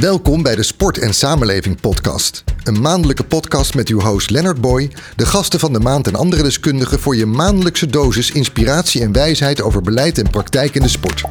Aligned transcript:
Welkom 0.00 0.42
bij 0.42 0.56
de 0.56 0.62
Sport 0.62 0.98
en 0.98 1.14
Samenleving 1.14 1.80
Podcast. 1.80 2.44
Een 2.64 2.80
maandelijke 2.80 3.24
podcast 3.24 3.74
met 3.74 3.88
uw 3.88 4.00
host 4.00 4.30
Leonard 4.30 4.60
Boy, 4.60 4.90
de 5.16 5.26
gasten 5.26 5.60
van 5.60 5.72
de 5.72 5.78
maand 5.78 6.06
en 6.06 6.14
andere 6.14 6.42
deskundigen 6.42 7.00
voor 7.00 7.16
je 7.16 7.26
maandelijkse 7.26 7.86
dosis 7.86 8.30
inspiratie 8.30 9.02
en 9.02 9.12
wijsheid 9.12 9.62
over 9.62 9.82
beleid 9.82 10.18
en 10.18 10.30
praktijk 10.30 10.74
in 10.74 10.82
de 10.82 10.88
sport. 10.88 11.22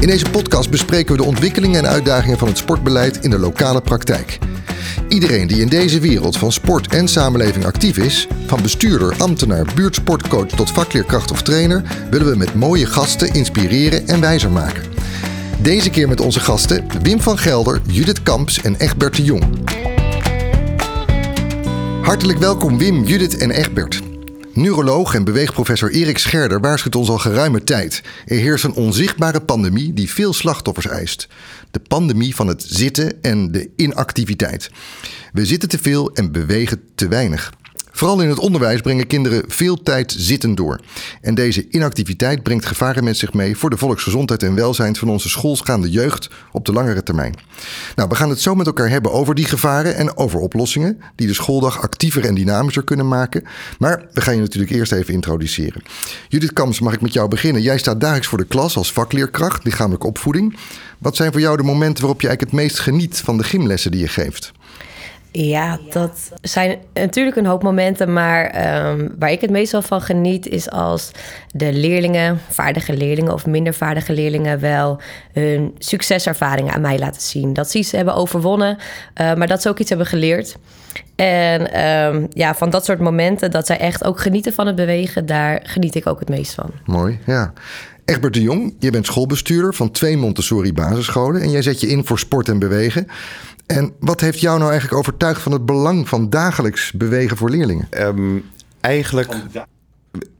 In 0.00 0.06
deze 0.06 0.30
podcast 0.30 0.70
bespreken 0.70 1.12
we 1.12 1.22
de 1.22 1.28
ontwikkelingen 1.28 1.84
en 1.84 1.90
uitdagingen 1.90 2.38
van 2.38 2.48
het 2.48 2.58
sportbeleid 2.58 3.16
in 3.16 3.30
de 3.30 3.38
lokale 3.38 3.80
praktijk. 3.80 4.38
Iedereen 5.08 5.46
die 5.46 5.60
in 5.60 5.68
deze 5.68 6.00
wereld 6.00 6.36
van 6.36 6.52
sport 6.52 6.86
en 6.86 7.08
samenleving 7.08 7.64
actief 7.64 7.96
is, 7.96 8.26
van 8.46 8.62
bestuurder, 8.62 9.14
ambtenaar, 9.18 9.66
buurtsportcoach 9.74 10.48
tot 10.48 10.70
vakleerkracht 10.70 11.30
of 11.30 11.42
trainer, 11.42 11.82
willen 12.10 12.30
we 12.30 12.36
met 12.36 12.54
mooie 12.54 12.86
gasten 12.86 13.32
inspireren 13.32 14.08
en 14.08 14.20
wijzer 14.20 14.50
maken. 14.50 14.82
Deze 15.62 15.90
keer 15.90 16.08
met 16.08 16.20
onze 16.20 16.40
gasten 16.40 16.84
Wim 17.02 17.20
van 17.20 17.38
Gelder, 17.38 17.80
Judith 17.86 18.22
Kamps 18.22 18.60
en 18.62 18.76
Egbert 18.76 19.16
de 19.16 19.22
Jong. 19.22 19.44
Hartelijk 22.02 22.38
welkom 22.38 22.78
Wim, 22.78 23.04
Judith 23.04 23.36
en 23.36 23.50
Egbert. 23.50 24.09
Neuroloog 24.54 25.14
en 25.14 25.24
beweegprofessor 25.24 25.90
Erik 25.90 26.18
Scherder 26.18 26.60
waarschuwt 26.60 26.96
ons 26.96 27.08
al 27.08 27.18
geruime 27.18 27.64
tijd. 27.64 28.02
Er 28.26 28.36
heerst 28.36 28.64
een 28.64 28.74
onzichtbare 28.74 29.40
pandemie 29.40 29.92
die 29.92 30.10
veel 30.10 30.32
slachtoffers 30.32 30.86
eist. 30.86 31.28
De 31.70 31.80
pandemie 31.80 32.34
van 32.34 32.46
het 32.46 32.62
zitten 32.62 33.22
en 33.22 33.52
de 33.52 33.70
inactiviteit. 33.76 34.70
We 35.32 35.46
zitten 35.46 35.68
te 35.68 35.78
veel 35.78 36.12
en 36.12 36.32
bewegen 36.32 36.82
te 36.94 37.08
weinig. 37.08 37.52
Vooral 38.00 38.20
in 38.20 38.28
het 38.28 38.38
onderwijs 38.38 38.80
brengen 38.80 39.06
kinderen 39.06 39.44
veel 39.48 39.82
tijd 39.82 40.14
zittend 40.18 40.56
door. 40.56 40.80
En 41.20 41.34
deze 41.34 41.66
inactiviteit 41.70 42.42
brengt 42.42 42.66
gevaren 42.66 43.04
met 43.04 43.16
zich 43.16 43.32
mee 43.32 43.56
voor 43.56 43.70
de 43.70 43.76
volksgezondheid 43.76 44.42
en 44.42 44.54
welzijn 44.54 44.96
van 44.96 45.08
onze 45.08 45.28
schoolsgaande 45.28 45.90
jeugd 45.90 46.30
op 46.52 46.64
de 46.64 46.72
langere 46.72 47.02
termijn. 47.02 47.34
Nou, 47.96 48.08
we 48.08 48.14
gaan 48.14 48.30
het 48.30 48.40
zo 48.40 48.54
met 48.54 48.66
elkaar 48.66 48.88
hebben 48.88 49.12
over 49.12 49.34
die 49.34 49.44
gevaren 49.44 49.96
en 49.96 50.16
over 50.16 50.38
oplossingen 50.38 51.00
die 51.14 51.26
de 51.26 51.34
schooldag 51.34 51.82
actiever 51.82 52.24
en 52.24 52.34
dynamischer 52.34 52.84
kunnen 52.84 53.08
maken. 53.08 53.44
Maar 53.78 54.06
we 54.12 54.20
gaan 54.20 54.34
je 54.34 54.40
natuurlijk 54.40 54.72
eerst 54.72 54.92
even 54.92 55.14
introduceren. 55.14 55.82
Judith 56.28 56.52
Kams, 56.52 56.80
mag 56.80 56.92
ik 56.92 57.00
met 57.00 57.12
jou 57.12 57.28
beginnen? 57.28 57.62
Jij 57.62 57.78
staat 57.78 58.00
dagelijks 58.00 58.28
voor 58.28 58.38
de 58.38 58.46
klas 58.46 58.76
als 58.76 58.92
vakleerkracht, 58.92 59.64
lichamelijke 59.64 60.06
opvoeding. 60.06 60.56
Wat 60.98 61.16
zijn 61.16 61.32
voor 61.32 61.40
jou 61.40 61.56
de 61.56 61.62
momenten 61.62 62.00
waarop 62.00 62.20
je 62.20 62.28
eigenlijk 62.28 62.56
het 62.56 62.66
meest 62.66 62.78
geniet 62.78 63.20
van 63.24 63.36
de 63.36 63.44
gymlessen 63.44 63.90
die 63.90 64.00
je 64.00 64.08
geeft? 64.08 64.52
Ja, 65.32 65.78
dat 65.90 66.32
zijn 66.40 66.78
natuurlijk 66.94 67.36
een 67.36 67.46
hoop 67.46 67.62
momenten, 67.62 68.12
maar 68.12 68.44
ehm, 68.46 69.08
waar 69.18 69.30
ik 69.30 69.40
het 69.40 69.50
meestal 69.50 69.82
van 69.82 70.00
geniet 70.00 70.46
is 70.46 70.70
als 70.70 71.10
de 71.52 71.72
leerlingen, 71.72 72.40
vaardige 72.48 72.96
leerlingen 72.96 73.32
of 73.32 73.46
minder 73.46 73.74
vaardige 73.74 74.12
leerlingen, 74.12 74.60
wel 74.60 75.00
hun 75.32 75.74
succeservaringen 75.78 76.74
aan 76.74 76.80
mij 76.80 76.98
laten 76.98 77.22
zien. 77.22 77.52
Dat 77.52 77.70
ze 77.70 77.78
iets 77.78 77.92
hebben 77.92 78.14
overwonnen, 78.14 78.76
uh, 79.20 79.34
maar 79.34 79.46
dat 79.46 79.62
ze 79.62 79.68
ook 79.68 79.78
iets 79.78 79.88
hebben 79.88 80.06
geleerd. 80.06 80.56
En 81.16 81.72
ehm, 81.72 82.26
ja, 82.30 82.54
van 82.54 82.70
dat 82.70 82.84
soort 82.84 83.00
momenten, 83.00 83.50
dat 83.50 83.66
zij 83.66 83.78
echt 83.78 84.04
ook 84.04 84.20
genieten 84.20 84.52
van 84.52 84.66
het 84.66 84.76
bewegen, 84.76 85.26
daar 85.26 85.60
geniet 85.64 85.94
ik 85.94 86.06
ook 86.06 86.20
het 86.20 86.28
meest 86.28 86.54
van. 86.54 86.70
Mooi, 86.84 87.18
ja. 87.26 87.52
Egbert 88.04 88.34
de 88.34 88.42
Jong, 88.42 88.74
je 88.78 88.90
bent 88.90 89.06
schoolbestuurder 89.06 89.74
van 89.74 89.90
twee 89.90 90.16
Montessori 90.16 90.72
basisscholen 90.72 91.42
en 91.42 91.50
jij 91.50 91.62
zet 91.62 91.80
je 91.80 91.86
in 91.86 92.04
voor 92.04 92.18
sport 92.18 92.48
en 92.48 92.58
bewegen. 92.58 93.06
En 93.70 93.94
wat 94.00 94.20
heeft 94.20 94.40
jou 94.40 94.58
nou 94.58 94.70
eigenlijk 94.70 95.00
overtuigd 95.00 95.42
van 95.42 95.52
het 95.52 95.66
belang 95.66 96.08
van 96.08 96.30
dagelijks 96.30 96.92
bewegen 96.92 97.36
voor 97.36 97.50
leerlingen? 97.50 97.88
Um, 97.98 98.44
eigenlijk 98.80 99.36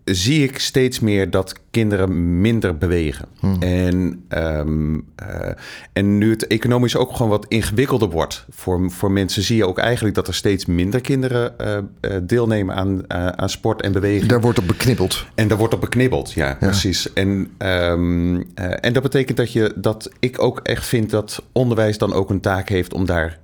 zie 0.05 0.43
ik 0.43 0.59
steeds 0.59 1.01
meer 1.01 1.31
dat 1.31 1.55
kinderen 1.71 2.41
minder 2.41 2.79
bewegen. 2.79 3.27
Hmm. 3.39 3.63
En, 3.63 4.25
um, 4.29 4.95
uh, 4.95 5.51
en 5.93 6.19
nu 6.19 6.31
het 6.31 6.47
economisch 6.47 6.97
ook 6.97 7.13
gewoon 7.13 7.31
wat 7.31 7.47
ingewikkelder 7.49 8.11
wordt 8.11 8.47
voor, 8.51 8.91
voor 8.91 9.11
mensen, 9.11 9.43
zie 9.43 9.57
je 9.57 9.67
ook 9.67 9.79
eigenlijk 9.79 10.15
dat 10.15 10.29
er 10.29 10.35
steeds 10.35 10.67
minder 10.67 11.01
kinderen 11.01 11.55
uh, 11.61 12.17
deelnemen 12.23 12.75
aan, 12.75 12.95
uh, 12.95 13.27
aan 13.27 13.49
sport 13.49 13.83
en 13.83 13.93
bewegen. 13.93 14.29
Daar 14.29 14.41
wordt 14.41 14.59
op 14.59 14.67
beknibbeld. 14.67 15.27
En 15.35 15.49
daar 15.49 15.59
wordt 15.59 15.75
op 15.75 15.81
beknibbeld, 15.81 16.33
ja, 16.33 16.47
ja. 16.47 16.55
precies. 16.55 17.13
En, 17.13 17.51
um, 17.59 18.55
en 18.55 18.93
dat 18.93 19.03
betekent 19.03 19.37
dat, 19.37 19.53
je, 19.53 19.73
dat 19.77 20.11
ik 20.19 20.43
ook 20.43 20.61
echt 20.63 20.87
vind 20.87 21.11
dat 21.11 21.43
onderwijs 21.53 21.99
dan 21.99 22.13
ook 22.13 22.31
een 22.31 22.41
taak 22.41 22.69
heeft 22.69 22.95
om 22.95 23.07
daar 23.07 23.39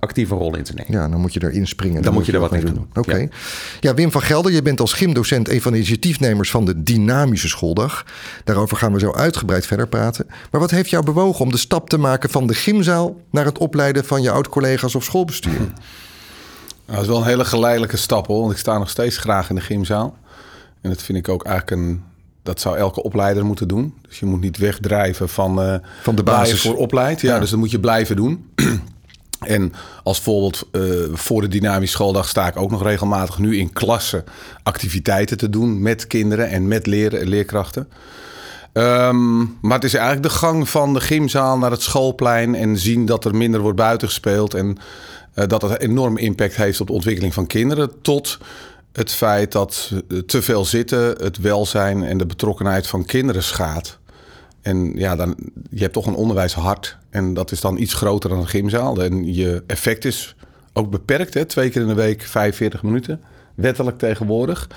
actief 0.00 0.30
een 0.30 0.38
rol 0.38 0.56
in 0.56 0.64
te 0.64 0.74
nemen. 0.74 0.92
Ja, 0.92 1.08
dan 1.08 1.20
moet 1.20 1.34
je 1.34 1.42
erin 1.42 1.66
springen. 1.66 1.94
Dan, 1.94 2.04
dan 2.04 2.14
moet 2.14 2.26
je 2.26 2.32
er 2.32 2.40
wat 2.40 2.50
mee 2.50 2.64
doen. 2.64 2.74
doen. 2.74 2.86
Oké. 2.88 2.98
Okay. 2.98 3.20
Ja. 3.20 3.28
ja, 3.80 3.94
Wim 3.94 4.10
van 4.10 4.22
Gelder, 4.22 4.52
je 4.52 4.62
bent 4.62 4.80
als 4.80 4.92
gymdocent 4.92 5.48
een 5.48 5.60
van 5.60 5.72
de 5.72 5.78
initiatiefnemers 6.04 6.50
van 6.50 6.64
de 6.64 6.82
dynamische 6.82 7.48
schooldag. 7.48 8.04
Daarover 8.44 8.76
gaan 8.76 8.92
we 8.92 8.98
zo 8.98 9.12
uitgebreid 9.12 9.66
verder 9.66 9.88
praten. 9.88 10.26
Maar 10.50 10.60
wat 10.60 10.70
heeft 10.70 10.90
jou 10.90 11.04
bewogen 11.04 11.44
om 11.44 11.50
de 11.50 11.56
stap 11.56 11.88
te 11.88 11.98
maken 11.98 12.30
van 12.30 12.46
de 12.46 12.54
gymzaal 12.54 13.16
naar 13.30 13.44
het 13.44 13.58
opleiden 13.58 14.04
van 14.04 14.22
je 14.22 14.30
oud-collega's 14.30 14.94
of 14.94 15.04
schoolbestuur? 15.04 15.58
Nou, 15.58 16.98
dat 16.98 17.00
is 17.00 17.06
wel 17.06 17.16
een 17.16 17.26
hele 17.26 17.44
geleidelijke 17.44 17.96
stap 17.96 18.26
hoor. 18.26 18.40
Want 18.40 18.52
ik 18.52 18.58
sta 18.58 18.78
nog 18.78 18.90
steeds 18.90 19.16
graag 19.16 19.48
in 19.48 19.54
de 19.54 19.60
gymzaal. 19.60 20.16
En 20.80 20.90
dat 20.90 21.02
vind 21.02 21.18
ik 21.18 21.28
ook 21.28 21.44
eigenlijk 21.44 21.82
een. 21.82 22.02
Dat 22.42 22.60
zou 22.60 22.76
elke 22.76 23.02
opleider 23.02 23.44
moeten 23.44 23.68
doen. 23.68 23.94
Dus 24.08 24.18
je 24.18 24.26
moet 24.26 24.40
niet 24.40 24.56
wegdrijven 24.58 25.28
van, 25.28 25.62
uh, 25.62 25.74
van 26.02 26.14
de 26.14 26.22
basis 26.22 26.60
voor 26.60 26.76
opleid. 26.76 27.20
Ja, 27.20 27.34
ja, 27.34 27.40
dus 27.40 27.50
dat 27.50 27.58
moet 27.58 27.70
je 27.70 27.80
blijven 27.80 28.16
doen. 28.16 28.50
En 29.46 29.72
als 30.02 30.20
voorbeeld 30.20 30.68
uh, 30.72 30.82
voor 31.12 31.40
de 31.40 31.48
dynamische 31.48 31.96
schooldag 31.96 32.28
sta 32.28 32.46
ik 32.46 32.56
ook 32.56 32.70
nog 32.70 32.82
regelmatig 32.82 33.38
nu 33.38 33.58
in 33.58 33.72
klassen 33.72 34.24
activiteiten 34.62 35.36
te 35.36 35.50
doen 35.50 35.82
met 35.82 36.06
kinderen 36.06 36.48
en 36.48 36.68
met 36.68 36.86
leren, 36.86 37.28
leerkrachten. 37.28 37.88
Um, 38.72 39.58
maar 39.60 39.74
het 39.74 39.84
is 39.84 39.94
eigenlijk 39.94 40.26
de 40.26 40.38
gang 40.38 40.68
van 40.68 40.94
de 40.94 41.00
gymzaal 41.00 41.58
naar 41.58 41.70
het 41.70 41.82
schoolplein 41.82 42.54
en 42.54 42.78
zien 42.78 43.06
dat 43.06 43.24
er 43.24 43.34
minder 43.34 43.60
wordt 43.60 43.76
buitengespeeld 43.76 44.54
en 44.54 44.66
uh, 45.34 45.44
dat 45.46 45.62
het 45.62 45.80
enorm 45.80 46.18
impact 46.18 46.56
heeft 46.56 46.80
op 46.80 46.86
de 46.86 46.92
ontwikkeling 46.92 47.34
van 47.34 47.46
kinderen. 47.46 47.90
Tot 48.02 48.38
het 48.92 49.12
feit 49.12 49.52
dat 49.52 49.92
te 50.26 50.42
veel 50.42 50.64
zitten, 50.64 51.00
het 51.00 51.38
welzijn 51.38 52.02
en 52.02 52.18
de 52.18 52.26
betrokkenheid 52.26 52.86
van 52.86 53.04
kinderen 53.04 53.42
schaadt. 53.42 53.98
En 54.64 54.92
ja, 54.94 55.16
dan, 55.16 55.36
je 55.70 55.80
hebt 55.80 55.92
toch 55.92 56.06
een 56.06 56.14
onderwijshart. 56.14 56.98
En 57.10 57.34
dat 57.34 57.52
is 57.52 57.60
dan 57.60 57.78
iets 57.78 57.94
groter 57.94 58.30
dan 58.30 58.38
een 58.38 58.48
gymzaal. 58.48 59.02
En 59.02 59.34
je 59.34 59.62
effect 59.66 60.04
is 60.04 60.36
ook 60.72 60.90
beperkt. 60.90 61.34
Hè? 61.34 61.44
Twee 61.44 61.70
keer 61.70 61.82
in 61.82 61.88
de 61.88 61.94
week 61.94 62.22
45 62.22 62.82
minuten. 62.82 63.20
Wettelijk 63.54 63.98
tegenwoordig. 63.98 64.68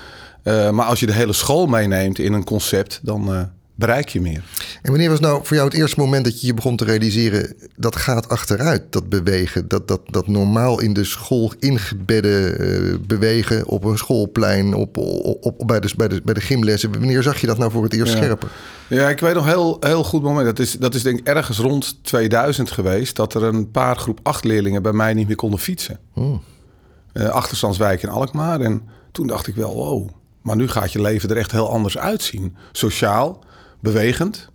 Uh, 0.44 0.70
maar 0.70 0.86
als 0.86 1.00
je 1.00 1.06
de 1.06 1.12
hele 1.12 1.32
school 1.32 1.66
meeneemt 1.66 2.18
in 2.18 2.32
een 2.32 2.44
concept, 2.44 3.00
dan 3.02 3.32
uh, 3.32 3.42
bereik 3.78 4.08
je 4.08 4.20
meer. 4.20 4.42
En 4.82 4.90
wanneer 4.90 5.10
was 5.10 5.20
nou 5.20 5.40
voor 5.44 5.56
jou 5.56 5.68
het 5.68 5.78
eerste 5.78 6.00
moment 6.00 6.24
dat 6.24 6.40
je 6.40 6.46
je 6.46 6.54
begon 6.54 6.76
te 6.76 6.84
realiseren... 6.84 7.54
dat 7.76 7.96
gaat 7.96 8.28
achteruit, 8.28 8.82
dat 8.92 9.08
bewegen. 9.08 9.68
Dat, 9.68 9.88
dat, 9.88 10.00
dat 10.06 10.26
normaal 10.26 10.80
in 10.80 10.92
de 10.92 11.04
school 11.04 11.52
ingebedde 11.58 12.56
uh, 12.58 13.06
bewegen 13.06 13.66
op 13.66 13.84
een 13.84 13.98
schoolplein... 13.98 14.74
Op, 14.74 14.96
op, 14.96 15.44
op, 15.44 15.66
bij, 15.66 15.80
de, 15.80 15.92
bij, 15.96 16.08
de, 16.08 16.20
bij 16.24 16.34
de 16.34 16.40
gymlessen. 16.40 16.92
Wanneer 16.92 17.22
zag 17.22 17.40
je 17.40 17.46
dat 17.46 17.58
nou 17.58 17.70
voor 17.70 17.82
het 17.82 17.92
eerst 17.92 18.12
ja. 18.12 18.18
scherper? 18.18 18.48
Ja, 18.88 19.08
ik 19.08 19.20
weet 19.20 19.34
nog 19.34 19.46
heel, 19.46 19.76
heel 19.80 20.04
goed 20.04 20.22
moment. 20.22 20.46
Dat 20.46 20.58
is, 20.58 20.72
dat 20.72 20.94
is 20.94 21.02
denk 21.02 21.18
ik 21.18 21.26
ergens 21.26 21.58
rond 21.58 22.04
2000 22.04 22.70
geweest... 22.70 23.16
dat 23.16 23.34
er 23.34 23.42
een 23.42 23.70
paar 23.70 23.96
groep 23.96 24.20
acht 24.22 24.44
leerlingen 24.44 24.82
bij 24.82 24.92
mij 24.92 25.14
niet 25.14 25.26
meer 25.26 25.36
konden 25.36 25.60
fietsen. 25.60 25.98
Hmm. 26.12 26.42
Uh, 27.12 27.28
achterstandswijk 27.28 28.02
in 28.02 28.08
Alkmaar. 28.08 28.60
En 28.60 28.82
toen 29.12 29.26
dacht 29.26 29.46
ik 29.46 29.54
wel, 29.54 29.74
wow... 29.74 30.08
Maar 30.42 30.56
nu 30.56 30.68
gaat 30.68 30.92
je 30.92 31.00
leven 31.00 31.30
er 31.30 31.36
echt 31.36 31.52
heel 31.52 31.70
anders 31.70 31.98
uitzien. 31.98 32.56
Sociaal, 32.72 33.44
bewegend, 33.80 34.50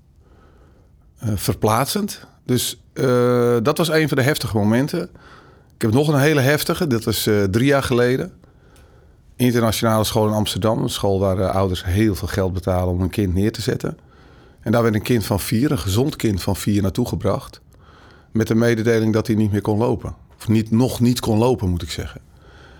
uh, 1.23 1.29
verplaatsend. 1.35 2.25
Dus 2.45 2.81
uh, 2.93 3.57
dat 3.61 3.77
was 3.77 3.89
een 3.89 4.07
van 4.07 4.17
de 4.17 4.23
heftige 4.23 4.57
momenten. 4.57 5.09
Ik 5.75 5.81
heb 5.81 5.91
nog 5.91 6.07
een 6.07 6.19
hele 6.19 6.41
heftige, 6.41 6.87
dat 6.87 7.03
was 7.03 7.27
uh, 7.27 7.43
drie 7.43 7.65
jaar 7.65 7.83
geleden. 7.83 8.31
Internationale 9.35 10.03
school 10.03 10.27
in 10.27 10.33
Amsterdam. 10.33 10.83
Een 10.83 10.89
school 10.89 11.19
waar 11.19 11.49
ouders 11.49 11.83
heel 11.83 12.15
veel 12.15 12.27
geld 12.27 12.53
betalen 12.53 12.93
om 12.93 13.01
een 13.01 13.09
kind 13.09 13.33
neer 13.33 13.51
te 13.51 13.61
zetten. 13.61 13.97
En 14.59 14.71
daar 14.71 14.81
werd 14.81 14.95
een 14.95 15.01
kind 15.01 15.25
van 15.25 15.39
vier, 15.39 15.71
een 15.71 15.79
gezond 15.79 16.15
kind 16.15 16.41
van 16.41 16.55
vier, 16.55 16.81
naartoe 16.81 17.07
gebracht. 17.07 17.61
Met 18.31 18.47
de 18.47 18.55
mededeling 18.55 19.13
dat 19.13 19.27
hij 19.27 19.35
niet 19.35 19.51
meer 19.51 19.61
kon 19.61 19.77
lopen. 19.77 20.15
Of 20.37 20.47
niet, 20.47 20.71
nog 20.71 20.99
niet 20.99 21.19
kon 21.19 21.37
lopen, 21.37 21.69
moet 21.69 21.81
ik 21.81 21.91
zeggen. 21.91 22.21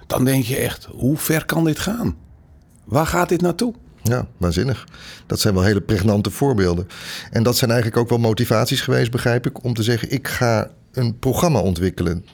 Dan 0.08 0.26
denk 0.26 0.44
je 0.44 0.56
echt, 0.56 0.86
hoe 0.86 1.18
ver 1.18 1.46
kan 1.46 1.64
dit 1.64 1.80
gaan? 1.80 2.16
Waar 2.84 3.06
gaat 3.06 3.30
dit 3.30 3.42
naartoe? 3.42 3.74
Ja, 4.04 4.28
waanzinnig. 4.38 4.88
Dat 5.26 5.40
zijn 5.40 5.54
wel 5.54 5.64
hele 5.64 5.82
pregnante 5.82 6.30
voorbeelden. 6.30 6.88
En 7.32 7.44
dat 7.44 7.58
zijn 7.58 7.72
eigenlijk 7.72 8.02
ook 8.02 8.10
wel 8.10 8.18
motivaties 8.18 8.82
geweest, 8.82 9.12
begrijp 9.12 9.46
ik, 9.46 9.64
om 9.64 9.74
te 9.74 9.84
zeggen: 9.84 10.12
ik 10.12 10.28
ga 10.28 10.72
een 10.92 11.20
programma 11.20 11.60
ontwikkelen. 11.60 12.26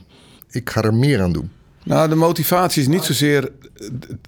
Ik 0.50 0.70
ga 0.70 0.82
er 0.82 0.94
meer 0.94 1.22
aan 1.22 1.32
doen. 1.32 1.52
Nou, 1.84 2.10
de 2.10 2.16
motivatie 2.16 2.82
is 2.82 2.88
niet 2.88 3.04
zozeer. 3.04 3.52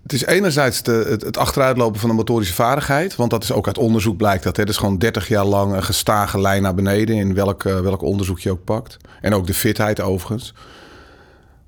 Het 0.03 0.13
is 0.13 0.25
enerzijds 0.25 0.83
de, 0.83 1.17
het, 1.19 1.37
achteruitlopen 1.37 1.99
van 1.99 2.09
de 2.09 2.15
motorische 2.15 2.53
vaardigheid. 2.53 3.15
Want 3.15 3.29
dat 3.29 3.43
is 3.43 3.51
ook 3.51 3.67
uit 3.67 3.77
onderzoek 3.77 4.17
blijkt 4.17 4.43
dat. 4.43 4.57
Hè, 4.57 4.63
dat 4.63 4.73
is 4.73 4.79
gewoon 4.79 4.97
30 4.97 5.27
jaar 5.27 5.45
lang 5.45 5.73
een 5.73 5.83
gestage 5.83 6.39
lijn 6.39 6.61
naar 6.61 6.73
beneden. 6.73 7.15
In 7.15 7.33
welk, 7.33 7.63
uh, 7.63 7.79
welk 7.79 8.01
onderzoek 8.01 8.39
je 8.39 8.51
ook 8.51 8.63
pakt. 8.63 8.97
En 9.21 9.33
ook 9.33 9.47
de 9.47 9.53
fitheid 9.53 10.01
overigens. 10.01 10.53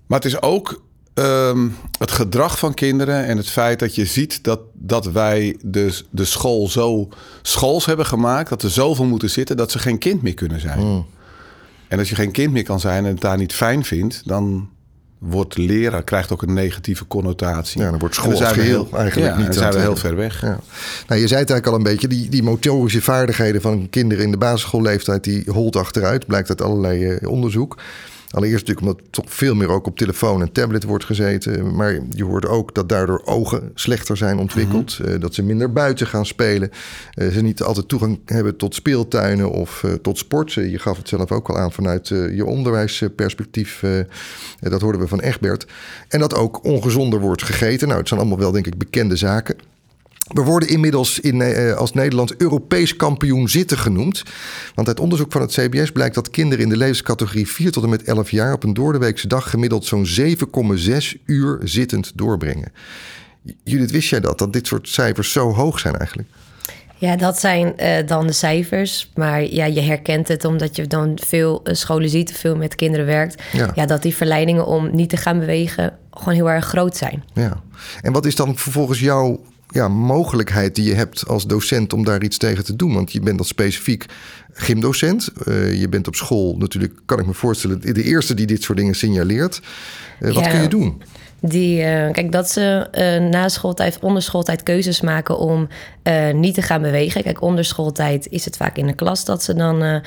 Maar 0.05 0.19
het 0.19 0.27
is 0.27 0.41
ook 0.41 0.81
Ehm, 1.13 1.67
het 1.99 2.11
gedrag 2.11 2.59
van 2.59 2.73
kinderen 2.73 3.25
en 3.25 3.37
het 3.37 3.49
feit 3.49 3.79
dat 3.79 3.95
je 3.95 4.05
ziet 4.05 4.43
dat, 4.43 4.59
dat 4.73 5.05
wij 5.05 5.57
dus 5.65 6.05
de 6.09 6.25
school 6.25 6.69
zo 6.69 7.09
schools 7.41 7.85
hebben 7.85 8.05
gemaakt, 8.05 8.49
dat 8.49 8.63
er 8.63 8.69
zoveel 8.69 9.05
moeten 9.05 9.29
zitten 9.29 9.57
dat 9.57 9.71
ze 9.71 9.79
geen 9.79 9.97
kind 9.97 10.21
meer 10.21 10.33
kunnen 10.33 10.59
zijn. 10.59 10.79
Hmm. 10.79 11.05
En 11.87 11.99
als 11.99 12.09
je 12.09 12.15
geen 12.15 12.31
kind 12.31 12.53
meer 12.53 12.63
kan 12.63 12.79
zijn 12.79 13.05
en 13.05 13.11
het 13.11 13.21
daar 13.21 13.37
niet 13.37 13.53
fijn 13.53 13.83
vindt, 13.83 14.21
dan 14.25 14.69
wordt 15.17 15.57
leraar 15.57 16.03
krijgt 16.03 16.31
ook 16.31 16.41
een 16.41 16.53
negatieve 16.53 17.07
connotatie. 17.07 17.81
Ja, 17.81 17.89
dan 17.89 17.99
wordt 17.99 18.15
school 18.15 18.35
geheel 18.35 18.55
heel, 18.55 18.97
eigenlijk 18.97 19.31
ja, 19.31 19.37
niet 19.37 19.45
dan 19.45 19.55
zijn 19.55 19.73
we 19.73 19.79
heel 19.79 19.95
ver 19.95 20.15
weg. 20.15 20.41
Ja. 20.41 20.59
Nou, 21.07 21.21
je 21.21 21.27
zei 21.27 21.39
het 21.39 21.49
eigenlijk 21.49 21.67
al 21.67 21.75
een 21.75 21.83
beetje, 21.83 22.07
die, 22.07 22.29
die 22.29 22.43
motorische 22.43 23.01
vaardigheden 23.01 23.61
van 23.61 23.89
kinderen 23.89 24.23
in 24.23 24.31
de 24.31 24.37
basisschoolleeftijd, 24.37 25.23
die 25.23 25.43
holt 25.47 25.75
achteruit, 25.75 26.27
blijkt 26.27 26.49
uit 26.49 26.61
allerlei 26.61 27.05
eh, 27.05 27.29
onderzoek. 27.29 27.77
Allereerst 28.33 28.67
natuurlijk 28.67 28.97
omdat 28.97 29.11
toch 29.13 29.33
veel 29.33 29.55
meer 29.55 29.69
ook 29.69 29.87
op 29.87 29.97
telefoon 29.97 30.41
en 30.41 30.51
tablet 30.51 30.83
wordt 30.83 31.05
gezeten. 31.05 31.75
Maar 31.75 31.99
je 32.09 32.23
hoort 32.23 32.45
ook 32.45 32.75
dat 32.75 32.89
daardoor 32.89 33.21
ogen 33.25 33.71
slechter 33.73 34.17
zijn 34.17 34.37
ontwikkeld. 34.37 34.99
Mhm. 34.99 35.09
eh, 35.09 35.19
dat 35.19 35.33
ze 35.33 35.43
minder 35.43 35.73
buiten 35.73 36.07
gaan 36.07 36.25
spelen. 36.25 36.69
eh, 37.13 37.27
ze 37.27 37.41
niet 37.41 37.61
altijd 37.61 37.87
toegang 37.87 38.19
hebben 38.25 38.57
tot 38.57 38.75
speeltuinen 38.75 39.51
of 39.51 39.83
eh, 39.83 39.93
tot 39.93 40.17
sport. 40.17 40.53
Je 40.53 40.79
gaf 40.79 40.97
het 40.97 41.09
zelf 41.09 41.31
ook 41.31 41.49
al 41.49 41.57
aan 41.57 41.71
vanuit 41.71 42.07
je 42.07 42.45
onderwijsperspectief. 42.45 43.83
dat 44.59 44.81
hoorden 44.81 45.01
we 45.01 45.07
van 45.07 45.19
Egbert. 45.19 45.65
En 46.07 46.19
dat 46.19 46.35
ook 46.35 46.65
ongezonder 46.65 47.19
wordt 47.19 47.43
gegeten. 47.43 47.87
Nou, 47.87 47.99
het 47.99 48.07
zijn 48.07 48.19
allemaal 48.19 48.39
wel 48.39 48.51
denk 48.51 48.67
ik 48.67 48.77
bekende 48.77 49.15
zaken. 49.15 49.55
We 50.27 50.41
worden 50.41 50.69
inmiddels 50.69 51.19
in, 51.19 51.41
eh, 51.41 51.73
als 51.73 51.93
Nederland 51.93 52.35
Europees 52.35 52.95
kampioen 52.95 53.49
zitten 53.49 53.77
genoemd. 53.77 54.23
Want 54.75 54.87
uit 54.87 54.99
onderzoek 54.99 55.31
van 55.31 55.41
het 55.41 55.51
CBS 55.51 55.91
blijkt 55.91 56.15
dat 56.15 56.29
kinderen 56.29 56.63
in 56.63 56.69
de 56.69 56.77
levenscategorie 56.77 57.47
4 57.47 57.71
tot 57.71 57.83
en 57.83 57.89
met 57.89 58.03
11 58.03 58.31
jaar 58.31 58.53
op 58.53 58.63
een 58.63 58.73
doordeweekse 58.73 59.27
dag 59.27 59.49
gemiddeld 59.49 59.85
zo'n 59.85 60.05
7,6 60.05 61.15
uur 61.25 61.59
zittend 61.63 62.11
doorbrengen. 62.15 62.71
Judith, 63.63 63.91
wist 63.91 64.09
jij 64.09 64.19
dat? 64.19 64.37
Dat 64.37 64.53
dit 64.53 64.67
soort 64.67 64.89
cijfers 64.89 65.31
zo 65.31 65.53
hoog 65.53 65.79
zijn 65.79 65.95
eigenlijk? 65.95 66.29
Ja, 67.03 67.15
dat 67.15 67.39
zijn 67.39 67.77
eh, 67.77 68.07
dan 68.07 68.27
de 68.27 68.33
cijfers. 68.33 69.11
Maar 69.15 69.43
ja, 69.43 69.65
je 69.65 69.81
herkent 69.81 70.27
het 70.27 70.45
omdat 70.45 70.75
je 70.75 70.87
dan 70.87 71.17
veel 71.21 71.61
eh, 71.63 71.73
scholen 71.73 72.09
ziet, 72.09 72.31
veel 72.31 72.55
met 72.55 72.75
kinderen 72.75 73.05
werkt. 73.05 73.41
Ja. 73.51 73.71
Ja. 73.75 73.85
dat 73.85 74.01
die 74.01 74.15
verleidingen 74.15 74.65
om 74.65 74.95
niet 74.95 75.09
te 75.09 75.17
gaan 75.17 75.39
bewegen 75.39 75.97
gewoon 76.11 76.33
heel 76.33 76.49
erg 76.49 76.65
groot 76.65 76.97
zijn. 76.97 77.23
Ja. 77.33 77.61
En 78.01 78.13
wat 78.13 78.25
is 78.25 78.35
dan 78.35 78.57
vervolgens 78.57 78.99
jouw 78.99 79.41
ja, 79.73 79.87
mogelijkheid 79.87 80.75
die 80.75 80.85
je 80.85 80.93
hebt 80.93 81.27
als 81.27 81.47
docent 81.47 81.93
om 81.93 82.03
daar 82.03 82.23
iets 82.23 82.37
tegen 82.37 82.63
te 82.63 82.75
doen? 82.75 82.93
Want 82.93 83.11
je 83.11 83.19
bent 83.19 83.37
dan 83.37 83.45
specifiek 83.45 84.05
gymdocent. 84.53 85.29
Eh, 85.45 85.79
je 85.79 85.89
bent 85.89 86.07
op 86.07 86.15
school 86.15 86.55
natuurlijk, 86.57 86.93
kan 87.05 87.19
ik 87.19 87.25
me 87.25 87.33
voorstellen, 87.33 87.81
de 87.93 88.03
eerste 88.03 88.33
die 88.33 88.45
dit 88.45 88.63
soort 88.63 88.77
dingen 88.77 88.95
signaleert. 88.95 89.61
Eh, 90.19 90.33
wat 90.33 90.43
Ja. 90.43 90.49
kun 90.49 90.61
je 90.61 90.67
doen? 90.67 91.01
Die, 91.45 91.83
eh, 91.83 92.11
kijk, 92.11 92.31
dat 92.31 92.49
ze 92.49 92.87
eh, 92.91 93.29
na 93.29 93.49
schooltijd, 93.49 93.97
onder 94.01 94.21
schooltijd 94.21 94.63
keuzes 94.63 95.01
maken 95.01 95.37
om 95.37 95.67
eh, 96.03 96.33
niet 96.33 96.53
te 96.55 96.61
gaan 96.61 96.81
bewegen. 96.81 97.23
Kijk, 97.23 97.41
onder 97.41 97.65
schooltijd 97.65 98.27
is 98.29 98.45
het 98.45 98.57
vaak 98.57 98.77
in 98.77 98.87
de 98.87 98.93
klas 98.93 99.25
dat 99.25 99.43
ze 99.43 99.53
dan 99.53 100.01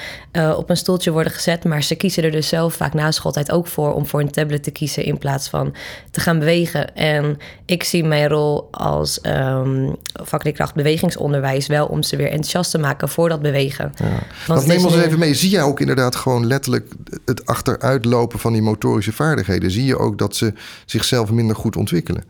op 0.57 0.71
een 0.71 0.77
stoeltje 0.77 1.11
worden 1.11 1.33
gezet. 1.33 1.65
Maar 1.65 1.83
ze 1.83 1.95
kiezen 1.95 2.25
er 2.25 2.31
dus 2.31 2.49
zelf 2.49 2.75
vaak 2.75 2.95
na 2.95 3.11
schooltijd 3.11 3.53
ook 3.53 3.67
voor 3.67 3.95
om 3.95 4.07
voor 4.07 4.21
een 4.21 4.31
tablet 4.31 4.63
te 4.63 4.71
kiezen 4.71 5.05
in 5.05 5.19
plaats 5.19 5.49
van 5.49 5.75
te 6.11 6.21
gaan 6.21 6.39
bewegen. 6.39 6.95
En 6.95 7.39
ik 7.67 7.83
zie 7.83 8.05
mijn 8.05 8.29
rol 8.29 8.69
als 8.71 9.21
ehm 9.21 9.93
vakleerkracht 10.23 10.75
bewegingsonderwijs 10.75 11.67
wel 11.67 11.87
om 11.87 12.03
ze 12.03 12.17
weer 12.17 12.31
enthousiast 12.31 12.71
te 12.71 12.79
maken 12.79 13.09
voor 13.09 13.29
dat 13.29 13.43
bewegen. 13.43 13.93
Want 13.99 14.21
Want 14.47 14.67
neem 14.67 14.85
ons 14.85 14.95
nu- 14.95 15.03
even 15.03 15.19
mee. 15.19 15.35
Zie 15.35 15.51
jij 15.51 15.63
ook 15.63 15.81
inderdaad 15.81 16.17
gewoon 16.17 16.47
letterlijk 16.47 16.93
het 17.25 17.47
achteruitlopen 17.47 18.39
van 18.39 18.53
die 18.53 18.63
motorische 18.63 19.13
vaardigheden? 19.13 19.71
Zie 19.71 19.85
je 19.85 19.99
ook 19.99 20.19
dat 20.19 20.37
ze 20.37 20.53
zichzelf 20.85 21.26
minder 21.31 21.57
goed 21.57 21.77
ontwikkelen? 21.77 22.25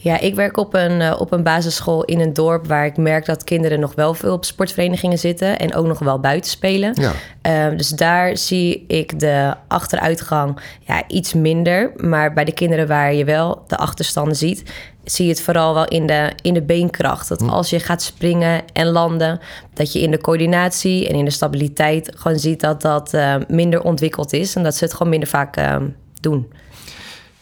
Ja, 0.00 0.20
ik 0.20 0.34
werk 0.34 0.56
op 0.56 0.74
een, 0.74 1.00
eh, 1.00 1.20
op 1.20 1.32
een 1.32 1.42
basisschool 1.42 2.04
in 2.04 2.20
een 2.20 2.32
dorp 2.32 2.66
waar 2.66 2.86
ik 2.86 2.96
merk 2.96 3.26
dat 3.26 3.44
kinderen 3.44 3.80
nog 3.80 3.94
wel 3.94 4.14
veel 4.14 4.32
op 4.32 4.44
sportverenigingen 4.44 5.18
zitten 5.18 5.58
en 5.58 5.74
ook 5.74 5.86
nog 5.86 5.98
wel 5.98 6.20
buiten 6.20 6.50
spelen. 6.50 6.92
Ja. 6.94 7.12
Ehm, 7.42 7.76
dus 7.76 7.88
daar 7.88 8.36
zie 8.36 8.84
ik 8.86 9.20
de 9.20 9.54
achteruitgang 9.68 10.60
ja, 10.86 11.02
iets 11.08 11.34
minder. 11.34 11.92
Maar 11.96 12.32
bij 12.32 12.44
de 12.44 12.52
kinderen 12.52 12.86
waar 12.86 13.14
je 13.14 13.24
wel 13.24 13.64
de 13.66 13.76
achterstanden 13.76 14.36
ziet, 14.36 14.62
zie 15.04 15.24
je 15.24 15.30
het 15.30 15.40
vooral 15.40 15.74
wel 15.74 15.88
in 15.88 16.06
de, 16.06 16.32
in 16.42 16.54
de 16.54 16.62
beenkracht. 16.62 17.28
Dat 17.28 17.48
als 17.48 17.70
je 17.70 17.80
gaat 17.80 18.02
springen 18.02 18.62
en 18.72 18.86
landen, 18.86 19.40
dat 19.74 19.92
je 19.92 20.00
in 20.00 20.10
de 20.10 20.20
coördinatie 20.20 21.08
en 21.08 21.14
in 21.14 21.24
de 21.24 21.30
stabiliteit 21.30 22.12
gewoon 22.16 22.38
ziet 22.38 22.60
dat 22.60 22.82
dat 22.82 23.14
eh, 23.14 23.34
minder 23.48 23.82
ontwikkeld 23.82 24.32
is 24.32 24.54
en 24.54 24.62
dat 24.62 24.74
ze 24.74 24.84
het 24.84 24.92
gewoon 24.92 25.08
minder 25.08 25.28
vaak 25.28 25.56
ehm, 25.56 25.86
doen. 26.20 26.52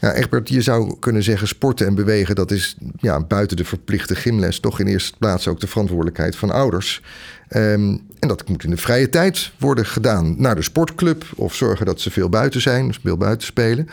Ja, 0.00 0.12
Egbert, 0.12 0.48
je 0.48 0.60
zou 0.60 0.96
kunnen 0.98 1.22
zeggen 1.22 1.48
sporten 1.48 1.86
en 1.86 1.94
bewegen... 1.94 2.34
dat 2.34 2.50
is 2.50 2.76
ja, 3.00 3.20
buiten 3.20 3.56
de 3.56 3.64
verplichte 3.64 4.14
gymles... 4.14 4.60
toch 4.60 4.80
in 4.80 4.86
eerste 4.86 5.16
plaats 5.18 5.48
ook 5.48 5.60
de 5.60 5.66
verantwoordelijkheid 5.66 6.36
van 6.36 6.50
ouders. 6.50 7.02
Ehm, 7.48 7.96
en 8.18 8.28
dat 8.28 8.48
moet 8.48 8.64
in 8.64 8.70
de 8.70 8.76
vrije 8.76 9.08
tijd 9.08 9.52
worden 9.58 9.86
gedaan. 9.86 10.34
Naar 10.38 10.54
de 10.54 10.62
sportclub 10.62 11.24
of 11.36 11.54
zorgen 11.54 11.86
dat 11.86 12.00
ze 12.00 12.10
veel 12.10 12.28
buiten 12.28 12.60
zijn... 12.60 12.94
veel 13.02 13.16
buiten 13.16 13.46
spelen. 13.46 13.88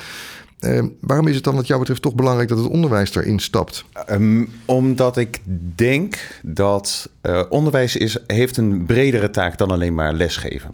Ehm, 0.59 0.87
waarom 0.99 1.27
is 1.27 1.35
het 1.35 1.43
dan 1.43 1.55
wat 1.55 1.67
jou 1.67 1.79
betreft 1.79 2.01
toch 2.01 2.15
belangrijk... 2.15 2.49
dat 2.49 2.57
het 2.57 2.67
onderwijs 2.67 3.11
daarin 3.11 3.39
stapt? 3.39 3.85
Ehm, 4.05 4.45
omdat 4.65 5.17
ik 5.17 5.41
denk 5.75 6.17
dat 6.41 7.09
eh, 7.21 7.43
onderwijs 7.49 7.95
is, 7.95 8.17
heeft 8.27 8.57
een 8.57 8.85
bredere 8.85 9.29
taak 9.29 9.57
dan 9.57 9.71
alleen 9.71 9.93
maar 9.95 10.13
lesgeven. 10.13 10.71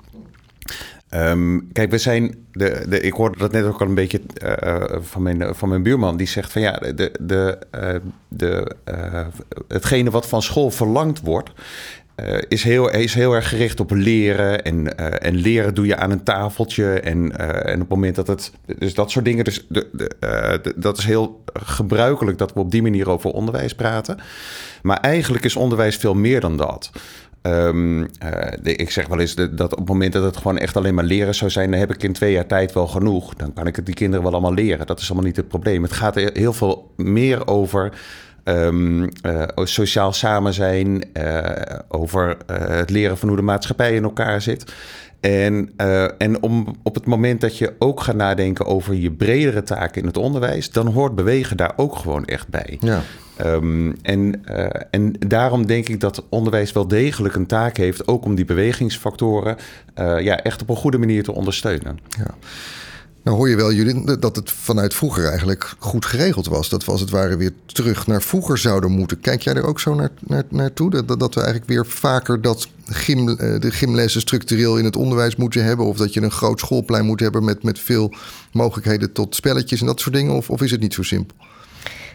Ehm, 1.10 1.60
kijk, 1.74 1.92
we 1.92 1.98
zijn. 1.98 2.36
De, 2.52 2.86
de, 2.90 3.00
ik 3.02 3.14
hoorde 3.14 3.38
dat 3.38 3.52
net 3.52 3.64
ook 3.66 3.82
al 3.82 3.88
een 3.88 3.94
beetje 3.96 4.22
eh, 4.34 4.76
van, 5.02 5.22
mijn, 5.22 5.56
van 5.56 5.70
mijn 5.70 5.84
buurman. 5.84 6.18
Die 6.18 6.28
zegt 6.28 6.52
van 6.52 6.62
ja, 6.62 6.72
de, 6.72 7.12
de, 7.22 7.58
eh, 7.72 7.96
de, 8.28 8.76
eh, 8.84 9.26
hetgene 9.68 10.10
wat 10.10 10.28
van 10.28 10.42
school 10.42 10.72
verlangd 10.72 11.22
wordt. 11.22 11.50
eh, 12.16 12.38
is, 12.48 12.64
heel, 12.64 12.90
is 12.90 13.14
heel 13.14 13.34
erg 13.34 13.50
gericht 13.50 13.80
op 13.80 13.92
leren. 13.92 14.64
En, 14.64 14.98
eh, 14.98 15.28
en 15.30 15.36
leren 15.36 15.74
doe 15.76 15.86
je 15.86 15.96
aan 15.96 16.12
een 16.12 16.24
tafeltje. 16.24 17.00
En, 17.00 17.38
eh, 17.38 17.72
en 17.72 17.74
op 17.74 17.80
het 17.80 17.90
moment 17.90 18.16
dat 18.16 18.28
het. 18.28 18.52
Dus 18.78 18.94
dat 18.94 19.12
soort 19.12 19.26
dingen. 19.26 19.44
Dus 19.44 19.66
de, 19.70 19.88
eh, 20.20 20.54
de- 20.64 20.74
dat 20.76 20.98
is 20.98 21.06
heel 21.06 21.44
gebruikelijk 21.54 22.38
dat 22.38 22.54
we 22.54 22.60
op 22.60 22.72
die 22.72 22.82
manier 22.82 23.10
over 23.10 23.32
onderwijs 23.32 23.76
praten. 23.76 24.18
Maar 24.82 24.98
eigenlijk 25.00 25.44
is 25.46 25.56
onderwijs 25.56 25.96
veel 25.96 26.14
meer 26.14 26.40
dan 26.40 26.58
dat. 26.58 26.92
Ehm, 27.42 28.04
eh, 28.20 28.52
ik 28.64 28.92
zeg 28.92 29.08
wel 29.08 29.20
eens 29.20 29.36
dat 29.36 29.72
op 29.72 29.78
het 29.78 29.88
moment 29.88 30.14
dat 30.14 30.24
het 30.24 30.38
gewoon 30.38 30.58
echt 30.58 30.78
alleen 30.78 30.94
maar 30.94 31.04
leren 31.04 31.36
zou 31.36 31.52
zijn, 31.52 31.72
dan 31.72 31.80
heb 31.80 31.94
ik 31.94 32.04
in 32.04 32.14
twee 32.14 32.32
jaar 32.32 32.46
tijd 32.46 32.74
wel 32.74 32.88
genoeg. 32.88 33.34
Dan 33.34 33.54
kan 33.54 33.68
ik 33.68 33.76
het 33.76 33.86
die 33.86 33.96
kinderen 33.96 34.24
wel 34.24 34.34
allemaal 34.34 34.54
leren. 34.54 34.86
Dat 34.86 35.00
is 35.00 35.06
allemaal 35.06 35.28
niet 35.28 35.36
het 35.36 35.48
probleem. 35.48 35.84
Het 35.84 35.92
gaat 35.92 36.16
heel 36.16 36.54
veel 36.54 36.92
meer 36.96 37.48
over 37.48 37.94
ehm, 38.44 39.08
eh, 39.22 39.44
sociaal 39.56 40.14
samen 40.14 40.54
zijn, 40.54 41.14
eh, 41.14 41.80
over 41.88 42.38
het 42.52 42.90
leren 42.90 43.18
van 43.18 43.28
hoe 43.28 43.38
de 43.38 43.44
maatschappij 43.44 43.96
in 43.96 44.04
elkaar 44.04 44.42
zit. 44.42 44.74
En, 45.20 45.72
eh, 45.78 46.04
en 46.22 46.42
om, 46.42 46.76
op 46.84 46.96
het 46.96 47.06
moment 47.06 47.42
dat 47.42 47.58
je 47.58 47.74
ook 47.80 48.02
gaat 48.02 48.16
nadenken 48.16 48.66
over 48.66 48.94
je 48.94 49.12
bredere 49.12 49.64
taken 49.64 50.02
in 50.02 50.08
het 50.08 50.18
onderwijs, 50.18 50.72
dan 50.72 50.88
hoort 50.88 51.16
bewegen 51.16 51.58
daar 51.58 51.74
ook 51.76 51.96
gewoon 51.96 52.26
echt 52.26 52.48
bij. 52.48 52.78
Ja. 52.80 53.02
Ehm, 53.36 53.92
en, 54.02 54.46
eh, 54.46 54.82
en 54.92 55.14
daarom 55.28 55.66
denk 55.66 55.88
ik 55.90 56.00
dat 56.00 56.24
onderwijs 56.30 56.72
wel 56.72 56.88
degelijk 56.88 57.36
een 57.36 57.46
taak 57.46 57.78
heeft, 57.78 58.08
ook 58.08 58.26
om 58.26 58.36
die 58.36 58.46
bewegingsfactoren 58.46 59.58
eh, 59.94 60.20
ja, 60.20 60.44
echt 60.44 60.62
op 60.62 60.70
een 60.70 60.76
goede 60.76 60.98
manier 60.98 61.24
te 61.24 61.34
ondersteunen. 61.34 62.00
Ja. 62.18 62.36
Hoor 63.30 63.50
je 63.50 63.56
wel, 63.56 63.72
Judith, 63.72 64.22
dat 64.22 64.36
het 64.36 64.52
vanuit 64.52 64.94
vroeger 64.94 65.26
eigenlijk 65.26 65.74
goed 65.80 66.06
geregeld 66.06 66.48
was. 66.48 66.70
Dat 66.70 66.86
we 66.86 66.92
als 66.92 67.02
het 67.02 67.10
ware 67.10 67.38
weer 67.38 67.52
terug 67.66 68.08
naar 68.08 68.22
vroeger 68.22 68.58
zouden 68.58 68.92
moeten. 68.92 69.20
Kijk 69.20 69.42
jij 69.42 69.54
er 69.54 69.64
ook 69.66 69.80
zo 69.80 69.94
naar, 69.94 70.10
naar, 70.20 70.44
naartoe? 70.50 70.90
Dat, 70.90 71.08
dat- 71.08 71.20
dat 71.20 71.34
we 71.34 71.42
eigenlijk 71.42 71.72
weer 71.72 71.86
vaker 71.86 72.42
dat 72.42 72.68
gym, 72.86 73.30
eh, 73.30 73.60
de 73.60 73.72
gymlessen 73.72 74.22
structureel 74.22 74.78
in 74.78 74.86
het 74.86 74.96
onderwijs 74.96 75.36
moeten 75.36 75.64
hebben? 75.64 75.86
Of 75.86 75.98
dat 75.98 76.14
je 76.14 76.22
een 76.22 76.32
groot 76.32 76.60
schoolplein 76.60 77.06
moet 77.06 77.20
hebben 77.20 77.44
met, 77.44 77.64
met 77.64 77.80
veel 77.80 78.14
mogelijkheden 78.52 79.12
tot 79.12 79.36
spelletjes 79.36 79.80
en 79.80 79.86
dat 79.86 80.00
soort 80.00 80.16
dingen? 80.16 80.36
Of, 80.36 80.50
of 80.50 80.62
is 80.62 80.72
het 80.72 80.80
niet 80.82 80.94
zo 80.94 81.04
simpel? 81.04 81.36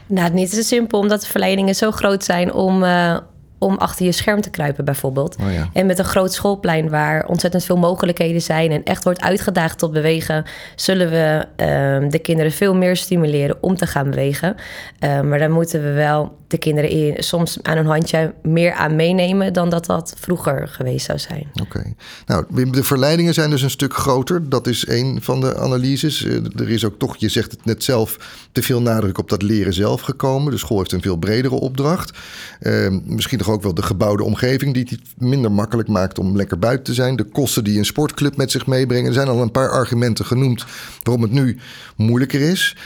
Nou, 0.06 0.24
het 0.24 0.34
is 0.34 0.40
niet 0.40 0.50
zo 0.50 0.62
simpel, 0.62 0.98
omdat 0.98 1.20
de 1.20 1.26
verleidingen 1.26 1.74
zo 1.74 1.90
groot 1.90 2.24
zijn 2.24 2.52
om, 2.52 2.82
eh, 2.82 3.16
om 3.58 3.76
achter 3.76 4.06
je 4.06 4.12
scherm 4.12 4.40
te 4.40 4.50
kruipen, 4.50 4.84
bijvoorbeeld. 4.84 5.36
Oh 5.40 5.52
ja. 5.52 5.68
En 5.72 5.86
met 5.86 5.98
een 5.98 6.04
groot 6.04 6.32
schoolplein 6.32 6.88
waar 6.88 7.26
ontzettend 7.26 7.64
veel 7.64 7.76
mogelijkheden 7.76 8.42
zijn 8.42 8.70
en 8.70 8.84
echt 8.84 9.04
wordt 9.04 9.20
uitgedaagd 9.20 9.78
tot 9.78 9.92
bewegen, 9.92 10.44
zullen 10.76 11.10
we 11.10 11.46
ehm, 11.56 12.08
de 12.08 12.18
kinderen 12.18 12.52
veel 12.52 12.74
meer 12.74 12.96
stimuleren 12.96 13.56
om 13.60 13.76
te 13.76 13.86
gaan 13.86 14.10
bewegen. 14.10 14.56
Eh, 14.98 15.20
maar 15.20 15.38
daar 15.38 15.50
moeten 15.50 15.82
we 15.82 15.92
wel 15.92 16.36
de 16.46 16.58
kinderen 16.58 16.90
in, 16.90 17.22
soms 17.22 17.58
aan 17.62 17.76
een 17.76 17.86
handje 17.86 18.34
meer 18.42 18.72
aan 18.72 18.96
meenemen 18.96 19.52
dan 19.52 19.70
dat 19.70 19.86
dat 19.86 20.14
vroeger 20.18 20.68
geweest 20.68 21.06
zou 21.06 21.18
zijn. 21.18 21.50
Oké. 21.62 21.92
Nou, 22.26 22.44
de 22.70 22.84
verleidingen 22.84 23.34
zijn 23.34 23.50
dus 23.50 23.62
een 23.62 23.70
stuk 23.70 23.94
groter. 23.94 24.48
Dat 24.48 24.66
is 24.66 24.88
een 24.88 25.18
van 25.22 25.40
de 25.40 25.56
analyses. 25.56 26.24
Eh, 26.24 26.34
Er 26.56 26.70
is 26.70 26.84
ook 26.84 26.98
toch, 26.98 27.16
je 27.16 27.28
zegt 27.28 27.50
het 27.50 27.64
net 27.64 27.84
zelf, 27.84 28.16
te 28.52 28.62
veel 28.62 28.82
nadruk 28.82 29.18
op 29.18 29.28
dat 29.28 29.42
leren 29.42 29.74
zelf 29.74 30.00
gekomen. 30.00 30.52
De 30.52 30.58
school 30.58 30.78
heeft 30.78 30.92
een 30.92 31.02
veel 31.02 31.16
bredere 31.16 31.54
opdracht. 31.54 32.18
Eh, 32.60 32.88
misschien 33.04 33.38
ook 33.48 33.62
wel 33.62 33.74
de 33.74 33.82
gebouwde 33.82 34.22
omgeving 34.22 34.74
die 34.74 34.86
het 34.88 35.00
minder 35.16 35.52
makkelijk 35.52 35.88
maakt 35.88 36.18
om 36.18 36.36
lekker 36.36 36.58
buiten 36.58 36.84
te 36.84 36.94
zijn. 36.94 37.16
De 37.16 37.24
kosten 37.24 37.64
die 37.64 37.78
een 37.78 37.84
sportclub 37.84 38.36
met 38.36 38.50
zich 38.50 38.66
meebrengen. 38.66 39.06
Er 39.06 39.12
zijn 39.12 39.28
al 39.28 39.42
een 39.42 39.50
paar 39.50 39.70
argumenten 39.70 40.24
genoemd 40.24 40.64
waarom 41.02 41.22
het 41.22 41.32
nu 41.32 41.58
moeilijker 41.96 42.40
is. 42.40 42.76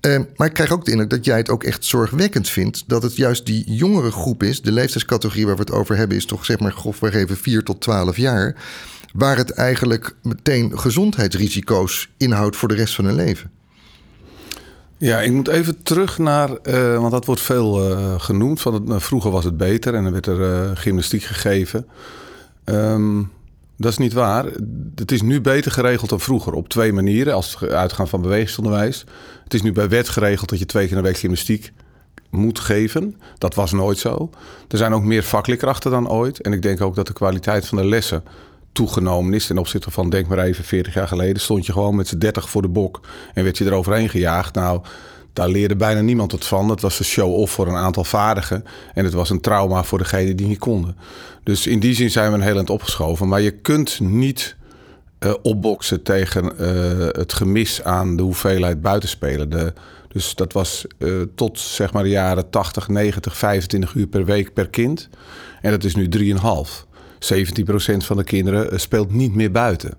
Eh, 0.00 0.20
maar 0.36 0.46
ik 0.46 0.54
krijg 0.54 0.70
ook 0.70 0.84
de 0.84 0.90
indruk 0.90 1.10
dat 1.10 1.24
jij 1.24 1.36
het 1.36 1.50
ook 1.50 1.64
echt 1.64 1.84
zorgwekkend 1.84 2.48
vindt 2.48 2.84
dat 2.86 3.02
het 3.02 3.16
juist 3.16 3.46
die 3.46 3.74
jongere 3.74 4.10
groep 4.10 4.42
is. 4.42 4.62
De 4.62 4.72
leeftijdscategorie 4.72 5.46
waar 5.46 5.56
we 5.56 5.60
het 5.60 5.72
over 5.72 5.96
hebben 5.96 6.16
is 6.16 6.26
toch 6.26 6.44
zeg 6.44 6.58
maar 6.58 6.72
grofweg 6.72 7.14
even 7.14 7.36
4 7.36 7.62
tot 7.62 7.80
12 7.80 8.16
jaar. 8.16 8.56
Waar 9.12 9.36
het 9.36 9.50
eigenlijk 9.50 10.14
meteen 10.22 10.78
gezondheidsrisico's 10.78 12.10
inhoudt 12.16 12.56
voor 12.56 12.68
de 12.68 12.74
rest 12.74 12.94
van 12.94 13.04
hun 13.04 13.14
leven. 13.14 13.50
Ja, 15.04 15.20
ik 15.20 15.32
moet 15.32 15.48
even 15.48 15.82
terug 15.82 16.18
naar, 16.18 16.50
uh, 16.62 16.98
want 16.98 17.10
dat 17.10 17.24
wordt 17.24 17.40
veel 17.40 17.90
uh, 17.90 18.20
genoemd. 18.20 18.60
Van 18.60 18.92
uh, 18.92 18.98
vroeger 18.98 19.30
was 19.30 19.44
het 19.44 19.56
beter 19.56 19.94
en 19.94 20.02
dan 20.02 20.12
werd 20.12 20.26
er 20.26 20.76
gymnastiek 20.76 21.22
gegeven. 21.22 21.86
Um, 22.64 23.30
dat 23.76 23.90
is 23.90 23.98
niet 23.98 24.12
waar. 24.12 24.44
Het 24.94 25.12
is 25.12 25.22
nu 25.22 25.40
beter 25.40 25.70
geregeld 25.70 26.10
dan 26.10 26.20
vroeger. 26.20 26.52
Op 26.52 26.68
twee 26.68 26.92
manieren, 26.92 27.34
als 27.34 27.58
uitgaan 27.62 28.08
van 28.08 28.22
bewegingsonderwijs. 28.22 29.04
Het 29.44 29.54
is 29.54 29.62
nu 29.62 29.72
bij 29.72 29.88
wet 29.88 30.08
geregeld 30.08 30.48
dat 30.48 30.58
je 30.58 30.66
twee 30.66 30.86
keer 30.86 30.96
de 30.96 31.02
week 31.02 31.18
gymnastiek 31.18 31.72
moet 32.30 32.58
geven. 32.58 33.20
Dat 33.38 33.54
was 33.54 33.72
nooit 33.72 33.98
zo. 33.98 34.30
Er 34.68 34.78
zijn 34.78 34.92
ook 34.92 35.02
meer 35.02 35.22
vakleerkrachten 35.22 35.90
dan 35.90 36.08
ooit. 36.08 36.40
En 36.40 36.52
ik 36.52 36.62
denk 36.62 36.80
ook 36.80 36.94
dat 36.94 37.06
de 37.06 37.12
kwaliteit 37.12 37.66
van 37.66 37.78
de 37.78 37.84
lessen 37.84 38.22
toegenomen 38.74 39.34
is 39.34 39.46
ten 39.46 39.58
opzichte 39.58 39.90
van, 39.90 40.10
denk 40.10 40.26
maar 40.26 40.38
even, 40.38 40.64
40 40.64 40.94
jaar 40.94 41.08
geleden 41.08 41.42
stond 41.42 41.66
je 41.66 41.72
gewoon 41.72 41.96
met 41.96 42.08
z'n 42.08 42.18
30 42.18 42.50
voor 42.50 42.62
de 42.62 42.68
bok 42.68 43.00
en 43.34 43.44
werd 43.44 43.58
je 43.58 43.64
eroverheen 43.64 44.08
gejaagd. 44.08 44.54
Nou, 44.54 44.80
daar 45.32 45.48
leerde 45.48 45.76
bijna 45.76 46.00
niemand 46.00 46.32
het 46.32 46.44
van. 46.44 46.68
Het 46.68 46.80
was 46.80 46.98
een 46.98 47.04
show-off 47.04 47.52
voor 47.52 47.68
een 47.68 47.76
aantal 47.76 48.04
vaardigen. 48.04 48.64
En 48.94 49.04
het 49.04 49.12
was 49.12 49.30
een 49.30 49.40
trauma 49.40 49.84
voor 49.84 49.98
degenen 49.98 50.36
die 50.36 50.46
niet 50.46 50.58
konden. 50.58 50.96
Dus 51.42 51.66
in 51.66 51.80
die 51.80 51.94
zin 51.94 52.10
zijn 52.10 52.30
we 52.30 52.36
een 52.36 52.42
heel 52.42 52.56
eind 52.56 52.70
opgeschoven. 52.70 53.28
Maar 53.28 53.40
je 53.40 53.50
kunt 53.50 54.00
niet 54.00 54.56
uh, 55.20 55.34
opboksen 55.42 56.02
tegen 56.02 56.44
uh, 56.44 57.08
het 57.08 57.32
gemis 57.32 57.82
aan 57.82 58.16
de 58.16 58.22
hoeveelheid 58.22 58.82
buitenspelen. 58.82 59.50
De, 59.50 59.72
dus 60.08 60.34
dat 60.34 60.52
was 60.52 60.86
uh, 60.98 61.22
tot 61.34 61.58
zeg 61.58 61.92
maar 61.92 62.02
de 62.02 62.08
jaren 62.08 62.50
80, 62.50 62.88
90, 62.88 63.36
25 63.36 63.94
uur 63.94 64.06
per 64.06 64.24
week 64.24 64.52
per 64.52 64.68
kind. 64.68 65.08
En 65.60 65.70
dat 65.70 65.84
is 65.84 65.94
nu 65.94 66.08
3,5. 66.18 66.93
17% 67.32 67.96
van 67.96 68.16
de 68.16 68.24
kinderen 68.24 68.80
speelt 68.80 69.12
niet 69.12 69.34
meer 69.34 69.50
buiten. 69.50 69.98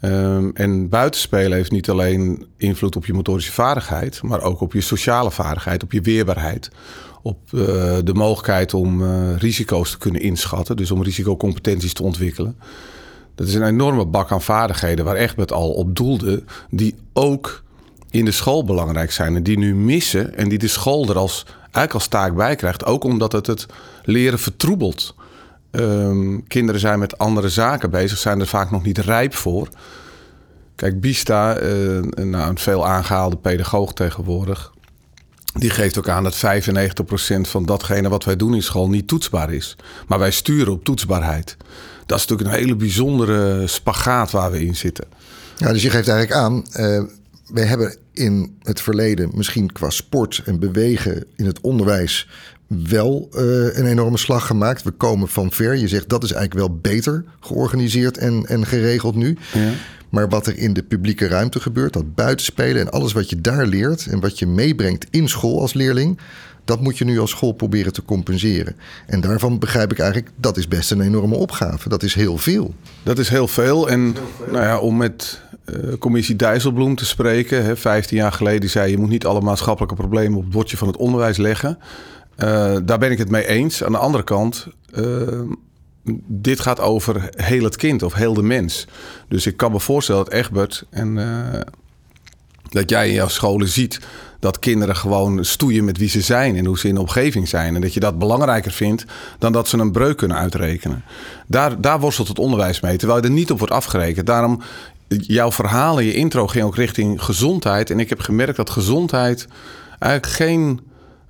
Um, 0.00 0.50
en 0.54 0.88
buitenspelen 0.88 1.52
heeft 1.52 1.70
niet 1.70 1.90
alleen 1.90 2.46
invloed 2.56 2.96
op 2.96 3.06
je 3.06 3.12
motorische 3.12 3.52
vaardigheid, 3.52 4.22
maar 4.22 4.42
ook 4.42 4.60
op 4.60 4.72
je 4.72 4.80
sociale 4.80 5.30
vaardigheid, 5.30 5.82
op 5.82 5.92
je 5.92 6.00
weerbaarheid. 6.00 6.70
Op 7.22 7.38
uh, 7.52 7.62
de 8.04 8.14
mogelijkheid 8.14 8.74
om 8.74 9.02
uh, 9.02 9.36
risico's 9.36 9.90
te 9.90 9.98
kunnen 9.98 10.20
inschatten, 10.20 10.76
dus 10.76 10.90
om 10.90 11.02
risicocompetenties 11.02 11.92
te 11.92 12.02
ontwikkelen. 12.02 12.56
Dat 13.34 13.46
is 13.46 13.54
een 13.54 13.66
enorme 13.66 14.06
bak 14.06 14.32
aan 14.32 14.42
vaardigheden 14.42 15.04
waar 15.04 15.16
Egbert 15.16 15.52
al 15.52 15.70
op 15.70 15.96
doelde, 15.96 16.42
die 16.70 16.94
ook 17.12 17.62
in 18.10 18.24
de 18.24 18.30
school 18.30 18.64
belangrijk 18.64 19.12
zijn 19.12 19.36
en 19.36 19.42
die 19.42 19.58
nu 19.58 19.74
missen 19.74 20.36
en 20.36 20.48
die 20.48 20.58
de 20.58 20.68
school 20.68 21.08
er 21.08 21.18
als, 21.18 21.44
eigenlijk 21.60 21.94
als 21.94 22.08
taak 22.08 22.34
bij 22.34 22.56
krijgt. 22.56 22.84
Ook 22.84 23.04
omdat 23.04 23.32
het 23.32 23.46
het 23.46 23.66
leren 24.04 24.38
vertroebelt. 24.38 25.14
Um, 25.70 26.46
kinderen 26.46 26.80
zijn 26.80 26.98
met 26.98 27.18
andere 27.18 27.48
zaken 27.48 27.90
bezig, 27.90 28.18
zijn 28.18 28.40
er 28.40 28.46
vaak 28.46 28.70
nog 28.70 28.82
niet 28.82 28.98
rijp 28.98 29.34
voor. 29.34 29.68
Kijk, 30.74 31.00
Bista, 31.00 31.60
uh, 31.60 32.00
nou, 32.02 32.50
een 32.50 32.58
veel 32.58 32.86
aangehaalde 32.86 33.36
pedagoog 33.36 33.92
tegenwoordig, 33.92 34.72
die 35.52 35.70
geeft 35.70 35.98
ook 35.98 36.08
aan 36.08 36.22
dat 36.22 36.36
95% 36.36 36.40
van 37.40 37.64
datgene 37.64 38.08
wat 38.08 38.24
wij 38.24 38.36
doen 38.36 38.54
in 38.54 38.62
school 38.62 38.88
niet 38.88 39.08
toetsbaar 39.08 39.52
is. 39.52 39.76
Maar 40.06 40.18
wij 40.18 40.30
sturen 40.30 40.72
op 40.72 40.84
toetsbaarheid. 40.84 41.56
Dat 42.06 42.18
is 42.18 42.26
natuurlijk 42.26 42.56
een 42.56 42.64
hele 42.64 42.76
bijzondere 42.76 43.66
spagaat 43.66 44.30
waar 44.30 44.50
we 44.50 44.64
in 44.64 44.76
zitten. 44.76 45.04
Ja, 45.56 45.72
dus 45.72 45.82
je 45.82 45.90
geeft 45.90 46.08
eigenlijk 46.08 46.40
aan, 46.40 46.56
uh, 46.56 47.02
we 47.46 47.60
hebben 47.60 47.96
in 48.12 48.56
het 48.62 48.80
verleden 48.80 49.30
misschien 49.34 49.72
qua 49.72 49.90
sport 49.90 50.42
en 50.44 50.58
bewegen 50.58 51.24
in 51.36 51.46
het 51.46 51.60
onderwijs 51.60 52.28
wel 52.68 53.28
uh, 53.34 53.40
een 53.76 53.86
enorme 53.86 54.18
slag 54.18 54.46
gemaakt. 54.46 54.82
We 54.82 54.90
komen 54.90 55.28
van 55.28 55.52
ver. 55.52 55.76
Je 55.76 55.88
zegt 55.88 56.08
dat 56.08 56.24
is 56.24 56.32
eigenlijk 56.32 56.66
wel 56.66 56.78
beter 56.80 57.24
georganiseerd 57.40 58.18
en, 58.18 58.46
en 58.46 58.66
geregeld 58.66 59.14
nu. 59.14 59.36
Ja. 59.52 59.70
Maar 60.08 60.28
wat 60.28 60.46
er 60.46 60.58
in 60.58 60.72
de 60.72 60.82
publieke 60.82 61.26
ruimte 61.26 61.60
gebeurt, 61.60 61.92
dat 61.92 62.14
buitenspelen 62.14 62.80
en 62.80 62.90
alles 62.90 63.12
wat 63.12 63.30
je 63.30 63.40
daar 63.40 63.66
leert 63.66 64.06
en 64.06 64.20
wat 64.20 64.38
je 64.38 64.46
meebrengt 64.46 65.06
in 65.10 65.28
school 65.28 65.60
als 65.60 65.72
leerling, 65.72 66.18
dat 66.64 66.80
moet 66.80 66.98
je 66.98 67.04
nu 67.04 67.18
als 67.18 67.30
school 67.30 67.52
proberen 67.52 67.92
te 67.92 68.02
compenseren. 68.02 68.76
En 69.06 69.20
daarvan 69.20 69.58
begrijp 69.58 69.92
ik 69.92 69.98
eigenlijk, 69.98 70.30
dat 70.36 70.56
is 70.56 70.68
best 70.68 70.90
een 70.90 71.00
enorme 71.00 71.34
opgave. 71.34 71.88
Dat 71.88 72.02
is 72.02 72.14
heel 72.14 72.38
veel. 72.38 72.74
Dat 73.02 73.18
is 73.18 73.28
heel 73.28 73.48
veel. 73.48 73.88
En 73.88 74.16
nou 74.50 74.64
ja, 74.64 74.78
om 74.78 74.96
met 74.96 75.40
uh, 75.64 75.92
commissie 75.98 76.36
Dijsselbloem 76.36 76.94
te 76.94 77.06
spreken, 77.06 77.64
hè, 77.64 77.76
15 77.76 78.16
jaar 78.16 78.32
geleden 78.32 78.70
zei 78.70 78.90
je 78.90 78.98
moet 78.98 79.08
niet 79.08 79.26
alle 79.26 79.40
maatschappelijke 79.40 79.94
problemen 79.94 80.38
op 80.38 80.44
het 80.44 80.52
bordje 80.52 80.76
van 80.76 80.88
het 80.88 80.96
onderwijs 80.96 81.36
leggen. 81.36 81.78
Uh, 82.38 82.76
daar 82.84 82.98
ben 82.98 83.10
ik 83.10 83.18
het 83.18 83.30
mee 83.30 83.46
eens. 83.46 83.84
Aan 83.84 83.92
de 83.92 83.98
andere 83.98 84.24
kant, 84.24 84.66
uh, 84.94 85.40
dit 86.26 86.60
gaat 86.60 86.80
over 86.80 87.28
heel 87.30 87.64
het 87.64 87.76
kind 87.76 88.02
of 88.02 88.14
heel 88.14 88.34
de 88.34 88.42
mens. 88.42 88.86
Dus 89.28 89.46
ik 89.46 89.56
kan 89.56 89.72
me 89.72 89.80
voorstellen 89.80 90.24
dat 90.24 90.32
Egbert 90.32 90.84
en 90.90 91.16
uh, 91.16 91.60
dat 92.68 92.90
jij 92.90 93.08
in 93.08 93.14
jouw 93.14 93.28
scholen 93.28 93.68
ziet 93.68 94.00
dat 94.40 94.58
kinderen 94.58 94.96
gewoon 94.96 95.44
stoeien 95.44 95.84
met 95.84 95.98
wie 95.98 96.08
ze 96.08 96.20
zijn 96.20 96.56
en 96.56 96.64
hoe 96.64 96.78
ze 96.78 96.88
in 96.88 96.94
de 96.94 97.00
omgeving 97.00 97.48
zijn. 97.48 97.74
En 97.74 97.80
dat 97.80 97.94
je 97.94 98.00
dat 98.00 98.18
belangrijker 98.18 98.72
vindt 98.72 99.04
dan 99.38 99.52
dat 99.52 99.68
ze 99.68 99.78
een 99.78 99.92
breuk 99.92 100.16
kunnen 100.16 100.36
uitrekenen. 100.36 101.04
Daar, 101.46 101.80
daar 101.80 102.00
worstelt 102.00 102.28
het 102.28 102.38
onderwijs 102.38 102.80
mee, 102.80 102.96
terwijl 102.96 103.20
je 103.20 103.26
er 103.26 103.34
niet 103.34 103.50
op 103.50 103.58
wordt 103.58 103.74
afgerekend. 103.74 104.26
Daarom, 104.26 104.62
jouw 105.08 105.52
verhaal 105.52 105.98
in 105.98 106.06
je 106.06 106.14
intro 106.14 106.46
ging 106.46 106.64
ook 106.64 106.76
richting 106.76 107.22
gezondheid. 107.22 107.90
En 107.90 108.00
ik 108.00 108.08
heb 108.08 108.20
gemerkt 108.20 108.56
dat 108.56 108.70
gezondheid 108.70 109.46
eigenlijk 109.98 110.32
geen 110.32 110.80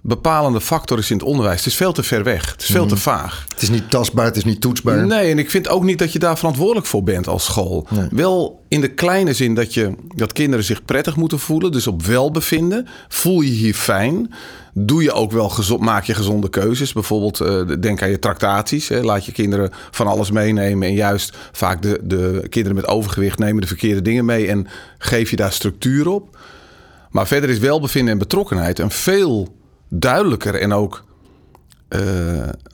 bepalende 0.00 0.60
factor 0.60 0.98
is 0.98 1.10
in 1.10 1.16
het 1.16 1.26
onderwijs. 1.26 1.56
Het 1.56 1.66
is 1.66 1.74
veel 1.74 1.92
te 1.92 2.02
ver 2.02 2.24
weg. 2.24 2.52
Het 2.52 2.62
is 2.62 2.70
veel 2.70 2.86
te 2.86 2.94
mhm. 2.94 3.02
vaag. 3.02 3.44
Het 3.48 3.62
is 3.62 3.70
niet 3.70 3.90
tastbaar, 3.90 4.24
het 4.24 4.36
is 4.36 4.44
niet 4.44 4.60
toetsbaar. 4.60 5.06
Nee, 5.06 5.30
en 5.30 5.38
ik 5.38 5.50
vind 5.50 5.68
ook 5.68 5.84
niet 5.84 5.98
dat 5.98 6.12
je 6.12 6.18
daar 6.18 6.38
verantwoordelijk 6.38 6.86
voor 6.86 7.02
bent 7.02 7.28
als 7.28 7.44
school. 7.44 7.86
Nee. 7.90 8.08
Wel 8.10 8.64
in 8.68 8.80
de 8.80 8.88
kleine 8.88 9.32
zin 9.32 9.54
dat, 9.54 9.74
je, 9.74 9.94
dat 10.14 10.32
kinderen 10.32 10.64
zich 10.64 10.84
prettig 10.84 11.16
moeten 11.16 11.38
voelen. 11.38 11.72
Dus 11.72 11.86
op 11.86 12.02
welbevinden. 12.02 12.86
Voel 13.08 13.40
je 13.40 13.50
hier 13.50 13.74
fijn. 13.74 14.34
Doe 14.74 15.02
je 15.02 15.12
ook 15.12 15.32
wel 15.32 15.48
gezond, 15.48 15.80
maak 15.80 16.04
je 16.04 16.14
gezonde 16.14 16.48
keuzes. 16.48 16.92
Bijvoorbeeld, 16.92 17.40
uh, 17.40 17.60
denk 17.80 18.02
aan 18.02 18.10
je 18.10 18.18
tractaties. 18.18 18.88
Hè. 18.88 19.02
Laat 19.02 19.24
je 19.24 19.32
kinderen 19.32 19.70
van 19.90 20.06
alles 20.06 20.30
meenemen. 20.30 20.88
En 20.88 20.94
juist 20.94 21.36
vaak 21.52 21.82
de, 21.82 22.00
de 22.02 22.46
kinderen 22.48 22.76
met 22.76 22.86
overgewicht 22.86 23.38
nemen 23.38 23.60
de 23.60 23.66
verkeerde 23.66 24.02
dingen 24.02 24.24
mee. 24.24 24.48
En 24.48 24.66
geef 24.98 25.30
je 25.30 25.36
daar 25.36 25.52
structuur 25.52 26.08
op. 26.08 26.38
Maar 27.10 27.26
verder 27.26 27.50
is 27.50 27.58
welbevinden 27.58 28.12
en 28.12 28.18
betrokkenheid 28.18 28.78
een 28.78 28.90
veel 28.90 29.56
duidelijker 29.88 30.54
en 30.54 30.72
ook, 30.72 31.04
uh, 31.88 32.00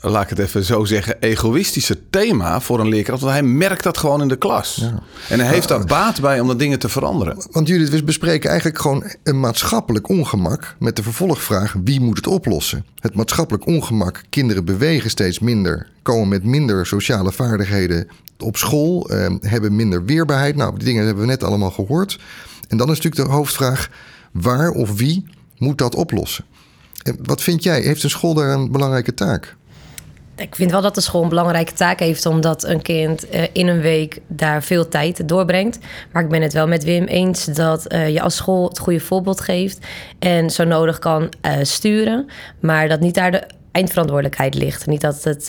laat 0.00 0.22
ik 0.22 0.28
het 0.28 0.38
even 0.38 0.64
zo 0.64 0.84
zeggen, 0.84 1.20
egoïstischer 1.20 1.96
thema 2.10 2.60
voor 2.60 2.80
een 2.80 2.88
leerkracht. 2.88 3.20
Want 3.20 3.32
hij 3.32 3.42
merkt 3.42 3.82
dat 3.82 3.98
gewoon 3.98 4.22
in 4.22 4.28
de 4.28 4.36
klas. 4.36 4.74
Ja. 4.74 5.02
En 5.28 5.40
hij 5.40 5.48
heeft 5.48 5.68
daar 5.68 5.84
baat 5.84 6.20
bij 6.20 6.40
om 6.40 6.46
dat 6.46 6.58
dingen 6.58 6.78
te 6.78 6.88
veranderen. 6.88 7.46
Want 7.50 7.68
jullie 7.68 7.86
we 7.86 8.04
bespreken 8.04 8.50
eigenlijk 8.50 8.80
gewoon 8.80 9.04
een 9.22 9.40
maatschappelijk 9.40 10.08
ongemak 10.08 10.76
met 10.78 10.96
de 10.96 11.02
vervolgvraag 11.02 11.74
wie 11.84 12.00
moet 12.00 12.16
het 12.16 12.26
oplossen. 12.26 12.84
Het 12.98 13.14
maatschappelijk 13.14 13.66
ongemak, 13.66 14.22
kinderen 14.30 14.64
bewegen 14.64 15.10
steeds 15.10 15.38
minder, 15.38 15.88
komen 16.02 16.28
met 16.28 16.44
minder 16.44 16.86
sociale 16.86 17.32
vaardigheden 17.32 18.08
op 18.38 18.56
school, 18.56 19.12
uh, 19.12 19.26
hebben 19.40 19.76
minder 19.76 20.04
weerbaarheid. 20.04 20.56
Nou, 20.56 20.76
die 20.76 20.84
dingen 20.84 21.04
hebben 21.04 21.24
we 21.24 21.30
net 21.30 21.42
allemaal 21.42 21.70
gehoord. 21.70 22.18
En 22.68 22.76
dan 22.76 22.90
is 22.90 22.96
natuurlijk 22.96 23.28
de 23.28 23.36
hoofdvraag: 23.36 23.90
waar 24.32 24.70
of 24.70 24.92
wie 24.96 25.24
moet 25.58 25.78
dat 25.78 25.94
oplossen? 25.94 26.44
Wat 27.22 27.42
vind 27.42 27.62
jij? 27.62 27.80
Heeft 27.80 28.02
een 28.02 28.10
school 28.10 28.34
daar 28.34 28.48
een 28.48 28.72
belangrijke 28.72 29.14
taak? 29.14 29.56
Ik 30.36 30.54
vind 30.54 30.70
wel 30.70 30.82
dat 30.82 30.94
de 30.94 31.00
school 31.00 31.22
een 31.22 31.28
belangrijke 31.28 31.72
taak 31.72 32.00
heeft, 32.00 32.26
omdat 32.26 32.64
een 32.64 32.82
kind 32.82 33.34
uh, 33.34 33.42
in 33.52 33.68
een 33.68 33.80
week 33.80 34.20
daar 34.26 34.62
veel 34.62 34.88
tijd 34.88 35.28
doorbrengt. 35.28 35.78
Maar 36.12 36.22
ik 36.22 36.28
ben 36.28 36.42
het 36.42 36.52
wel 36.52 36.66
met 36.66 36.84
Wim 36.84 37.04
eens 37.04 37.44
dat 37.44 37.92
uh, 37.92 38.08
je 38.08 38.20
als 38.20 38.36
school 38.36 38.68
het 38.68 38.78
goede 38.78 39.00
voorbeeld 39.00 39.40
geeft 39.40 39.78
en 40.18 40.50
zo 40.50 40.64
nodig 40.64 40.98
kan 40.98 41.22
uh, 41.22 41.52
sturen, 41.62 42.26
maar 42.60 42.88
dat 42.88 43.00
niet 43.00 43.14
daar 43.14 43.30
de 43.30 43.42
eindverantwoordelijkheid 43.72 44.54
ligt. 44.54 44.86
Niet 44.86 45.00
dat 45.00 45.24
het 45.24 45.46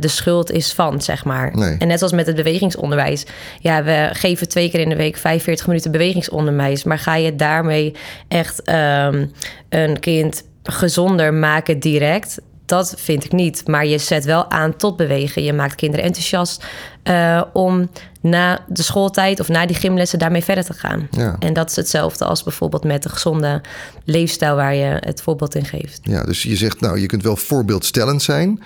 de 0.00 0.08
schuld 0.08 0.50
is 0.50 0.72
van, 0.72 1.02
zeg 1.02 1.24
maar. 1.24 1.56
Nee. 1.56 1.76
En 1.78 1.88
net 1.88 1.98
zoals 1.98 2.12
met 2.12 2.26
het 2.26 2.36
bewegingsonderwijs. 2.36 3.26
Ja, 3.60 3.84
we 3.84 4.08
geven 4.12 4.48
twee 4.48 4.70
keer 4.70 4.80
in 4.80 4.88
de 4.88 4.96
week 4.96 5.16
45 5.16 5.66
minuten 5.66 5.90
bewegingsonderwijs, 5.90 6.84
maar 6.84 6.98
ga 6.98 7.14
je 7.14 7.36
daarmee 7.36 7.94
echt 8.28 8.68
um, 8.68 9.32
een 9.68 10.00
kind 10.00 10.42
gezonder 10.66 11.34
maken 11.34 11.78
direct. 11.78 12.40
Dat 12.64 12.94
vind 12.96 13.24
ik 13.24 13.32
niet. 13.32 13.68
Maar 13.68 13.86
je 13.86 13.98
zet 13.98 14.24
wel 14.24 14.50
aan 14.50 14.76
tot 14.76 14.96
bewegen. 14.96 15.42
Je 15.42 15.52
maakt 15.52 15.74
kinderen 15.74 16.04
enthousiast 16.04 16.64
uh, 17.04 17.42
om 17.52 17.90
na 18.20 18.64
de 18.68 18.82
schooltijd 18.82 19.40
of 19.40 19.48
na 19.48 19.66
die 19.66 19.76
gymlessen 19.76 20.18
daarmee 20.18 20.44
verder 20.44 20.64
te 20.64 20.72
gaan. 20.72 21.08
Ja. 21.10 21.36
En 21.38 21.52
dat 21.52 21.70
is 21.70 21.76
hetzelfde 21.76 22.24
als 22.24 22.42
bijvoorbeeld 22.42 22.84
met 22.84 23.02
de 23.02 23.08
gezonde 23.08 23.60
leefstijl 24.04 24.56
waar 24.56 24.74
je 24.74 24.96
het 25.00 25.22
voorbeeld 25.22 25.54
in 25.54 25.64
geeft. 25.64 26.00
Ja, 26.02 26.24
dus 26.24 26.42
je 26.42 26.56
zegt 26.56 26.80
nou, 26.80 27.00
je 27.00 27.06
kunt 27.06 27.22
wel 27.22 27.36
voorbeeldstellend 27.36 28.22
zijn, 28.22 28.62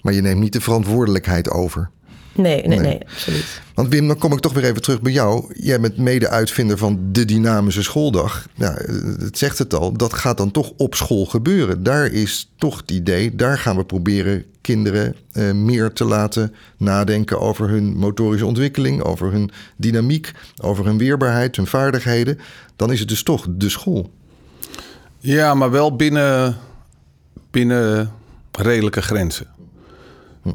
maar 0.00 0.12
je 0.12 0.20
neemt 0.20 0.40
niet 0.40 0.52
de 0.52 0.60
verantwoordelijkheid 0.60 1.50
over. 1.50 1.90
Nee, 2.38 2.66
nee, 2.66 2.78
nee, 2.78 3.00
absoluut. 3.10 3.60
Want 3.74 3.88
Wim, 3.88 4.06
dan 4.06 4.18
kom 4.18 4.32
ik 4.32 4.40
toch 4.40 4.52
weer 4.52 4.64
even 4.64 4.82
terug 4.82 5.00
bij 5.00 5.12
jou. 5.12 5.54
Jij 5.54 5.80
bent 5.80 5.96
mede-uitvinder 5.96 6.78
van 6.78 6.98
de 7.12 7.24
dynamische 7.24 7.82
schooldag. 7.82 8.48
Ja, 8.54 8.72
het 9.18 9.38
zegt 9.38 9.58
het 9.58 9.74
al, 9.74 9.92
dat 9.92 10.12
gaat 10.12 10.36
dan 10.36 10.50
toch 10.50 10.72
op 10.76 10.94
school 10.94 11.24
gebeuren. 11.24 11.82
Daar 11.82 12.06
is 12.06 12.52
toch 12.56 12.76
het 12.76 12.90
idee, 12.90 13.34
daar 13.34 13.58
gaan 13.58 13.76
we 13.76 13.84
proberen 13.84 14.44
kinderen 14.60 15.16
eh, 15.32 15.52
meer 15.52 15.92
te 15.92 16.04
laten 16.04 16.54
nadenken 16.76 17.40
over 17.40 17.68
hun 17.68 17.96
motorische 17.96 18.46
ontwikkeling, 18.46 19.02
over 19.02 19.32
hun 19.32 19.50
dynamiek, 19.76 20.32
over 20.62 20.84
hun 20.84 20.98
weerbaarheid, 20.98 21.56
hun 21.56 21.66
vaardigheden. 21.66 22.38
Dan 22.76 22.92
is 22.92 22.98
het 22.98 23.08
dus 23.08 23.22
toch 23.22 23.46
de 23.48 23.68
school. 23.68 24.10
Ja, 25.18 25.54
maar 25.54 25.70
wel 25.70 25.96
binnen, 25.96 26.56
binnen 27.50 28.12
redelijke 28.52 29.02
grenzen. 29.02 29.46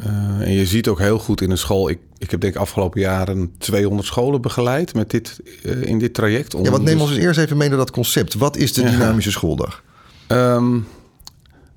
Uh, 0.02 0.48
en 0.48 0.52
je 0.52 0.66
ziet 0.66 0.88
ook 0.88 1.00
heel 1.00 1.20
goed 1.20 1.42
in 1.42 1.52
een 1.52 1.58
school. 1.58 1.90
Ik, 1.90 2.00
ik 2.18 2.32
heb 2.32 2.42
denk 2.42 2.54
ik 2.54 2.60
afgelopen 2.60 3.02
jaren 3.02 3.54
200 3.58 4.08
scholen 4.08 4.42
begeleid 4.42 4.94
met 4.94 5.10
dit, 5.10 5.40
uh, 5.64 5.84
in 5.84 6.00
dit 6.00 6.14
traject. 6.14 6.56
Om 6.56 6.64
ja, 6.64 6.72
want 6.72 6.84
neem 6.84 7.02
ons 7.02 7.10
eens 7.10 7.20
eerst 7.20 7.40
even 7.40 7.58
mee 7.58 7.70
naar 7.70 7.78
dat 7.78 7.92
concept. 7.92 8.34
Wat 8.34 8.58
is 8.58 8.74
de 8.74 8.84
dynamische 8.84 9.32
schooldag? 9.32 9.84
Um, 10.28 10.88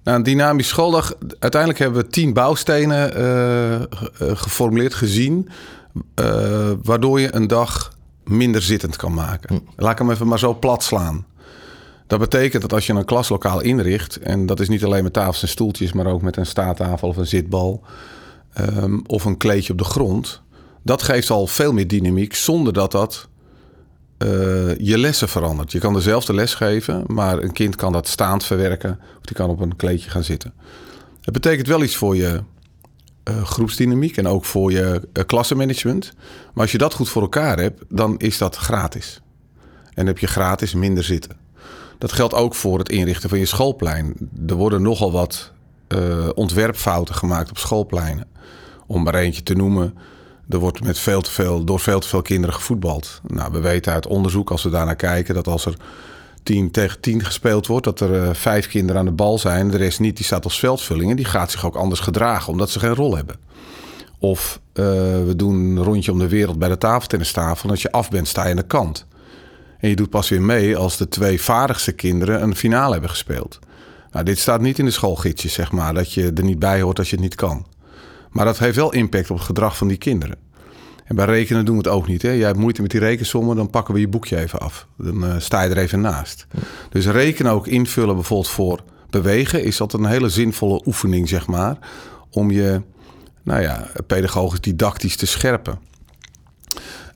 nou, 0.05 0.19
een 0.19 0.23
dynamische 0.23 0.73
schooldag. 0.73 1.15
Uiteindelijk 1.39 1.81
hebben 1.81 2.03
we 2.03 2.09
tien 2.09 2.33
bouwstenen 2.33 3.21
uh, 3.21 3.83
geformuleerd, 4.19 4.95
gezien. 4.95 5.49
waardoor 6.83 7.21
je 7.21 7.35
een 7.35 7.47
dag 7.47 7.93
minder 8.25 8.63
zittend 8.63 8.97
kan 8.97 9.15
maken. 9.15 9.57
Hm. 9.57 9.83
Laat 9.83 9.93
ik 9.93 9.99
hem 9.99 10.11
even 10.11 10.27
maar 10.27 10.39
zo 10.39 10.55
plat 10.55 10.83
slaan. 10.83 11.27
Dat 12.07 12.19
betekent 12.19 12.63
dat 12.63 12.73
als 12.73 12.87
je 12.87 12.93
een 12.93 13.05
klaslokaal 13.05 13.61
inricht, 13.61 14.19
en 14.19 14.47
dat 14.47 14.61
is 14.61 14.69
niet 14.69 14.85
alleen 14.85 15.03
met 15.03 15.13
tafels 15.13 15.43
en 15.43 15.49
stoeltjes, 15.49 15.93
maar 15.93 16.07
ook 16.07 16.23
met 16.23 16.37
een 16.37 16.47
staattafel 16.47 17.09
of 17.09 17.17
een 17.17 17.27
zitbal 17.27 17.83
um, 18.61 19.03
of 19.07 19.25
een 19.25 19.37
kleedje 19.37 19.73
op 19.73 19.79
de 19.79 19.85
grond, 19.85 20.43
dat 20.83 21.03
geeft 21.03 21.31
al 21.31 21.47
veel 21.47 21.73
meer 21.73 21.89
dynamiek 21.89 22.35
zonder 22.35 22.73
dat 22.73 22.93
dat 22.93 23.29
uh, 24.19 24.29
je 24.79 24.99
lessen 24.99 25.29
verandert. 25.29 25.73
Je 25.73 25.79
kan 25.79 25.93
dezelfde 25.93 26.35
les 26.35 26.55
geven, 26.55 27.05
maar 27.07 27.43
een 27.43 27.53
kind 27.53 27.77
kan 27.77 27.93
dat 27.93 28.09
staand 28.09 28.45
verwerken 28.45 29.01
of 29.19 29.25
die 29.25 29.37
kan 29.37 29.51
op 29.51 29.61
een 29.61 29.77
kleedje 29.77 30.11
gaan 30.11 30.25
zitten. 30.25 30.53
Het 31.21 31.33
betekent 31.33 31.67
wel 31.67 31.83
iets 31.83 31.97
voor 31.97 32.17
je 32.17 32.41
uh, 33.25 33.45
groepsdynamiek 33.45 34.17
en 34.17 34.29
ook 34.29 34.45
voor 34.45 34.73
je 34.73 35.09
uh, 35.13 35.25
klassenmanagement. 35.25 36.13
Maar 36.55 36.63
als 36.63 36.73
je 36.73 36.79
dat 36.79 36.95
goed 36.95 37.09
voor 37.09 37.23
elkaar 37.23 37.59
hebt, 37.59 37.83
dan 37.89 38.19
is 38.19 38.39
dat 38.39 38.57
gratis. 38.57 39.21
En 39.95 40.07
heb 40.07 40.19
je 40.19 40.27
gratis 40.27 40.75
minder 40.75 41.05
zitten. 41.05 41.46
Dat 41.99 42.13
geldt 42.13 42.35
ook 42.35 42.55
voor 42.55 42.79
het 42.79 42.89
inrichten 42.89 43.29
van 43.29 43.39
je 43.39 43.47
schoolplein. 43.47 44.15
Er 44.47 44.55
worden 44.55 44.83
nogal 44.83 45.13
wat 45.13 45.53
uh, 45.89 46.29
ontwerpfouten 46.35 47.15
gemaakt 47.15 47.51
op 47.51 47.59
schoolpleinen. 47.59 48.27
Om 48.87 49.03
maar 49.03 49.15
eentje 49.15 49.43
te 49.43 49.55
noemen. 49.55 49.95
Er 50.49 50.59
wordt 50.59 50.85
met 50.85 50.99
veel 50.99 51.21
te 51.21 51.31
veel, 51.31 51.65
door 51.65 51.81
veel 51.81 52.01
te 52.01 52.09
veel 52.09 52.23
kinderen 52.23 52.55
gevoetbald. 52.55 53.21
Nou, 53.27 53.53
we 53.53 53.61
weten 53.61 53.93
uit 53.93 54.07
onderzoek, 54.07 54.51
als 54.51 54.63
we 54.63 54.71
daarnaar 54.71 54.97
kijken, 54.97 55.35
dat 55.35 55.47
als 55.47 55.67
er 55.67 55.77
10 56.43 56.71
tegen 56.71 57.01
10 57.01 57.25
gespeeld 57.25 57.67
wordt, 57.67 57.85
dat 57.85 58.01
er 58.01 58.23
uh, 58.23 58.29
vijf 58.33 58.69
kinderen 58.69 59.01
aan 59.01 59.07
de 59.07 59.13
bal 59.13 59.39
zijn. 59.39 59.71
De 59.71 59.77
rest 59.77 60.01
niet, 60.01 60.17
die 60.17 60.25
staat 60.25 60.45
als 60.45 60.59
veldvulling. 60.59 61.11
En 61.11 61.17
die 61.17 61.25
gaat 61.25 61.51
zich 61.51 61.67
ook 61.67 61.77
anders 61.77 62.01
gedragen, 62.01 62.53
omdat 62.53 62.71
ze 62.71 62.79
geen 62.79 62.95
rol 62.95 63.17
hebben. 63.17 63.37
Of 64.19 64.61
uh, 64.75 64.85
we 65.25 65.33
doen 65.37 65.55
een 65.55 65.83
rondje 65.83 66.13
om 66.13 66.19
de 66.19 66.29
wereld 66.29 66.59
bij 66.59 66.69
de 66.69 66.79
tafeltennistafel. 66.79 67.65
En 67.65 67.71
als 67.71 67.83
je 67.83 67.93
af 67.93 68.11
bent, 68.11 68.29
sta 68.29 68.45
je 68.45 68.51
aan 68.51 68.57
de 68.57 68.63
kant. 68.63 69.07
En 69.87 69.93
je 69.93 69.99
doet 69.99 70.11
pas 70.11 70.29
weer 70.29 70.43
mee 70.43 70.77
als 70.77 70.97
de 70.97 71.09
twee 71.09 71.41
vaardigste 71.41 71.93
kinderen 71.93 72.43
een 72.43 72.57
finale 72.57 72.93
hebben 72.93 73.11
gespeeld. 73.11 73.59
Nou, 74.11 74.25
dit 74.25 74.39
staat 74.39 74.61
niet 74.61 74.79
in 74.79 74.85
de 74.85 74.91
schoolgidsjes, 74.91 75.53
zeg 75.53 75.73
maar, 75.73 75.95
dat 75.95 76.13
je 76.13 76.33
er 76.35 76.45
niet 76.45 76.59
bij 76.59 76.81
hoort 76.81 76.99
als 76.99 77.11
je 77.11 77.17
het 77.17 77.25
niet 77.25 77.35
kan. 77.35 77.67
Maar 78.31 78.45
dat 78.45 78.59
heeft 78.59 78.77
wel 78.77 78.93
impact 78.93 79.31
op 79.31 79.37
het 79.37 79.47
gedrag 79.47 79.77
van 79.77 79.89
die 79.89 79.97
kinderen. 79.97 80.37
En 81.05 81.17
bij 81.17 81.25
rekenen 81.25 81.65
doen 81.65 81.77
we 81.77 81.83
het 81.83 81.93
ook 81.93 82.09
niet. 82.09 82.23
Hè? 82.23 82.31
Jij 82.31 82.47
hebt 82.47 82.59
moeite 82.59 82.83
met 82.83 82.91
die 82.91 83.01
rekensommen, 83.01 83.57
dan 83.57 83.71
pakken 83.71 83.95
we 83.95 84.01
je 84.01 84.09
boekje 84.09 84.37
even 84.37 84.59
af. 84.59 84.87
Dan 84.99 85.25
uh, 85.25 85.35
sta 85.39 85.63
je 85.63 85.71
er 85.71 85.79
even 85.79 86.01
naast. 86.01 86.47
Dus 86.91 87.07
rekenen 87.07 87.53
ook 87.53 87.67
invullen 87.67 88.15
bijvoorbeeld 88.15 88.51
voor 88.51 88.83
bewegen... 89.11 89.65
is 89.65 89.77
dat 89.77 89.93
een 89.93 90.07
hele 90.07 90.29
zinvolle 90.29 90.83
oefening, 90.87 91.29
zeg 91.29 91.47
maar... 91.47 91.79
om 92.31 92.51
je 92.51 92.83
nou 93.43 93.61
ja, 93.61 93.87
pedagogisch 94.07 94.61
didactisch 94.61 95.17
te 95.17 95.27
scherpen. 95.27 95.79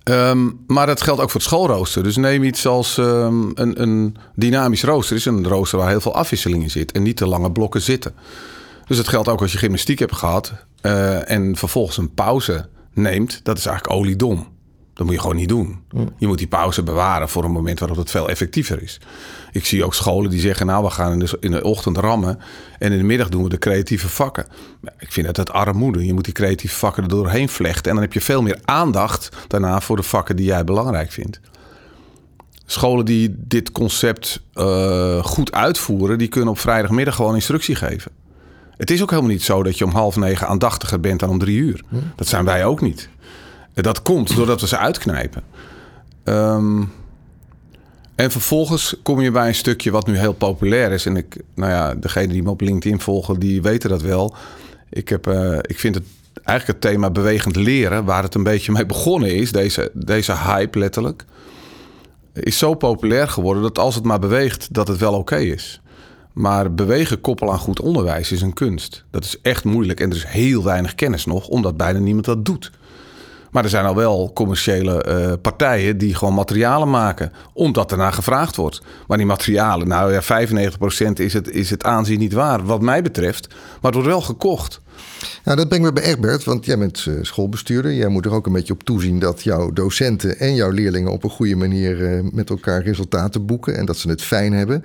Um, 0.05 0.65
maar 0.67 0.87
dat 0.87 1.03
geldt 1.03 1.21
ook 1.21 1.31
voor 1.31 1.41
het 1.41 1.49
schoolrooster. 1.49 2.03
Dus 2.03 2.17
neem 2.17 2.43
iets 2.43 2.67
als 2.67 2.97
um, 2.97 3.51
een, 3.55 3.83
een, 3.83 4.17
dynamisch 4.35 4.83
rooster. 4.83 5.17
is 5.17 5.25
een 5.25 5.49
rooster 5.49 5.79
waar 5.79 5.89
heel 5.89 6.01
veel 6.01 6.15
afwisseling 6.15 6.63
in 6.63 6.71
zit. 6.71 6.93
En 6.93 7.03
niet 7.03 7.17
te 7.17 7.27
lange 7.27 7.53
blokken 7.53 7.81
zitten. 7.81 8.15
Dus 8.87 8.97
dat 8.97 9.09
geldt 9.09 9.29
ook 9.29 9.41
als 9.41 9.53
je 9.53 9.59
gymnastiek 9.59 9.99
hebt 9.99 10.17
gehad. 10.17 10.53
Uh, 10.83 11.31
en 11.31 11.57
vervolgens 11.57 11.97
een 11.97 12.15
pauze 12.15 12.69
neemt. 12.95 13.41
Dat 13.43 13.59
is 13.59 13.67
eigenlijk 13.67 13.99
oliedom. 13.99 14.47
Dat 15.01 15.09
moet 15.09 15.19
je 15.19 15.25
gewoon 15.25 15.41
niet 15.41 15.49
doen. 15.49 15.79
Je 16.19 16.27
moet 16.27 16.39
die 16.39 16.47
pauze 16.47 16.83
bewaren 16.83 17.29
voor 17.29 17.45
een 17.45 17.51
moment 17.51 17.79
waarop 17.79 17.97
het 17.97 18.11
veel 18.11 18.29
effectiever 18.29 18.83
is. 18.83 19.01
Ik 19.53 19.67
zie 19.67 19.85
ook 19.85 19.95
scholen 19.95 20.31
die 20.31 20.41
zeggen, 20.41 20.67
nou 20.67 20.85
we 20.85 20.91
gaan 20.91 21.13
in 21.13 21.19
de, 21.19 21.37
in 21.41 21.51
de 21.51 21.65
ochtend 21.65 21.97
rammen 21.97 22.39
en 22.79 22.93
in 22.93 22.99
de 22.99 23.05
middag 23.05 23.29
doen 23.29 23.43
we 23.43 23.49
de 23.49 23.59
creatieve 23.59 24.09
vakken. 24.09 24.47
Ik 24.99 25.13
vind 25.13 25.27
dat 25.27 25.37
het 25.37 25.53
armoede. 25.53 26.07
Je 26.07 26.13
moet 26.13 26.25
die 26.25 26.33
creatieve 26.33 26.75
vakken 26.75 27.03
er 27.03 27.09
doorheen 27.09 27.49
vlechten 27.49 27.85
en 27.85 27.95
dan 27.95 28.05
heb 28.05 28.13
je 28.13 28.21
veel 28.21 28.43
meer 28.43 28.59
aandacht 28.65 29.29
daarna 29.49 29.81
voor 29.81 29.97
de 29.97 30.03
vakken 30.03 30.37
die 30.37 30.47
jij 30.47 30.65
belangrijk 30.65 31.13
vindt. 31.13 31.41
Scholen 32.67 33.05
die 33.05 33.35
dit 33.37 33.73
concept 33.73 34.41
uh, 34.55 35.25
goed 35.25 35.53
uitvoeren, 35.53 36.19
die 36.19 36.29
kunnen 36.29 36.51
op 36.51 36.59
vrijdagmiddag 36.59 37.15
gewoon 37.15 37.35
instructie 37.35 37.75
geven. 37.75 38.13
Het 38.77 38.91
is 38.91 39.03
ook 39.03 39.11
helemaal 39.11 39.31
niet 39.31 39.43
zo 39.43 39.63
dat 39.63 39.79
je 39.79 39.85
om 39.85 39.91
half 39.91 40.17
negen 40.17 40.47
aandachtiger 40.49 41.01
bent 41.01 41.21
dan 41.21 41.29
om 41.29 41.39
drie 41.39 41.59
uur. 41.59 41.85
Dat 42.17 42.27
zijn 42.27 42.45
wij 42.45 42.65
ook 42.65 42.81
niet. 42.81 43.09
Dat 43.75 44.03
komt 44.03 44.37
doordat 44.37 44.61
we 44.61 44.67
ze 44.67 44.79
uitknijpen. 44.79 45.43
Um, 46.25 46.93
en 48.15 48.31
vervolgens 48.31 48.97
kom 49.03 49.21
je 49.21 49.31
bij 49.31 49.49
een 49.49 49.55
stukje 49.55 49.91
wat 49.91 50.07
nu 50.07 50.19
heel 50.19 50.33
populair 50.33 50.93
is. 50.93 51.07
En 51.07 51.17
ik, 51.17 51.37
nou 51.55 51.71
ja, 51.71 51.95
degene 51.95 52.33
die 52.33 52.43
me 52.43 52.51
op 52.51 52.61
LinkedIn 52.61 53.01
volgen, 53.01 53.41
die 53.41 53.63
weten 53.63 53.91
dat 53.91 54.03
wel. 54.03 54.35
Ik, 54.91 55.09
heb, 55.09 55.27
uh, 55.27 55.59
ik 55.61 55.79
vind 55.79 55.95
het 55.95 56.05
eigenlijk 56.45 56.83
het 56.83 56.93
thema 56.93 57.11
bewegend 57.11 57.57
leren, 57.57 58.05
waar 58.05 58.23
het 58.23 58.35
een 58.35 58.43
beetje 58.43 58.73
mee 58.73 58.87
begonnen 58.87 59.35
is, 59.35 59.53
deze, 59.53 59.91
deze 59.95 60.37
hype 60.37 60.79
letterlijk, 60.79 61.25
is 62.33 62.59
zo 62.59 62.75
populair 62.75 63.29
geworden 63.29 63.63
dat 63.63 63.79
als 63.79 63.95
het 63.95 64.05
maar 64.05 64.19
beweegt, 64.19 64.75
dat 64.75 64.89
het 64.89 64.99
wel 64.99 65.15
oké 65.15 65.37
is. 65.37 65.81
Maar 66.33 66.75
bewegen 66.75 67.21
koppelen 67.21 67.53
aan 67.53 67.59
goed 67.59 67.81
onderwijs 67.81 68.33
is 68.33 68.43
een 68.43 68.55
kunst. 68.55 69.05
Dat 69.11 69.25
is 69.25 69.41
echt 69.43 69.65
moeilijk 69.65 70.01
en 70.01 70.11
er 70.11 70.17
is 70.17 70.27
heel 70.27 70.65
weinig 70.65 70.95
kennis 70.95 71.25
nog, 71.25 71.49
omdat 71.49 71.77
bijna 71.77 71.99
niemand 71.99 72.25
dat 72.25 72.45
doet. 72.45 72.71
Maar 73.51 73.65
er 73.65 73.71
zijn 73.71 73.85
al 73.85 73.95
wel 73.95 74.31
commerciële 74.35 75.07
uh, 75.09 75.33
partijen 75.43 75.99
die 75.99 76.15
gewoon 76.15 76.35
materialen 76.35 76.91
maken, 76.91 77.33
omdat 77.53 77.91
ernaar 77.91 78.13
gevraagd 78.13 78.57
wordt. 78.57 78.83
Maar 79.07 79.17
die 79.17 79.27
materialen, 79.27 79.89
nou 79.89 80.13
ja, 80.13 80.23
95% 80.23 81.13
is 81.15 81.33
het, 81.33 81.51
is 81.51 81.71
het 81.71 81.85
aanzien 81.85 82.19
niet 82.19 82.33
waar, 82.33 82.65
wat 82.65 82.81
mij 82.81 83.03
betreft. 83.03 83.49
Maar 83.49 83.93
het 83.93 83.95
wordt 83.95 84.09
wel 84.09 84.21
gekocht. 84.21 84.81
Nou, 85.45 85.57
dat 85.57 85.69
brengt 85.69 85.87
me 85.87 85.93
bij 85.93 86.03
Egbert, 86.03 86.45
want 86.45 86.65
jij 86.65 86.79
bent 86.79 87.07
uh, 87.09 87.19
schoolbestuurder. 87.23 87.93
Jij 87.93 88.09
moet 88.09 88.25
er 88.25 88.33
ook 88.33 88.47
een 88.47 88.53
beetje 88.53 88.73
op 88.73 88.83
toezien 88.83 89.19
dat 89.19 89.43
jouw 89.43 89.73
docenten 89.73 90.39
en 90.39 90.55
jouw 90.55 90.71
leerlingen 90.71 91.13
op 91.13 91.25
een 91.25 91.31
goede 91.31 91.57
manier 91.57 92.01
uh, 92.01 92.31
met 92.33 92.51
elkaar 92.51 92.83
resultaten 92.83 93.47
boeken 93.47 93.77
en 93.77 93.87
dat 93.87 93.97
ze 93.97 94.09
het 94.09 94.23
fijn 94.23 94.53
hebben. 94.53 94.85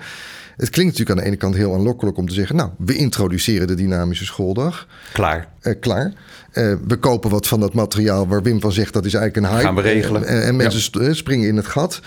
Het 0.58 0.70
klinkt 0.70 0.92
natuurlijk 0.92 1.10
aan 1.10 1.24
de 1.24 1.30
ene 1.32 1.40
kant 1.40 1.56
heel 1.56 1.74
aanlokkelijk 1.74 2.18
om 2.18 2.28
te 2.28 2.34
zeggen: 2.34 2.56
Nou, 2.56 2.70
we 2.78 2.96
introduceren 2.96 3.68
de 3.68 3.76
dynamische 3.76 4.26
schooldag. 4.26 4.88
Klaar. 5.14 5.48
Uh, 5.62 5.74
klaar. 5.80 6.14
Uh, 6.54 6.74
we 6.88 6.96
kopen 6.96 7.30
wat 7.30 7.48
van 7.48 7.60
dat 7.60 7.74
materiaal 7.74 8.28
waar 8.28 8.44
Wim 8.44 8.62
van 8.62 8.72
zegt 8.72 8.94
dat 8.94 9.06
is 9.06 9.14
eigenlijk 9.14 9.46
een 9.46 9.52
hype. 9.54 9.66
Gaan 9.66 9.76
we 9.76 9.82
regelen. 9.82 10.26
En, 10.26 10.44
en 10.44 10.56
mensen 10.56 11.04
ja. 11.04 11.14
springen 11.14 11.48
in 11.48 11.56
het 11.56 11.66
gat. 11.66 12.00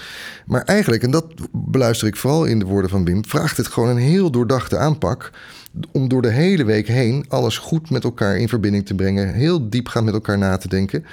Maar 0.47 0.63
eigenlijk, 0.63 1.03
en 1.03 1.11
dat 1.11 1.27
beluister 1.53 2.07
ik 2.07 2.17
vooral 2.17 2.45
in 2.45 2.59
de 2.59 2.65
woorden 2.65 2.91
van 2.91 3.05
Wim, 3.05 3.25
vraagt 3.25 3.57
het 3.57 3.67
gewoon 3.67 3.89
een 3.89 3.97
heel 3.97 4.31
doordachte 4.31 4.77
aanpak. 4.77 5.31
Om 5.93 6.09
door 6.09 6.23
de 6.23 6.31
hele 6.31 6.65
week 6.65 6.89
heen 6.89 7.25
alles 7.29 7.59
goed 7.59 7.91
met 7.91 8.05
elkaar 8.05 8.37
in 8.37 8.49
verbinding 8.49 8.87
te 8.87 8.95
brengen. 8.95 9.35
Heel 9.35 9.69
diep 9.69 9.89
gaan 9.89 10.05
met 10.05 10.15
elkaar 10.15 10.39
na 10.39 10.57
te 10.57 10.69
denken. 10.69 11.05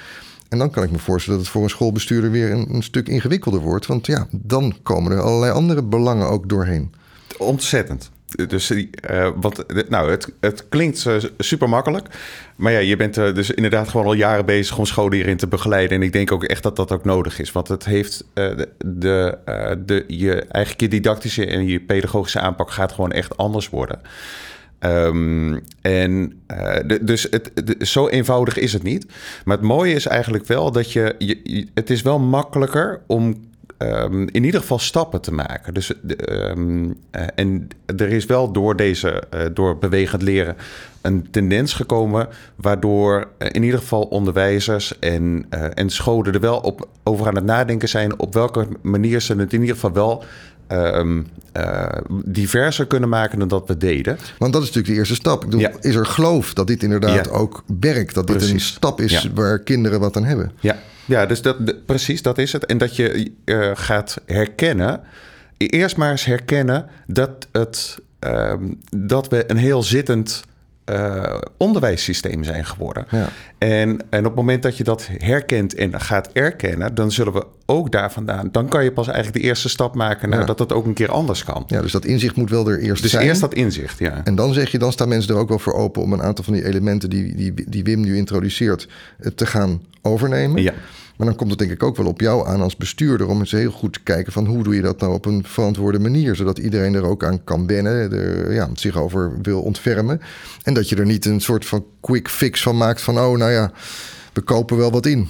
En 0.48 0.58
dan 0.58 0.70
kan 0.70 0.82
ik 0.82 0.90
me 0.90 0.98
voorstellen 0.98 1.38
dat 1.38 1.46
het 1.46 1.56
voor 1.56 1.64
een 1.64 1.70
schoolbestuurder 1.70 2.30
weer 2.30 2.50
een, 2.50 2.74
een 2.74 2.82
stuk 2.82 3.08
ingewikkelder 3.08 3.60
wordt. 3.60 3.86
Want 3.86 4.06
ja, 4.06 4.26
dan 4.30 4.74
komen 4.82 5.12
er 5.12 5.20
allerlei 5.20 5.52
andere 5.52 5.82
belangen 5.82 6.28
ook 6.28 6.48
doorheen. 6.48 6.92
Ontzettend. 7.38 8.10
Dus 8.48 8.70
uh, 8.70 9.28
want, 9.36 9.88
nou, 9.88 10.10
het, 10.10 10.32
het 10.40 10.68
klinkt 10.68 11.04
uh, 11.04 11.14
super 11.38 11.68
makkelijk. 11.68 12.08
Maar 12.56 12.72
ja, 12.72 12.78
je 12.78 12.96
bent 12.96 13.14
dus 13.14 13.50
inderdaad 13.50 13.88
gewoon 13.88 14.06
al 14.06 14.12
jaren 14.12 14.46
bezig 14.46 14.78
om 14.78 14.86
scholen 14.86 15.12
hierin 15.12 15.36
te 15.36 15.46
begeleiden. 15.46 15.96
En 15.96 16.02
ik 16.02 16.12
denk 16.12 16.32
ook 16.32 16.44
echt 16.44 16.62
dat 16.62 16.76
dat 16.76 16.92
ook 16.92 17.04
nodig 17.04 17.38
is. 17.38 17.52
Want 17.52 17.68
het 17.68 17.84
heeft 17.84 18.24
de, 18.34 19.38
de, 19.86 20.04
je, 20.06 20.34
eigenlijk 20.34 20.80
je 20.80 20.88
didactische 20.88 21.46
en 21.46 21.66
je 21.66 21.80
pedagogische 21.80 22.40
aanpak 22.40 22.70
gaat 22.70 22.92
gewoon 22.92 23.12
echt 23.12 23.36
anders 23.36 23.68
worden. 23.68 24.00
Um, 24.80 25.62
en 25.80 26.42
dus 27.02 27.26
het, 27.30 27.50
de, 27.54 27.76
zo 27.86 28.08
eenvoudig 28.08 28.56
is 28.56 28.72
het 28.72 28.82
niet. 28.82 29.06
Maar 29.44 29.56
het 29.56 29.66
mooie 29.66 29.94
is 29.94 30.06
eigenlijk 30.06 30.46
wel 30.46 30.72
dat 30.72 30.92
je, 30.92 31.14
je 31.18 31.66
het 31.74 31.90
is 31.90 32.02
wel 32.02 32.18
makkelijker 32.18 33.00
om 33.06 33.44
ehm, 33.78 34.20
in 34.20 34.44
ieder 34.44 34.60
geval 34.60 34.78
stappen 34.78 35.20
te 35.20 35.32
maken. 35.32 35.74
Dus, 35.74 35.92
ehm, 36.16 36.90
eh, 37.10 37.26
en 37.34 37.68
er 37.96 38.08
is 38.08 38.26
wel 38.26 38.52
door 38.52 38.76
deze, 38.76 39.22
uh, 39.34 39.40
door 39.54 39.78
bewegend 39.78 40.22
leren, 40.22 40.56
een 41.00 41.30
tendens 41.30 41.72
gekomen 41.72 42.28
waardoor 42.56 43.28
in 43.38 43.62
ieder 43.62 43.78
geval 43.78 44.02
onderwijzers 44.02 44.98
en, 44.98 45.46
en 45.74 45.90
scholen 45.90 46.32
er 46.32 46.40
wel 46.40 46.58
op, 46.58 46.88
over 47.02 47.26
aan 47.26 47.34
het 47.34 47.44
nadenken 47.44 47.88
zijn 47.88 48.18
op 48.18 48.34
welke 48.34 48.66
manier 48.82 49.20
ze 49.20 49.34
het 49.34 49.52
in 49.52 49.60
ieder 49.60 49.74
geval 49.74 49.92
wel 49.92 50.24
uh, 50.68 51.88
diverser 52.24 52.86
kunnen 52.86 53.08
maken 53.08 53.38
dan 53.38 53.48
dat 53.48 53.68
we 53.68 53.76
deden. 53.76 54.18
Want 54.38 54.52
dat 54.52 54.62
is 54.62 54.68
natuurlijk 54.68 54.94
de 54.94 54.98
eerste 54.98 55.14
stap. 55.14 55.44
Ik 55.44 55.50
bedoel, 55.50 55.60
ja. 55.60 55.72
Is 55.80 55.94
er 55.94 56.06
geloof 56.06 56.54
dat 56.54 56.66
dit 56.66 56.82
inderdaad 56.82 57.24
ja. 57.24 57.30
ook 57.30 57.64
werkt? 57.80 58.14
Dat 58.14 58.26
dit 58.26 58.42
een 58.42 58.60
stap 58.60 59.00
is 59.00 59.22
ja. 59.22 59.32
waar 59.34 59.58
kinderen 59.58 60.00
wat 60.00 60.16
aan 60.16 60.24
hebben? 60.24 60.52
Ja, 60.60 60.78
ja 61.04 61.26
dus 61.26 61.42
dat, 61.42 61.86
precies, 61.86 62.22
dat 62.22 62.38
is 62.38 62.52
het. 62.52 62.66
En 62.66 62.78
dat 62.78 62.96
je 62.96 63.32
uh, 63.44 63.70
gaat 63.74 64.20
herkennen, 64.26 65.00
eerst 65.56 65.96
maar 65.96 66.10
eens 66.10 66.24
herkennen 66.24 66.86
dat, 67.06 67.46
het, 67.52 67.98
ehm, 68.18 68.64
dat 68.96 69.28
we 69.28 69.50
een 69.50 69.56
heel 69.56 69.82
zittend 69.82 70.44
uh, 70.90 71.34
onderwijssysteem 71.56 72.44
zijn 72.44 72.64
geworden. 72.64 73.06
Ja. 73.10 73.28
En, 73.58 73.98
en 74.10 74.18
op 74.18 74.24
het 74.24 74.34
moment 74.34 74.62
dat 74.62 74.76
je 74.76 74.84
dat 74.84 75.08
herkent 75.18 75.74
en 75.74 76.00
gaat 76.00 76.30
erkennen, 76.32 76.94
dan 76.94 77.12
zullen 77.12 77.32
we 77.32 77.46
ook 77.66 77.92
daar 77.92 78.12
vandaan. 78.12 78.48
Dan 78.52 78.68
kan 78.68 78.84
je 78.84 78.92
pas 78.92 79.06
eigenlijk 79.06 79.36
de 79.36 79.48
eerste 79.48 79.68
stap 79.68 79.94
maken 79.94 80.28
naar 80.28 80.40
ja. 80.40 80.46
dat 80.46 80.58
het 80.58 80.72
ook 80.72 80.86
een 80.86 80.94
keer 80.94 81.10
anders 81.10 81.44
kan. 81.44 81.64
Ja, 81.66 81.80
dus 81.80 81.92
dat 81.92 82.04
inzicht 82.04 82.36
moet 82.36 82.50
wel 82.50 82.68
er 82.68 82.80
eerst 82.80 83.02
dus 83.02 83.10
zijn. 83.10 83.22
Dus 83.22 83.30
eerst 83.30 83.40
dat 83.40 83.54
inzicht, 83.54 83.98
ja. 83.98 84.20
En 84.24 84.34
dan 84.34 84.52
zeg 84.52 84.70
je, 84.70 84.78
dan 84.78 84.92
staan 84.92 85.08
mensen 85.08 85.34
er 85.34 85.40
ook 85.40 85.48
wel 85.48 85.58
voor 85.58 85.74
open 85.74 86.02
om 86.02 86.12
een 86.12 86.22
aantal 86.22 86.44
van 86.44 86.54
die 86.54 86.64
elementen 86.64 87.10
die, 87.10 87.34
die, 87.34 87.54
die 87.68 87.84
Wim 87.84 88.00
nu 88.00 88.16
introduceert 88.16 88.88
te 89.34 89.46
gaan 89.46 89.82
overnemen. 90.02 90.62
Ja. 90.62 90.72
Maar 91.16 91.26
dan 91.26 91.36
komt 91.36 91.50
het 91.50 91.58
denk 91.58 91.70
ik 91.70 91.82
ook 91.82 91.96
wel 91.96 92.06
op 92.06 92.20
jou 92.20 92.46
aan 92.46 92.60
als 92.60 92.76
bestuurder 92.76 93.28
om 93.28 93.38
eens 93.38 93.50
heel 93.50 93.70
goed 93.70 93.92
te 93.92 94.02
kijken 94.02 94.32
van 94.32 94.46
hoe 94.46 94.62
doe 94.62 94.74
je 94.74 94.82
dat 94.82 95.00
nou 95.00 95.12
op 95.12 95.24
een 95.24 95.44
verantwoorde 95.44 95.98
manier, 95.98 96.36
zodat 96.36 96.58
iedereen 96.58 96.94
er 96.94 97.04
ook 97.04 97.24
aan 97.24 97.44
kan 97.44 97.66
wennen, 97.66 98.12
er 98.12 98.52
ja, 98.52 98.68
zich 98.74 98.96
over 98.96 99.32
wil 99.42 99.62
ontfermen. 99.62 100.20
En 100.62 100.74
dat 100.74 100.88
je 100.88 100.96
er 100.96 101.06
niet 101.06 101.24
een 101.24 101.40
soort 101.40 101.66
van 101.66 101.84
quick 102.00 102.28
fix 102.28 102.62
van 102.62 102.76
maakt 102.76 103.02
van 103.02 103.18
oh 103.18 103.38
nou 103.38 103.50
ja, 103.50 103.72
we 104.32 104.40
kopen 104.40 104.76
wel 104.76 104.90
wat 104.90 105.06
in. 105.06 105.28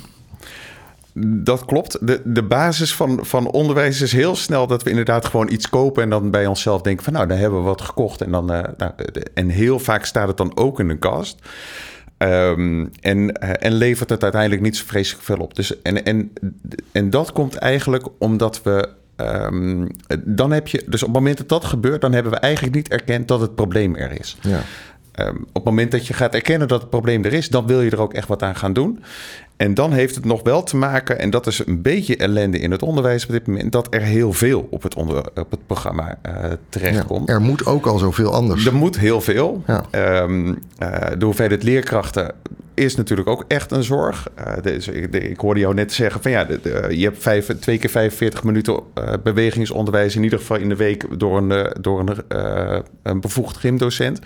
Dat 1.19 1.65
klopt. 1.65 2.07
De, 2.07 2.21
de 2.25 2.43
basis 2.43 2.95
van, 2.95 3.19
van 3.23 3.51
onderwijs 3.51 4.01
is 4.01 4.13
heel 4.13 4.37
snel 4.37 4.67
dat 4.67 4.83
we 4.83 4.91
inderdaad 4.91 5.27
gewoon 5.27 5.53
iets 5.53 5.69
kopen 5.69 6.03
en 6.03 6.11
dan 6.11 6.31
bij 6.31 6.47
onszelf 6.47 6.83
denken 6.83 7.05
van 7.05 7.13
nou, 7.13 7.27
dan 7.27 7.39
hebben 7.39 7.59
we 7.59 7.65
wat 7.65 7.81
gekocht. 7.81 8.21
En, 8.21 8.31
dan, 8.31 8.53
uh, 8.53 8.61
nou, 8.77 8.93
en 9.35 9.49
heel 9.49 9.79
vaak 9.79 10.05
staat 10.05 10.29
het 10.29 10.37
dan 10.37 10.57
ook 10.57 10.81
in 10.81 10.89
een 10.89 10.99
kast. 10.99 11.39
Um, 12.19 12.91
en, 13.01 13.33
en 13.41 13.73
levert 13.73 14.11
het 14.11 14.23
uiteindelijk 14.23 14.63
niet 14.63 14.77
zo 14.77 14.85
vreselijk 14.87 15.25
veel 15.25 15.37
op. 15.37 15.55
Dus, 15.55 15.83
en, 15.83 16.05
en, 16.05 16.33
en 16.93 17.11
dat 17.11 17.33
komt 17.33 17.55
eigenlijk 17.55 18.07
omdat 18.19 18.63
we. 18.63 18.89
Um, 19.17 19.89
dan 20.25 20.51
heb 20.51 20.69
je, 20.69 20.85
dus 20.87 21.03
op 21.03 21.09
het 21.09 21.17
moment 21.17 21.39
dat 21.39 21.49
dat 21.49 21.65
gebeurt, 21.65 22.01
dan 22.01 22.13
hebben 22.13 22.33
we 22.33 22.39
eigenlijk 22.39 22.75
niet 22.75 22.89
erkend 22.89 23.29
dat 23.29 23.41
het 23.41 23.55
probleem 23.55 23.97
er 23.97 24.21
is. 24.21 24.37
Ja. 24.41 24.61
Um, 25.21 25.37
op 25.37 25.55
het 25.55 25.65
moment 25.65 25.91
dat 25.91 26.07
je 26.07 26.15
gaat 26.15 26.35
erkennen 26.35 26.69
dat 26.69 26.81
het 26.81 26.91
probleem 26.91 27.25
er 27.25 27.33
is, 27.33 27.49
dan 27.49 27.67
wil 27.67 27.81
je 27.81 27.91
er 27.91 28.01
ook 28.01 28.15
echt 28.15 28.29
wat 28.29 28.43
aan 28.43 28.57
gaan 28.57 28.73
doen. 28.73 29.03
En 29.57 29.75
dan 29.75 29.93
heeft 29.93 30.15
het 30.15 30.25
nog 30.25 30.43
wel 30.43 30.63
te 30.63 30.77
maken, 30.77 31.19
en 31.19 31.31
dat 31.31 31.47
is 31.47 31.67
een 31.67 31.83
beetje 31.83 32.17
ellende 32.17 32.59
in 32.59 32.71
het 32.71 32.83
onderwijs 32.83 33.25
op 33.25 33.31
dit 33.31 33.47
moment, 33.47 33.73
dat 33.73 33.95
er 33.95 34.01
heel 34.01 34.33
veel 34.33 34.67
op 34.71 34.83
het, 34.83 34.95
onder, 34.95 35.19
op 35.35 35.51
het 35.51 35.67
programma 35.67 36.19
uh, 36.27 36.33
terechtkomt. 36.69 37.29
Ja, 37.29 37.35
er 37.35 37.41
moet 37.41 37.67
ook 37.67 37.87
al 37.87 37.99
zoveel 37.99 38.33
anders. 38.33 38.67
Er 38.67 38.75
moet 38.75 38.99
heel 38.99 39.21
veel. 39.21 39.63
Ja. 39.67 39.85
Um, 40.23 40.49
uh, 40.49 40.57
de 41.19 41.25
hoeveelheid 41.25 41.63
leerkrachten 41.63 42.33
is 42.75 42.97
natuurlijk 42.97 43.29
ook 43.29 43.45
echt 43.49 43.73
een 43.73 43.83
zorg. 43.83 44.29
Uh, 44.39 44.53
dus 44.63 44.89
ik, 44.89 45.15
ik, 45.15 45.41
hoorde 45.41 45.61
jou 45.61 45.75
net 45.75 45.93
zeggen 45.93 46.23
van 46.23 46.31
ja, 46.31 46.45
de, 46.45 46.61
de, 46.63 46.87
je 46.91 47.05
hebt 47.05 47.23
vijf, 47.23 47.47
twee 47.61 47.79
keer 47.79 47.91
45 47.91 48.45
minuten 48.45 48.81
bewegingsonderwijs 49.23 50.17
in 50.17 50.23
ieder 50.23 50.39
geval 50.39 50.57
in 50.57 50.69
de 50.69 50.77
week 50.77 51.19
door 51.19 51.37
een, 51.37 51.75
door 51.81 52.01
een, 52.01 52.85
een 53.03 53.21
bevoegd 53.21 53.57
gymdocent. 53.57 54.21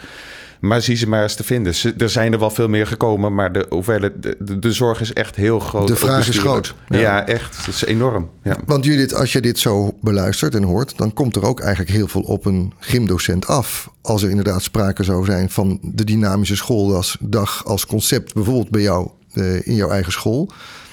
Maar 0.60 0.82
zie 0.82 0.96
ze 0.96 1.08
maar 1.08 1.22
eens 1.22 1.34
te 1.34 1.44
vinden. 1.44 1.74
Er 1.98 2.10
zijn 2.10 2.32
er 2.32 2.38
wel 2.38 2.50
veel 2.50 2.68
meer 2.68 2.86
gekomen, 2.86 3.34
maar 3.34 3.52
de, 3.52 3.66
hoeveelheid, 3.68 4.12
de, 4.22 4.58
de 4.58 4.72
zorg 4.72 5.00
is 5.00 5.12
echt 5.12 5.36
heel 5.36 5.60
groot. 5.60 5.88
De 5.88 5.96
vraag 5.96 6.28
is 6.28 6.38
groot. 6.38 6.74
Ja. 6.88 6.98
ja, 6.98 7.26
echt. 7.26 7.56
Het 7.56 7.74
is 7.74 7.84
enorm. 7.84 8.30
Ja. 8.42 8.56
Want 8.66 8.84
Judith, 8.84 9.14
als 9.14 9.32
je 9.32 9.40
dit 9.40 9.58
zo 9.58 9.98
beluistert 10.00 10.54
en 10.54 10.62
hoort, 10.62 10.96
dan 10.96 11.12
komt 11.12 11.36
er 11.36 11.46
ook 11.46 11.60
eigenlijk 11.60 11.90
heel 11.90 12.08
veel 12.08 12.22
op 12.22 12.44
een 12.44 12.72
gymdocent 12.78 13.46
af. 13.46 13.90
Als 14.02 14.22
er 14.22 14.30
inderdaad 14.30 14.62
sprake 14.62 15.02
zou 15.02 15.24
zijn 15.24 15.50
van 15.50 15.78
de 15.82 16.04
dynamische 16.04 16.56
schooldag 16.56 17.64
als 17.64 17.86
concept, 17.86 18.34
bijvoorbeeld 18.34 18.70
bij 18.70 18.82
jou 18.82 19.08
uh, 19.34 19.66
in 19.66 19.74
jouw 19.74 19.90
eigen 19.90 20.12
school 20.12 20.50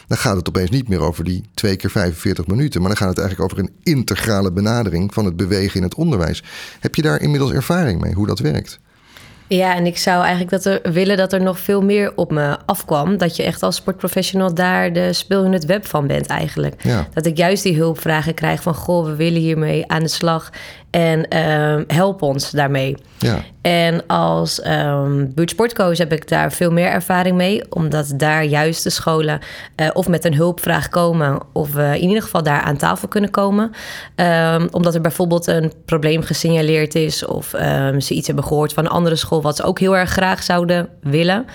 dan 0.07 0.17
gaat 0.17 0.35
het 0.35 0.47
opeens 0.47 0.69
niet 0.69 0.87
meer 0.87 0.99
over 0.99 1.23
die 1.23 1.43
twee 1.53 1.75
keer 1.75 1.89
45 1.89 2.47
minuten. 2.47 2.81
Maar 2.81 2.89
dan 2.89 2.97
gaat 2.97 3.09
het 3.09 3.19
eigenlijk 3.19 3.51
over 3.51 3.63
een 3.63 3.93
integrale 3.93 4.51
benadering 4.51 5.13
van 5.13 5.25
het 5.25 5.35
bewegen 5.35 5.75
in 5.75 5.83
het 5.83 5.95
onderwijs. 5.95 6.43
Heb 6.79 6.95
je 6.95 7.01
daar 7.01 7.21
inmiddels 7.21 7.51
ervaring 7.51 8.01
mee, 8.01 8.13
hoe 8.13 8.27
dat 8.27 8.39
werkt? 8.39 8.79
Ja, 9.47 9.75
en 9.75 9.85
ik 9.85 9.97
zou 9.97 10.21
eigenlijk 10.21 10.49
dat 10.49 10.65
er, 10.65 10.91
willen 10.91 11.17
dat 11.17 11.33
er 11.33 11.41
nog 11.41 11.59
veel 11.59 11.81
meer 11.81 12.11
op 12.15 12.31
me 12.31 12.57
afkwam. 12.65 13.17
Dat 13.17 13.35
je 13.35 13.43
echt 13.43 13.63
als 13.63 13.75
sportprofessional 13.75 14.53
daar 14.53 14.93
de 14.93 15.13
speel 15.13 15.43
in 15.43 15.53
het 15.53 15.65
web 15.65 15.85
van 15.85 16.07
bent 16.07 16.27
eigenlijk. 16.27 16.83
Ja. 16.83 17.07
Dat 17.13 17.25
ik 17.25 17.37
juist 17.37 17.63
die 17.63 17.75
hulpvragen 17.75 18.33
krijg 18.33 18.61
van... 18.61 18.73
goh, 18.73 19.05
we 19.05 19.15
willen 19.15 19.41
hiermee 19.41 19.87
aan 19.87 20.03
de 20.03 20.07
slag 20.07 20.49
en 20.89 21.27
uh, 21.35 21.81
help 21.87 22.21
ons 22.21 22.51
daarmee. 22.51 22.95
Ja. 23.17 23.43
En 23.67 24.05
als 24.05 24.65
um, 24.65 25.33
buurtsportcoach 25.33 25.97
heb 25.97 26.11
ik 26.11 26.27
daar 26.27 26.51
veel 26.51 26.71
meer 26.71 26.87
ervaring 26.87 27.35
mee. 27.35 27.71
Omdat 27.71 28.13
daar 28.15 28.43
juist 28.43 28.83
de 28.83 28.89
scholen 28.89 29.39
uh, 29.75 29.87
of 29.93 30.07
met 30.07 30.25
een 30.25 30.35
hulpvraag 30.35 30.89
komen... 30.89 31.39
of 31.53 31.73
we 31.73 31.99
in 31.99 32.07
ieder 32.07 32.23
geval 32.23 32.43
daar 32.43 32.61
aan 32.61 32.77
tafel 32.77 33.07
kunnen 33.07 33.29
komen. 33.29 33.71
Um, 34.15 34.67
omdat 34.71 34.95
er 34.95 35.01
bijvoorbeeld 35.01 35.47
een 35.47 35.73
probleem 35.85 36.21
gesignaleerd 36.21 36.95
is... 36.95 37.25
of 37.25 37.53
um, 37.53 38.01
ze 38.01 38.13
iets 38.13 38.27
hebben 38.27 38.45
gehoord 38.45 38.73
van 38.73 38.85
een 38.85 38.91
andere 38.91 39.15
school... 39.15 39.41
wat 39.41 39.55
ze 39.55 39.63
ook 39.63 39.79
heel 39.79 39.97
erg 39.97 40.09
graag 40.09 40.43
zouden 40.43 40.89
willen. 41.01 41.45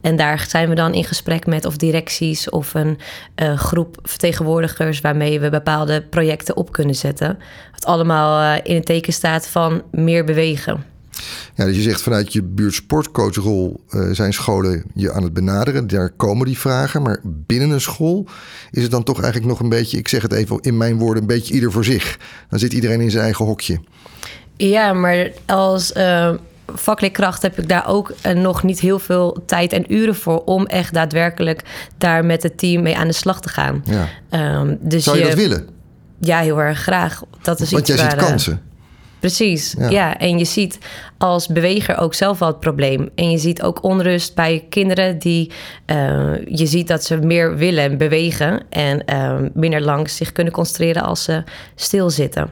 En 0.00 0.16
daar 0.16 0.44
zijn 0.48 0.68
we 0.68 0.74
dan 0.74 0.94
in 0.94 1.04
gesprek 1.04 1.46
met 1.46 1.64
of 1.64 1.76
directies... 1.76 2.50
of 2.50 2.74
een 2.74 2.98
uh, 3.42 3.58
groep 3.58 3.98
vertegenwoordigers... 4.02 5.00
waarmee 5.00 5.40
we 5.40 5.50
bepaalde 5.50 6.02
projecten 6.02 6.56
op 6.56 6.72
kunnen 6.72 6.94
zetten. 6.94 7.38
Wat 7.72 7.84
allemaal 7.84 8.42
uh, 8.42 8.60
in 8.62 8.74
het 8.74 8.86
teken 8.86 9.12
staat 9.12 9.46
van 9.46 9.82
meer 9.90 10.24
bewegen. 10.24 10.91
Ja, 11.54 11.64
dus 11.64 11.76
je 11.76 11.82
zegt 11.82 12.02
vanuit 12.02 12.32
je 12.32 12.42
buurtsportcoachrol 12.42 13.84
uh, 13.90 14.14
zijn 14.14 14.32
scholen 14.32 14.84
je 14.94 15.12
aan 15.12 15.22
het 15.22 15.32
benaderen. 15.32 15.86
Daar 15.86 16.10
komen 16.10 16.46
die 16.46 16.58
vragen. 16.58 17.02
Maar 17.02 17.20
binnen 17.24 17.70
een 17.70 17.80
school 17.80 18.26
is 18.70 18.82
het 18.82 18.90
dan 18.90 19.02
toch 19.02 19.20
eigenlijk 19.22 19.50
nog 19.50 19.60
een 19.60 19.68
beetje, 19.68 19.98
ik 19.98 20.08
zeg 20.08 20.22
het 20.22 20.32
even 20.32 20.60
in 20.60 20.76
mijn 20.76 20.98
woorden, 20.98 21.22
een 21.22 21.28
beetje 21.28 21.54
ieder 21.54 21.72
voor 21.72 21.84
zich. 21.84 22.18
Dan 22.48 22.58
zit 22.58 22.72
iedereen 22.72 23.00
in 23.00 23.10
zijn 23.10 23.24
eigen 23.24 23.44
hokje. 23.44 23.80
Ja, 24.56 24.92
maar 24.92 25.30
als 25.46 25.92
uh, 25.96 26.34
vakleerkracht 26.74 27.42
heb 27.42 27.58
ik 27.58 27.68
daar 27.68 27.88
ook 27.88 28.12
uh, 28.26 28.32
nog 28.32 28.62
niet 28.62 28.80
heel 28.80 28.98
veel 28.98 29.42
tijd 29.46 29.72
en 29.72 29.94
uren 29.94 30.14
voor 30.14 30.44
om 30.44 30.66
echt 30.66 30.94
daadwerkelijk 30.94 31.62
daar 31.98 32.24
met 32.24 32.42
het 32.42 32.58
team 32.58 32.82
mee 32.82 32.96
aan 32.96 33.06
de 33.06 33.12
slag 33.12 33.40
te 33.40 33.48
gaan. 33.48 33.84
Ja. 33.84 34.08
Um, 34.60 34.78
dus 34.80 35.04
Zou 35.04 35.16
je, 35.16 35.22
je 35.22 35.28
dat 35.28 35.38
willen? 35.38 35.66
Ja, 36.20 36.38
heel 36.38 36.60
erg 36.60 36.78
graag. 36.78 37.22
Dat 37.42 37.60
is 37.60 37.70
Want 37.70 37.88
iets 37.88 38.00
jij 38.00 38.10
ziet 38.10 38.18
kansen. 38.18 38.60
Precies, 39.22 39.74
ja. 39.78 39.88
ja. 39.88 40.18
En 40.18 40.38
je 40.38 40.44
ziet 40.44 40.78
als 41.18 41.46
beweger 41.46 41.98
ook 41.98 42.14
zelf 42.14 42.38
wel 42.38 42.48
het 42.48 42.60
probleem. 42.60 43.08
En 43.14 43.30
je 43.30 43.38
ziet 43.38 43.62
ook 43.62 43.82
onrust 43.82 44.34
bij 44.34 44.66
kinderen 44.68 45.18
die... 45.18 45.50
Uh, 45.86 45.96
je 46.46 46.66
ziet 46.66 46.88
dat 46.88 47.04
ze 47.04 47.16
meer 47.16 47.56
willen 47.56 47.98
bewegen... 47.98 48.62
en 48.70 49.02
uh, 49.06 49.38
minder 49.54 49.80
lang 49.80 50.10
zich 50.10 50.32
kunnen 50.32 50.52
concentreren 50.52 51.02
als 51.02 51.24
ze 51.24 51.42
stilzitten. 51.74 52.50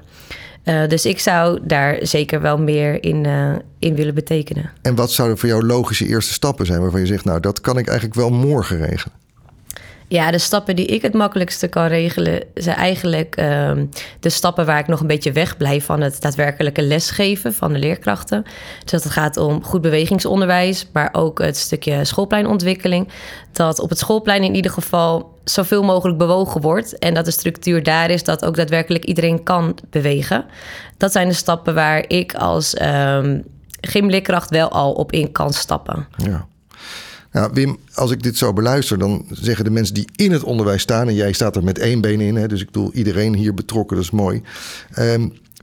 Uh, 0.65 0.89
dus 0.89 1.07
ik 1.07 1.19
zou 1.19 1.59
daar 1.63 1.99
zeker 2.03 2.41
wel 2.41 2.59
meer 2.59 3.05
in, 3.05 3.25
uh, 3.25 3.53
in 3.79 3.95
willen 3.95 4.15
betekenen. 4.15 4.71
En 4.83 4.95
wat 4.95 5.13
zouden 5.13 5.39
voor 5.39 5.49
jou 5.49 5.67
logische 5.67 6.07
eerste 6.07 6.33
stappen 6.33 6.67
zijn... 6.67 6.81
waarvan 6.81 7.01
je 7.01 7.07
zegt, 7.07 7.25
nou, 7.25 7.41
dat 7.41 7.61
kan 7.61 7.79
ik 7.79 7.87
eigenlijk 7.87 8.19
wel 8.19 8.31
morgen 8.31 8.77
regelen? 8.77 9.15
Ja, 10.11 10.31
de 10.31 10.39
stappen 10.39 10.77
die 10.77 10.87
ik 10.87 11.03
het 11.03 11.15
makkelijkste 11.15 11.69
kan 11.69 11.87
regelen, 11.87 12.43
zijn 12.55 12.77
eigenlijk 12.77 13.41
uh, 13.41 13.73
de 14.21 14.29
stappen 14.29 14.67
waar 14.67 14.79
ik 14.79 14.87
nog 14.87 15.01
een 15.01 15.07
beetje 15.07 15.33
wegblijf 15.33 15.85
van 15.85 16.01
het 16.01 16.21
daadwerkelijke 16.21 16.83
lesgeven 16.83 17.55
van 17.55 17.73
de 17.73 17.79
leerkrachten. 17.79 18.43
Dus 18.83 18.91
dat 18.91 19.03
het 19.03 19.13
gaat 19.13 19.37
om 19.37 19.65
goed 19.65 19.81
bewegingsonderwijs, 19.81 20.87
maar 20.93 21.09
ook 21.13 21.39
het 21.39 21.57
stukje 21.57 22.05
schoolpleinontwikkeling. 22.05 23.09
Dat 23.53 23.81
op 23.81 23.89
het 23.89 23.99
schoolplein 23.99 24.43
in 24.43 24.55
ieder 24.55 24.71
geval 24.71 25.39
zoveel 25.45 25.83
mogelijk 25.83 26.19
bewogen 26.19 26.61
wordt. 26.61 26.99
En 26.99 27.15
dat 27.15 27.25
de 27.25 27.31
structuur 27.31 27.83
daar 27.83 28.11
is 28.11 28.25
dat 28.25 28.45
ook 28.45 28.57
daadwerkelijk 28.57 29.05
iedereen 29.05 29.43
kan 29.43 29.79
bewegen. 29.91 30.45
Dat 30.97 31.13
zijn 31.13 31.29
de 31.29 31.35
stappen 31.35 31.75
waar 31.75 32.05
ik 32.09 32.35
als 32.35 32.81
um, 32.81 33.45
gymleerkracht 33.81 34.51
wel 34.51 34.69
al 34.69 34.93
op 34.93 35.13
in 35.13 35.33
kan 35.33 35.53
stappen. 35.53 36.07
Ja. 36.17 36.49
Nou, 37.33 37.51
Wim, 37.53 37.79
als 37.95 38.11
ik 38.11 38.23
dit 38.23 38.37
zo 38.37 38.53
beluister, 38.53 38.99
dan 38.99 39.27
zeggen 39.31 39.65
de 39.65 39.71
mensen 39.71 39.95
die 39.95 40.09
in 40.17 40.33
het 40.33 40.43
onderwijs 40.43 40.83
staan, 40.83 41.09
en 41.09 41.15
jij 41.15 41.33
staat 41.33 41.57
er 41.57 41.65
met 41.65 41.79
één 41.79 42.01
been 42.01 42.21
in, 42.21 42.37
hè, 42.37 42.49
dus 42.49 42.61
ik 42.61 42.67
bedoel 42.67 42.93
iedereen 42.93 43.35
hier 43.35 43.55
betrokken, 43.55 43.97
dat 43.97 44.05
is 44.05 44.11
mooi. 44.11 44.43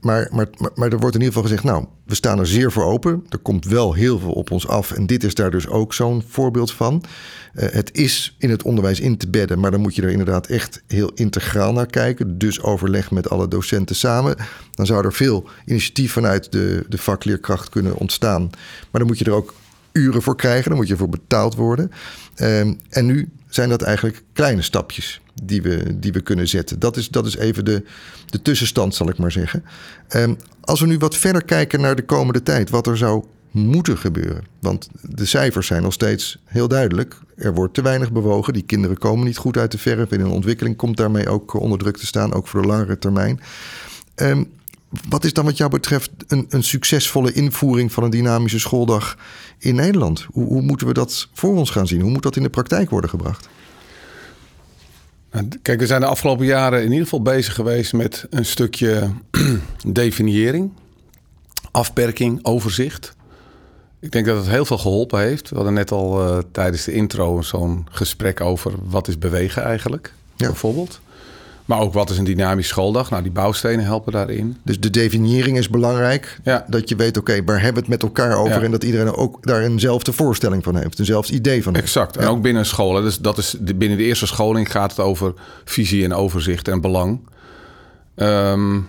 Maar, 0.00 0.28
maar, 0.32 0.48
maar, 0.58 0.70
maar 0.74 0.92
er 0.92 0.98
wordt 0.98 1.14
in 1.14 1.22
ieder 1.22 1.34
geval 1.34 1.42
gezegd, 1.42 1.64
nou, 1.64 1.84
we 2.04 2.14
staan 2.14 2.38
er 2.38 2.46
zeer 2.46 2.72
voor 2.72 2.84
open. 2.84 3.24
Er 3.28 3.38
komt 3.38 3.64
wel 3.64 3.94
heel 3.94 4.18
veel 4.18 4.32
op 4.32 4.50
ons 4.50 4.68
af. 4.68 4.92
En 4.92 5.06
dit 5.06 5.24
is 5.24 5.34
daar 5.34 5.50
dus 5.50 5.68
ook 5.68 5.94
zo'n 5.94 6.22
voorbeeld 6.28 6.72
van. 6.72 7.04
Eh, 7.52 7.68
het 7.70 7.96
is 7.96 8.36
in 8.38 8.50
het 8.50 8.62
onderwijs 8.62 9.00
in 9.00 9.16
te 9.16 9.28
bedden, 9.28 9.60
maar 9.60 9.70
dan 9.70 9.80
moet 9.80 9.94
je 9.94 10.02
er 10.02 10.10
inderdaad 10.10 10.46
echt 10.46 10.82
heel 10.86 11.10
integraal 11.14 11.72
naar 11.72 11.86
kijken. 11.86 12.38
Dus 12.38 12.62
overleg 12.62 13.10
met 13.10 13.30
alle 13.30 13.48
docenten 13.48 13.96
samen. 13.96 14.36
Dan 14.74 14.86
zou 14.86 15.04
er 15.04 15.12
veel 15.12 15.48
initiatief 15.66 16.12
vanuit 16.12 16.52
de, 16.52 16.84
de 16.88 16.98
vakleerkracht 16.98 17.68
kunnen 17.68 17.96
ontstaan. 17.96 18.42
Maar 18.90 19.00
dan 19.00 19.06
moet 19.06 19.18
je 19.18 19.24
er 19.24 19.32
ook 19.32 19.54
uren 19.92 20.22
voor 20.22 20.36
krijgen, 20.36 20.68
dan 20.68 20.78
moet 20.78 20.88
je 20.88 20.96
voor 20.96 21.08
betaald 21.08 21.54
worden. 21.54 21.90
Ehm, 22.34 22.74
en 22.88 23.06
nu 23.06 23.28
zijn 23.48 23.68
dat 23.68 23.82
eigenlijk 23.82 24.22
kleine 24.32 24.62
stapjes 24.62 25.20
die 25.42 25.62
we, 25.62 25.98
die 25.98 26.12
we 26.12 26.20
kunnen 26.20 26.48
zetten. 26.48 26.78
Dat 26.78 26.96
is, 26.96 27.08
dat 27.08 27.26
is 27.26 27.36
even 27.36 27.64
de, 27.64 27.84
de 28.26 28.42
tussenstand, 28.42 28.94
zal 28.94 29.08
ik 29.08 29.18
maar 29.18 29.32
zeggen. 29.32 29.64
Um, 30.16 30.36
als 30.60 30.80
we 30.80 30.86
nu 30.86 30.98
wat 30.98 31.16
verder 31.16 31.44
kijken 31.44 31.80
naar 31.80 31.96
de 31.96 32.04
komende 32.04 32.42
tijd, 32.42 32.70
wat 32.70 32.86
er 32.86 32.96
zou 32.96 33.24
moeten 33.50 33.98
gebeuren. 33.98 34.44
Want 34.58 34.88
de 35.02 35.24
cijfers 35.24 35.66
zijn 35.66 35.82
nog 35.82 35.92
steeds 35.92 36.38
heel 36.44 36.68
duidelijk. 36.68 37.16
Er 37.36 37.54
wordt 37.54 37.74
te 37.74 37.82
weinig 37.82 38.12
bewogen. 38.12 38.52
Die 38.52 38.62
kinderen 38.62 38.98
komen 38.98 39.26
niet 39.26 39.36
goed 39.36 39.56
uit 39.56 39.70
de 39.72 39.78
verf. 39.78 40.10
En 40.10 40.20
hun 40.20 40.30
ontwikkeling 40.30 40.76
komt 40.76 40.96
daarmee 40.96 41.28
ook 41.28 41.52
onder 41.52 41.78
druk 41.78 41.96
te 41.96 42.06
staan, 42.06 42.32
ook 42.32 42.48
voor 42.48 42.62
de 42.62 42.66
langere 42.66 42.98
termijn. 42.98 43.40
Um, 44.16 44.50
wat 45.08 45.24
is 45.24 45.32
dan 45.32 45.44
wat 45.44 45.56
jou 45.56 45.70
betreft 45.70 46.10
een, 46.26 46.46
een, 46.48 46.62
succesvolle 46.62 47.32
invoering 47.32 47.92
van 47.92 48.02
een 48.02 48.10
dynamische 48.10 48.58
schooldag 48.58 49.16
in 49.58 49.74
Nederland? 49.74 50.26
Hoe, 50.32 50.46
hoe, 50.46 50.62
moeten 50.62 50.86
we 50.86 50.92
dat 50.92 51.28
voor 51.32 51.56
ons 51.56 51.70
gaan 51.70 51.86
zien? 51.86 52.00
Hoe 52.00 52.10
moet 52.10 52.22
dat 52.22 52.36
in 52.36 52.42
de 52.42 52.50
praktijk 52.50 52.90
worden 52.90 53.10
gebracht? 53.10 53.48
Nou, 55.30 55.48
kijk, 55.62 55.80
we 55.80 55.86
zijn 55.86 56.00
de 56.00 56.06
afgelopen 56.06 56.46
jaren 56.46 56.78
in 56.78 56.90
ieder 56.90 57.02
geval 57.02 57.22
bezig 57.22 57.54
geweest 57.54 57.92
met 57.92 58.26
een 58.30 58.44
stukje 58.44 59.10
definiëring, 59.86 60.72
afperking, 61.70 62.38
overzicht. 62.42 63.16
Ik 64.00 64.10
denk 64.10 64.26
dat 64.26 64.36
het 64.36 64.48
heel 64.48 64.64
veel 64.64 64.78
geholpen 64.78 65.20
heeft. 65.20 65.48
We 65.48 65.56
hadden 65.56 65.74
net 65.74 65.90
al 65.90 66.28
uh, 66.28 66.38
tijdens 66.52 66.84
de 66.84 66.92
intro 66.92 67.42
zo'n 67.42 67.86
gesprek 67.90 68.40
over 68.40 68.72
wat 68.82 69.08
is 69.08 69.18
bewegen 69.18 69.62
eigenlijk, 69.62 70.12
ja. 70.36 70.46
bijvoorbeeld. 70.46 71.00
Maar 71.68 71.80
ook 71.80 71.92
wat 71.92 72.10
is 72.10 72.18
een 72.18 72.24
dynamisch 72.24 72.68
schooldag? 72.68 73.10
Nou, 73.10 73.22
die 73.22 73.32
bouwstenen 73.32 73.84
helpen 73.84 74.12
daarin. 74.12 74.56
Dus 74.62 74.80
de 74.80 74.90
definiëring 74.90 75.58
is 75.58 75.68
belangrijk. 75.68 76.40
Ja. 76.44 76.64
Dat 76.68 76.88
je 76.88 76.96
weet, 76.96 77.16
oké, 77.16 77.30
okay, 77.30 77.44
waar 77.44 77.62
hebben 77.62 77.74
we 77.74 77.80
het 77.80 77.88
met 77.88 78.02
elkaar 78.02 78.36
over? 78.36 78.62
En 78.62 78.70
dat 78.70 78.84
iedereen 78.84 79.14
ook 79.14 79.46
daar 79.46 79.62
eenzelfde 79.62 80.12
voorstelling 80.12 80.64
van 80.64 80.76
heeft. 80.76 80.98
Eenzelfde 80.98 81.32
idee 81.32 81.62
van 81.62 81.74
heeft. 81.74 81.84
Exact. 81.84 82.16
En 82.16 82.26
ook 82.26 82.42
binnen 82.42 82.66
scholen. 82.66 83.02
Dus 83.02 83.18
dat 83.18 83.38
is, 83.38 83.56
binnen 83.60 83.98
de 83.98 84.04
eerste 84.04 84.26
scholing 84.26 84.70
gaat 84.70 84.90
het 84.90 85.00
over 85.00 85.34
visie 85.64 86.04
en 86.04 86.14
overzicht 86.14 86.68
en 86.68 86.80
belang. 86.80 87.20
Um, 88.16 88.88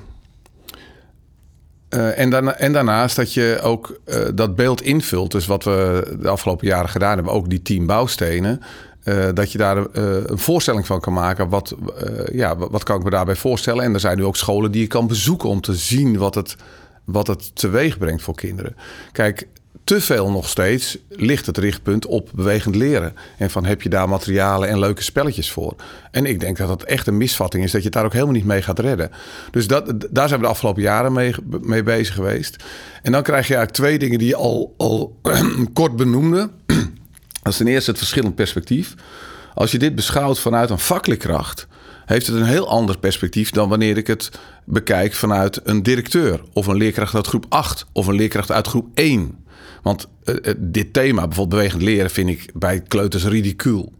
uh, 1.90 2.20
en, 2.20 2.30
daarna, 2.30 2.54
en, 2.56 2.74
daarnaast 2.74 3.16
dat 3.16 3.34
je 3.34 3.60
ook 3.62 4.00
uh, 4.06 4.16
dat 4.36 4.56
beeld 4.56 4.82
invult. 4.82 5.32
Dus 5.32 5.46
wat 5.46 5.64
we 5.64 6.08
de 6.22 6.30
afgelopen 6.30 6.68
jaren 6.68 6.90
gedaan 6.90 7.16
hebben, 7.16 7.34
ook 7.34 7.50
die 7.50 7.62
tien 7.62 7.86
bouwstenen. 7.86 8.62
Uh, 9.10 9.28
dat 9.34 9.52
je 9.52 9.58
daar 9.58 9.78
uh, 9.78 9.84
een 10.26 10.40
voorstelling 10.40 10.86
van 10.86 11.00
kan 11.00 11.14
maken. 11.14 11.50
Wat, 11.50 11.76
uh, 12.04 12.38
ja, 12.38 12.58
wat 12.58 12.84
kan 12.84 12.98
ik 12.98 13.04
me 13.04 13.10
daarbij 13.10 13.36
voorstellen? 13.36 13.84
En 13.84 13.94
er 13.94 14.00
zijn 14.00 14.18
nu 14.18 14.24
ook 14.24 14.36
scholen 14.36 14.72
die 14.72 14.82
je 14.82 14.88
kan 14.88 15.08
bezoeken 15.08 15.50
om 15.50 15.62
te 15.62 15.76
zien 15.76 16.18
wat 16.18 16.36
het, 16.36 16.56
wat 17.06 17.28
het 17.28 17.56
teweeg 17.56 17.98
brengt 17.98 18.22
voor 18.22 18.36
kinderen. 18.36 18.76
Kijk, 19.12 19.48
te 19.84 20.02
veel 20.02 20.32
nog 20.32 20.50
steeds 20.50 20.98
ligt 21.10 21.46
het 21.46 21.58
richtpunt 21.58 22.06
op 22.06 22.30
bewegend 22.34 22.76
leren. 22.76 23.16
En 23.38 23.50
van 23.50 23.66
heb 23.66 23.82
je 23.82 23.90
daar 23.90 24.10
materialen 24.10 24.70
en 24.70 24.80
leuke 24.80 25.04
spelletjes 25.04 25.52
voor? 25.52 25.76
En 26.12 26.26
ik 26.26 26.40
denk 26.40 26.58
dat 26.58 26.68
dat 26.68 26.84
echt 26.84 27.08
een 27.08 27.18
misvatting 27.18 27.64
is, 27.64 27.72
dat 27.72 27.82
je 27.82 27.88
het 27.88 27.96
daar 27.96 28.06
ook 28.06 28.14
helemaal 28.14 28.34
niet 28.34 28.46
mee 28.46 28.62
gaat 28.62 28.80
redden. 28.80 29.12
Dus 29.52 29.68
dat, 29.68 30.08
daar 30.10 30.28
zijn 30.28 30.40
we 30.40 30.46
de 30.46 30.52
afgelopen 30.52 30.82
jaren 30.82 31.14
mee, 31.14 31.34
mee 31.62 31.84
bezig 31.84 32.16
geweest. 32.16 32.64
En 33.02 33.12
dan 33.12 33.24
krijg 33.24 33.48
je 33.48 33.56
eigenlijk 33.56 33.84
twee 33.84 34.00
dingen 34.00 34.20
die 34.20 34.28
je 34.28 34.36
al, 34.36 34.74
al 34.78 35.20
kort 35.74 35.96
benoemde. 35.96 36.50
Dat 37.42 37.52
is 37.52 37.58
ten 37.58 37.68
eerste 37.68 37.90
het 37.90 38.00
verschillend 38.00 38.36
perspectief. 38.36 38.94
Als 39.54 39.72
je 39.72 39.80
dit 39.80 39.96
beschouwt 39.96 40.40
vanuit 40.40 40.70
een 40.70 40.80
vakleerkracht, 40.80 41.68
heeft 42.06 42.28
het 42.28 42.36
een 42.36 42.46
heel 42.46 42.70
ander 42.70 42.98
perspectief 42.98 43.52
dan 43.52 43.70
wanneer 43.70 43.98
ik 43.98 44.08
het 44.08 44.32
bekijk 44.66 45.14
vanuit 45.14 45.60
een 45.64 45.84
directeur 45.84 46.42
of 46.54 46.68
een 46.68 46.78
leerkracht 46.78 47.16
uit 47.16 47.28
groep 47.28 47.46
8 47.50 47.86
of 47.94 48.08
een 48.08 48.16
leerkracht 48.16 48.52
uit 48.52 48.68
groep 48.68 48.88
1. 48.94 49.44
Want 49.82 50.08
uh, 50.24 50.54
dit 50.58 50.94
thema, 50.94 51.28
bijvoorbeeld 51.28 51.50
bewegend 51.50 51.82
leren, 51.82 52.10
vind 52.10 52.30
ik 52.30 52.52
bij 52.54 52.82
kleuters 52.88 53.26
ridicuul. 53.26 53.94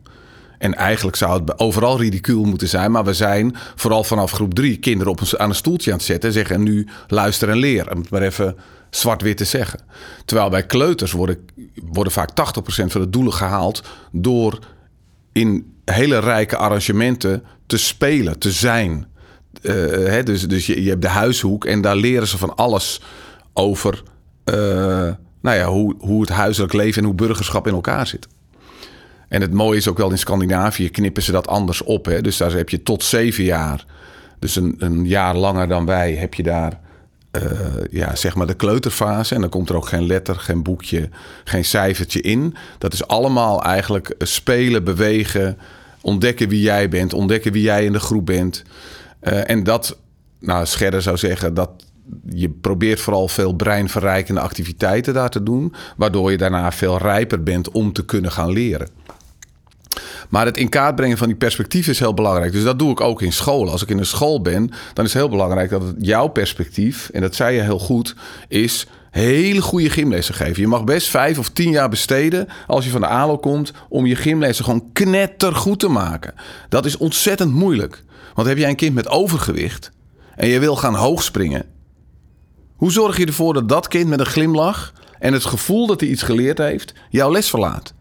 En 0.58 0.76
eigenlijk 0.76 1.18
zou 1.18 1.40
het 1.40 1.60
overal 1.60 2.00
ridicuul 2.00 2.44
moeten 2.44 2.68
zijn. 2.68 2.92
Maar 2.92 3.04
we 3.04 3.14
zijn 3.14 3.56
vooral 3.76 4.04
vanaf 4.04 4.32
groep 4.32 4.54
3 4.54 4.78
kinderen 4.78 5.12
op 5.12 5.20
een, 5.20 5.40
aan 5.40 5.50
een 5.50 5.56
stoeltje 5.56 5.92
aan 5.92 5.98
het 5.98 6.06
zetten. 6.06 6.30
En 6.30 6.36
zeggen 6.36 6.64
nu 6.64 6.88
luister 7.08 7.50
en 7.50 7.58
leer. 7.58 7.92
Om 7.92 8.00
het 8.00 8.10
maar 8.10 8.22
even 8.22 8.56
zwart-wit 8.90 9.38
te 9.38 9.46
zeggen. 9.46 9.80
Terwijl 10.26 10.50
bij 10.50 10.66
kleuters 10.66 11.12
worden, 11.12 11.38
worden 11.92 12.14
vaak 12.14 12.30
80% 12.30 12.34
van 12.86 13.02
de 13.02 13.10
doelen 13.10 13.34
gehaald 13.34 13.84
door 14.12 14.60
in 15.32 15.74
hele 15.86 16.20
rijke 16.20 16.58
arrangementen 16.58 17.44
te 17.66 17.78
spelen, 17.78 18.40
te 18.40 18.52
zijn. 18.52 19.08
Uh, 19.62 19.74
hè, 20.08 20.24
dus 20.24 20.48
dus 20.48 20.66
je, 20.66 20.84
je 20.84 20.90
hebt 20.90 21.02
de 21.02 21.08
huishoek 21.08 21.66
en 21.66 21.82
daar 21.82 21.96
leren 21.96 22.28
ze 22.28 22.38
van 22.38 22.56
alles 22.56 23.02
over 23.54 24.04
uh, 24.46 24.56
nou 25.42 25.58
ja, 25.58 25.66
hoe, 25.66 25.96
hoe 26.00 26.22
het 26.22 26.30
huiselijk 26.30 26.74
leven 26.74 27.02
en 27.02 27.08
hoe 27.08 27.18
burgerschap 27.18 27.68
in 27.68 27.74
elkaar 27.74 28.08
zit. 28.08 28.28
En 29.28 29.42
het 29.42 29.54
mooie 29.54 29.78
is 29.78 29.88
ook 29.88 29.98
wel 29.98 30.12
in 30.12 30.18
Scandinavië 30.18 30.90
knippen 30.90 31.24
ze 31.24 31.32
dat 31.32 31.48
anders 31.48 31.84
op. 31.84 32.06
Hè? 32.06 32.22
Dus 32.22 32.38
daar 32.38 32.52
heb 32.52 32.70
je 32.70 32.84
tot 32.84 33.04
zeven 33.04 33.44
jaar. 33.44 33.86
Dus 34.40 34.56
een, 34.56 34.76
een 34.78 35.06
jaar 35.06 35.36
langer 35.36 35.68
dan 35.68 35.86
wij 35.86 36.16
heb 36.16 36.34
je 36.34 36.44
daar 36.44 36.80
uh, 37.32 37.42
ja, 37.90 38.16
zeg 38.16 38.36
maar 38.36 38.48
de 38.48 38.54
kleuterfase. 38.54 39.36
En 39.36 39.42
dan 39.42 39.50
komt 39.50 39.70
er 39.70 39.76
ook 39.76 39.88
geen 39.88 40.06
letter, 40.06 40.36
geen 40.36 40.64
boekje, 40.64 41.10
geen 41.44 41.66
cijfertje 41.66 42.22
in. 42.22 42.56
Dat 42.78 42.94
is 42.94 43.08
allemaal 43.08 43.64
eigenlijk 43.64 44.16
spelen, 44.18 44.84
bewegen, 44.84 45.58
ontdekken 46.02 46.50
wie 46.50 46.62
jij 46.62 46.90
bent, 46.90 47.14
ontdekken 47.14 47.52
wie 47.52 47.62
jij 47.62 47.86
in 47.86 47.94
de 47.94 48.00
groep 48.00 48.26
bent. 48.26 48.64
Uh, 49.22 49.50
en 49.50 49.64
dat, 49.64 49.98
nou, 50.40 50.66
Scherder 50.66 51.02
zou 51.02 51.18
zeggen 51.18 51.54
dat 51.54 51.70
je 52.30 52.50
probeert 52.50 53.00
vooral 53.00 53.28
veel 53.28 53.54
breinverrijkende 53.54 54.42
activiteiten 54.42 55.14
daar 55.14 55.30
te 55.30 55.44
doen, 55.44 55.74
waardoor 55.98 56.32
je 56.32 56.38
daarna 56.38 56.72
veel 56.72 56.98
rijper 56.98 57.44
bent 57.44 57.72
om 57.72 57.94
te 57.94 58.06
kunnen 58.06 58.32
gaan 58.32 58.52
leren. 58.52 58.99
Maar 60.30 60.46
het 60.46 60.58
in 60.58 60.70
kaart 60.70 60.96
brengen 60.96 61.18
van 61.18 61.28
die 61.28 61.36
perspectief 61.36 61.88
is 61.88 62.00
heel 62.00 62.14
belangrijk. 62.14 62.52
Dus 62.52 62.64
dat 62.64 62.80
doe 62.80 62.92
ik 62.92 63.02
ook 63.02 63.22
in 63.22 63.34
school. 63.34 63.70
Als 63.70 63.82
ik 63.82 63.90
in 63.90 63.98
een 63.98 64.06
school 64.06 64.42
ben, 64.42 64.72
dan 64.94 65.06
is 65.06 65.14
het 65.14 65.22
heel 65.22 65.30
belangrijk 65.30 65.70
dat 65.70 65.82
het 65.82 65.96
jouw 65.98 66.28
perspectief, 66.28 67.10
en 67.10 67.22
dat 67.22 67.36
zei 67.36 67.56
je 67.56 67.62
heel 67.62 67.80
goed, 67.80 68.16
is 68.48 68.88
hele 69.12 69.62
goede 69.62 69.90
gymlessen 69.90 70.36
geven. 70.36 70.62
Je 70.62 70.68
mag 70.68 70.84
best 70.84 71.08
vijf 71.08 71.40
of 71.40 71.50
tien 71.50 71.72
jaar 71.72 71.90
besteden 71.90 72.48
als 72.68 72.86
je 72.86 72.92
van 72.92 73.02
de 73.02 73.08
ALO 73.08 73.38
komt 73.38 73.74
om 73.90 74.06
je 74.06 74.16
gymlessen 74.16 74.66
gewoon 74.66 74.90
knettergoed 74.94 75.80
te 75.80 75.88
maken. 75.88 76.34
Dat 76.70 76.86
is 76.86 76.98
ontzettend 76.98 77.54
moeilijk. 77.54 78.04
Want 78.34 78.48
heb 78.48 78.58
jij 78.58 78.70
een 78.70 78.76
kind 78.76 78.96
met 78.96 79.08
overgewicht 79.08 79.92
en 80.36 80.48
je 80.48 80.60
wil 80.60 80.76
gaan 80.76 80.96
hoogspringen. 80.96 81.66
Hoe 82.76 82.92
zorg 82.92 83.18
je 83.18 83.26
ervoor 83.26 83.54
dat 83.54 83.70
dat 83.70 83.88
kind 83.88 84.08
met 84.08 84.20
een 84.20 84.26
glimlach 84.26 84.94
en 85.20 85.34
het 85.34 85.46
gevoel 85.46 85.88
dat 85.88 86.00
hij 86.00 86.10
iets 86.10 86.22
geleerd 86.22 86.58
heeft 86.58 86.94
jouw 87.10 87.32
les 87.32 87.50
verlaat? 87.50 87.94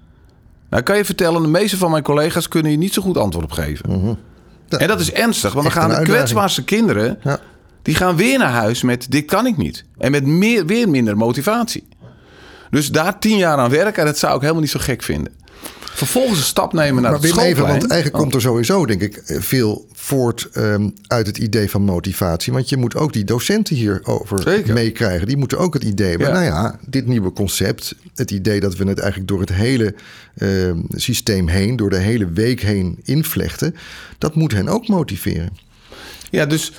Nou, 0.70 0.83
kan 0.83 0.96
je 0.96 1.04
vertellen, 1.04 1.42
de 1.42 1.48
meeste 1.48 1.76
van 1.76 1.90
mijn 1.90 2.02
collega's 2.02 2.48
kunnen 2.48 2.70
je 2.70 2.78
niet 2.78 2.94
zo 2.94 3.02
goed 3.02 3.16
antwoord 3.16 3.44
op 3.44 3.52
geven. 3.52 3.90
Mhm. 3.90 4.14
En 4.68 4.88
dat 4.88 5.00
is 5.00 5.12
ernstig, 5.12 5.52
want 5.52 5.72
dan 5.72 5.83
gaan 5.83 5.90
de 5.90 6.11
kwetsbaarste 6.11 6.64
kinderen... 6.64 7.18
Ja. 7.22 7.38
die 7.83 7.94
gaan 7.94 8.16
weer 8.16 8.38
naar 8.38 8.50
huis 8.50 8.83
met 8.83 9.07
dit 9.11 9.24
kan 9.24 9.46
ik 9.46 9.57
niet. 9.57 9.85
En 9.98 10.11
met 10.11 10.26
meer, 10.26 10.66
weer 10.66 10.88
minder 10.88 11.16
motivatie. 11.16 11.88
Dus 12.70 12.90
daar 12.90 13.18
tien 13.18 13.37
jaar 13.37 13.59
aan 13.59 13.70
werken, 13.70 14.04
dat 14.04 14.18
zou 14.18 14.35
ik 14.35 14.40
helemaal 14.40 14.62
niet 14.62 14.70
zo 14.70 14.78
gek 14.83 15.02
vinden. 15.02 15.33
Vervolgens 15.99 16.38
een 16.38 16.44
stap 16.44 16.73
nemen 16.73 17.03
naar 17.03 17.12
maar 17.12 17.21
het 17.21 17.29
schoolplein. 17.29 17.57
Even, 17.57 17.66
want 17.66 17.90
eigenlijk 17.90 18.23
komt 18.23 18.35
er 18.35 18.40
sowieso, 18.40 18.87
denk 18.87 19.01
ik, 19.01 19.23
veel 19.25 19.87
voort 19.92 20.49
um, 20.57 20.94
uit 21.07 21.27
het 21.27 21.38
idee 21.38 21.71
van 21.71 21.83
motivatie. 21.83 22.53
Want 22.53 22.68
je 22.68 22.77
moet 22.77 22.97
ook 22.97 23.12
die 23.12 23.25
docenten 23.25 23.77
hierover 23.77 24.62
meekrijgen. 24.66 25.27
Die 25.27 25.37
moeten 25.37 25.59
ook 25.59 25.75
het 25.75 25.85
idee 25.85 26.09
hebben. 26.09 26.27
Ja. 26.27 26.33
Nou 26.33 26.44
ja, 26.44 26.79
dit 26.87 27.07
nieuwe 27.07 27.33
concept, 27.33 27.94
het 28.14 28.31
idee 28.31 28.61
dat 28.61 28.77
we 28.77 28.85
het 28.85 28.99
eigenlijk 28.99 29.29
door 29.29 29.40
het 29.40 29.53
hele 29.53 29.94
uh, 30.38 30.73
systeem 30.88 31.49
heen, 31.49 31.77
door 31.77 31.90
de 31.90 31.97
hele 31.97 32.31
week 32.31 32.61
heen 32.61 32.99
invlechten, 33.05 33.75
dat 34.18 34.35
moet 34.35 34.53
hen 34.53 34.68
ook 34.68 34.88
motiveren. 34.88 35.57
Ja, 36.31 36.47
dus 36.47 36.73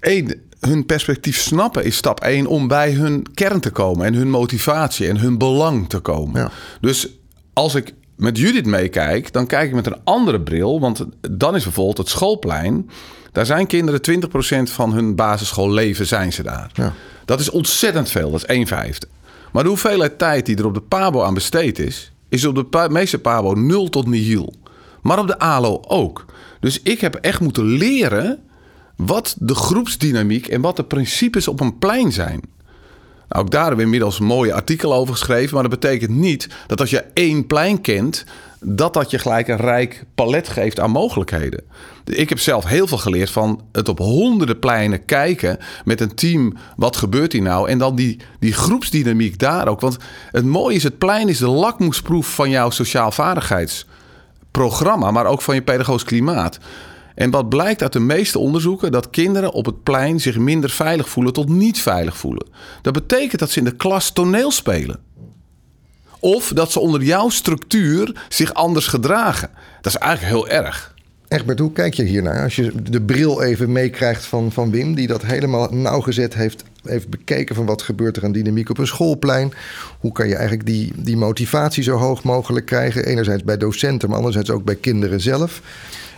één, 0.00 0.34
hun 0.60 0.86
perspectief 0.86 1.38
snappen 1.38 1.84
is 1.84 1.96
stap 1.96 2.20
één 2.20 2.46
om 2.46 2.68
bij 2.68 2.92
hun 2.92 3.26
kern 3.34 3.60
te 3.60 3.70
komen 3.70 4.06
en 4.06 4.14
hun 4.14 4.30
motivatie 4.30 5.08
en 5.08 5.16
hun 5.18 5.38
belang 5.38 5.88
te 5.88 5.98
komen. 5.98 6.40
Ja. 6.40 6.50
Dus 6.80 7.08
als 7.52 7.74
ik 7.74 7.94
met 8.16 8.38
Judith 8.38 8.66
meekijk, 8.66 9.32
dan 9.32 9.46
kijk 9.46 9.68
ik 9.68 9.74
met 9.74 9.86
een 9.86 10.00
andere 10.04 10.40
bril. 10.40 10.80
Want 10.80 11.06
dan 11.30 11.56
is 11.56 11.62
bijvoorbeeld 11.62 11.98
het 11.98 12.08
schoolplein. 12.08 12.90
Daar 13.32 13.46
zijn 13.46 13.66
kinderen 13.66 14.00
20% 14.68 14.72
van 14.72 14.92
hun 14.92 15.14
basisschoolleven 15.14 16.06
zijn 16.06 16.32
ze 16.32 16.42
daar. 16.42 16.70
Ja. 16.74 16.92
Dat 17.24 17.40
is 17.40 17.50
ontzettend 17.50 18.10
veel, 18.10 18.30
dat 18.30 18.40
is 18.40 18.46
1 18.46 18.66
vijfde. 18.66 19.06
Maar 19.52 19.62
de 19.62 19.68
hoeveelheid 19.68 20.18
tijd 20.18 20.46
die 20.46 20.56
er 20.56 20.66
op 20.66 20.74
de 20.74 20.80
PABO 20.80 21.22
aan 21.22 21.34
besteed 21.34 21.78
is... 21.78 22.12
is 22.28 22.44
op 22.44 22.54
de 22.54 22.64
pa 22.64 22.88
meeste 22.88 23.18
PABO 23.18 23.54
nul 23.54 23.88
tot 23.88 24.06
nihil. 24.06 24.54
Maar 25.02 25.18
op 25.18 25.26
de 25.26 25.38
ALO 25.38 25.80
ook. 25.86 26.24
Dus 26.60 26.82
ik 26.82 27.00
heb 27.00 27.14
echt 27.14 27.40
moeten 27.40 27.64
leren 27.64 28.38
wat 28.96 29.36
de 29.38 29.54
groepsdynamiek 29.54 30.46
en 30.46 30.60
wat 30.60 30.76
de 30.76 30.84
principes 30.84 31.48
op 31.48 31.60
een 31.60 31.78
plein 31.78 32.12
zijn. 32.12 32.40
Nou, 33.30 33.44
ook 33.44 33.50
daar 33.50 33.60
hebben 33.60 33.78
we 33.78 33.84
inmiddels 33.84 34.18
een 34.18 34.26
mooie 34.26 34.54
artikel 34.54 34.94
over 34.94 35.14
geschreven. 35.14 35.54
Maar 35.54 35.68
dat 35.68 35.80
betekent 35.80 36.10
niet 36.10 36.48
dat 36.66 36.80
als 36.80 36.90
je 36.90 37.04
één 37.14 37.46
plein 37.46 37.80
kent, 37.80 38.24
dat 38.60 38.94
dat 38.94 39.10
je 39.10 39.18
gelijk 39.18 39.48
een 39.48 39.56
rijk 39.56 40.04
palet 40.14 40.48
geeft 40.48 40.80
aan 40.80 40.90
mogelijkheden. 40.90 41.62
Ik 42.04 42.28
heb 42.28 42.38
zelf 42.38 42.64
heel 42.64 42.86
veel 42.86 42.98
geleerd 42.98 43.30
van 43.30 43.60
het 43.72 43.88
op 43.88 43.98
honderden 43.98 44.58
pleinen 44.58 45.04
kijken 45.04 45.58
met 45.84 46.00
een 46.00 46.14
team. 46.14 46.56
Wat 46.76 46.96
gebeurt 46.96 47.32
hier 47.32 47.42
nou? 47.42 47.68
En 47.68 47.78
dan 47.78 47.96
die, 47.96 48.18
die 48.38 48.52
groepsdynamiek 48.52 49.38
daar 49.38 49.68
ook. 49.68 49.80
Want 49.80 49.96
het 50.30 50.44
mooie 50.44 50.76
is, 50.76 50.82
het 50.82 50.98
plein 50.98 51.28
is 51.28 51.38
de 51.38 51.48
lakmoesproef 51.48 52.34
van 52.34 52.50
jouw 52.50 52.70
sociaal 52.70 53.12
vaardigheidsprogramma, 53.12 55.10
maar 55.10 55.26
ook 55.26 55.42
van 55.42 55.54
je 55.54 55.62
pedagogisch 55.62 56.04
klimaat. 56.04 56.58
En 57.14 57.30
wat 57.30 57.48
blijkt 57.48 57.82
uit 57.82 57.92
de 57.92 58.00
meeste 58.00 58.38
onderzoeken? 58.38 58.92
Dat 58.92 59.10
kinderen 59.10 59.52
op 59.52 59.66
het 59.66 59.82
plein 59.82 60.20
zich 60.20 60.38
minder 60.38 60.70
veilig 60.70 61.08
voelen 61.08 61.32
tot 61.32 61.48
niet 61.48 61.80
veilig 61.80 62.16
voelen. 62.16 62.46
Dat 62.82 62.92
betekent 62.92 63.40
dat 63.40 63.50
ze 63.50 63.58
in 63.58 63.64
de 63.64 63.76
klas 63.76 64.10
toneel 64.10 64.50
spelen. 64.50 64.98
Of 66.20 66.52
dat 66.54 66.72
ze 66.72 66.80
onder 66.80 67.02
jouw 67.02 67.28
structuur 67.28 68.26
zich 68.28 68.54
anders 68.54 68.86
gedragen. 68.86 69.50
Dat 69.80 69.92
is 69.92 69.98
eigenlijk 69.98 70.34
heel 70.34 70.48
erg. 70.48 70.94
Egbert, 71.28 71.58
hoe 71.58 71.72
kijk 71.72 71.94
je 71.94 72.02
hiernaar? 72.02 72.42
Als 72.42 72.56
je 72.56 72.72
de 72.90 73.02
bril 73.02 73.42
even 73.42 73.72
meekrijgt 73.72 74.24
van, 74.24 74.52
van 74.52 74.70
Wim, 74.70 74.94
die 74.94 75.06
dat 75.06 75.22
helemaal 75.22 75.68
nauwgezet 75.70 76.34
heeft, 76.34 76.64
heeft 76.82 77.08
bekeken 77.08 77.54
van 77.54 77.66
wat 77.66 77.82
gebeurt 77.82 78.16
er 78.16 78.24
aan 78.24 78.32
dynamiek 78.32 78.70
op 78.70 78.78
een 78.78 78.86
schoolplein. 78.86 79.52
Hoe 80.00 80.12
kan 80.12 80.28
je 80.28 80.34
eigenlijk 80.34 80.66
die, 80.66 80.92
die 80.96 81.16
motivatie 81.16 81.82
zo 81.82 81.96
hoog 81.96 82.22
mogelijk 82.22 82.66
krijgen? 82.66 83.04
Enerzijds 83.04 83.44
bij 83.44 83.56
docenten, 83.56 84.08
maar 84.08 84.18
anderzijds 84.18 84.50
ook 84.50 84.64
bij 84.64 84.74
kinderen 84.74 85.20
zelf. 85.20 85.62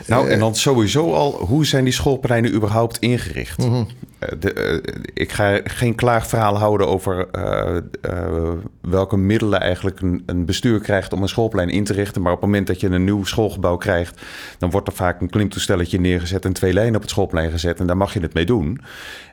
Nou, 0.07 0.29
en 0.29 0.39
dan 0.39 0.55
sowieso 0.55 1.15
al, 1.15 1.33
hoe 1.33 1.67
zijn 1.67 1.85
die 1.85 1.93
schoolpleinen 1.93 2.55
überhaupt 2.55 2.99
ingericht? 2.99 3.59
Mhm. 3.59 3.83
Eh, 4.23 4.29
de, 4.41 4.53
eh, 4.53 4.95
ik 5.15 5.33
ga 5.33 5.61
geen 5.65 5.95
klaagverhaal 5.95 6.59
houden 6.59 6.89
over 6.89 7.29
eh, 7.31 8.53
welke 8.81 9.17
middelen 9.17 9.61
eigenlijk 9.61 10.01
een, 10.01 10.23
een, 10.27 10.45
bestuur 10.45 10.81
krijgt 10.81 11.13
om 11.13 11.23
een 11.23 11.29
schoolplein 11.29 11.69
in 11.69 11.85
te 11.85 11.93
richten. 11.93 12.23
Maar 12.23 12.33
op 12.33 12.41
het 12.41 12.51
moment 12.51 12.67
dat 12.67 12.81
je 12.81 12.89
een 12.89 13.05
nieuw 13.05 13.25
schoolgebouw 13.25 13.77
krijgt, 13.77 14.21
dan 14.59 14.71
wordt 14.71 14.89
er 14.89 14.95
vaak 14.95 15.21
een 15.21 15.31
klimtoestelletje 15.31 16.01
neergezet 16.01 16.45
en 16.45 16.53
twee 16.53 16.73
lijnen 16.73 16.95
op 16.95 17.01
het 17.01 17.11
schoolplein 17.11 17.51
gezet. 17.51 17.81
En 17.81 17.87
daar 17.87 17.97
mag 17.97 18.15
je 18.15 18.21
het 18.21 18.35
mee 18.35 18.47
doen. 18.47 18.81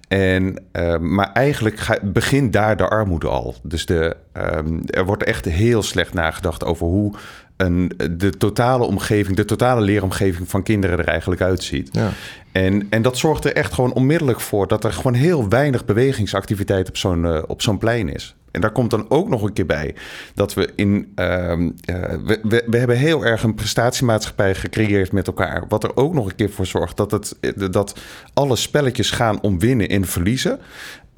En, 0.08 0.64
maar 1.00 1.32
eigenlijk 1.34 1.78
ga, 1.80 1.98
begint 2.04 2.54
daar 2.54 2.78
de 2.78 2.88
armoede 2.88 3.28
al. 3.28 3.56
Dus 3.64 3.86
de, 3.86 4.16
ehm, 4.34 4.80
er 4.86 5.06
wordt 5.06 5.24
echt 5.24 5.46
heel 5.46 5.84
slecht 5.84 6.14
nagedacht 6.14 6.66
over 6.66 6.86
hoe 6.86 7.14
een, 7.62 7.92
de 8.12 8.30
totale 8.30 8.84
omgeving, 8.86 9.38
de 9.38 9.46
totale 9.46 9.82
leeromgeving 9.82 10.50
van 10.50 10.64
kinderen 10.64 11.00
er 11.00 11.08
eigenlijk 11.08 11.42
uitziet. 11.42 11.90
Ja. 11.92 12.10
En, 12.52 12.88
en 12.90 13.02
dat 13.02 13.18
zorgt 13.18 13.46
er 13.46 13.54
echt 13.54 13.74
gewoon 13.74 13.94
onmiddellijk 13.94 14.40
voor 14.40 14.68
dat 14.68 14.84
er 14.84 14.94
gewoon 14.94 15.14
heel 15.14 15.50
weinig 15.50 15.86
bewegingsactiviteit 15.86 16.88
op 16.88 16.98
zo'n 16.98 17.24
uh, 17.24 17.44
op 17.48 17.62
zo'n 17.62 17.78
plein 17.78 18.10
is. 18.10 18.36
En 18.52 18.62
daar 18.62 18.72
komt 18.72 18.90
dan 18.90 19.06
ook 19.10 19.30
nog 19.30 19.42
een 19.42 19.54
keer 19.54 19.66
bij 19.66 19.96
dat 20.34 20.54
we 20.54 20.70
in. 20.76 20.96
Uh, 20.96 21.06
we, 21.16 22.40
we, 22.44 22.64
we, 22.68 22.78
hebben 22.78 22.98
heel 22.98 23.26
erg 23.26 23.44
een 23.44 23.56
prestatiemaatschappij 23.56 24.56
gecreëerd 24.56 25.12
met 25.12 25.28
elkaar. 25.28 25.64
Wat 25.68 25.84
er 25.84 25.96
ook 25.96 26.14
nog 26.14 26.26
een 26.26 26.36
keer 26.36 26.50
voor 26.50 26.66
zorgt 26.66 26.98
dat, 26.98 27.12
het, 27.12 27.36
dat 27.72 28.00
alle 28.34 28.56
spelletjes 28.56 29.12
gaan 29.12 29.42
om 29.42 29.60
winnen 29.60 29.90
en 29.90 30.06
verliezen. 30.06 30.60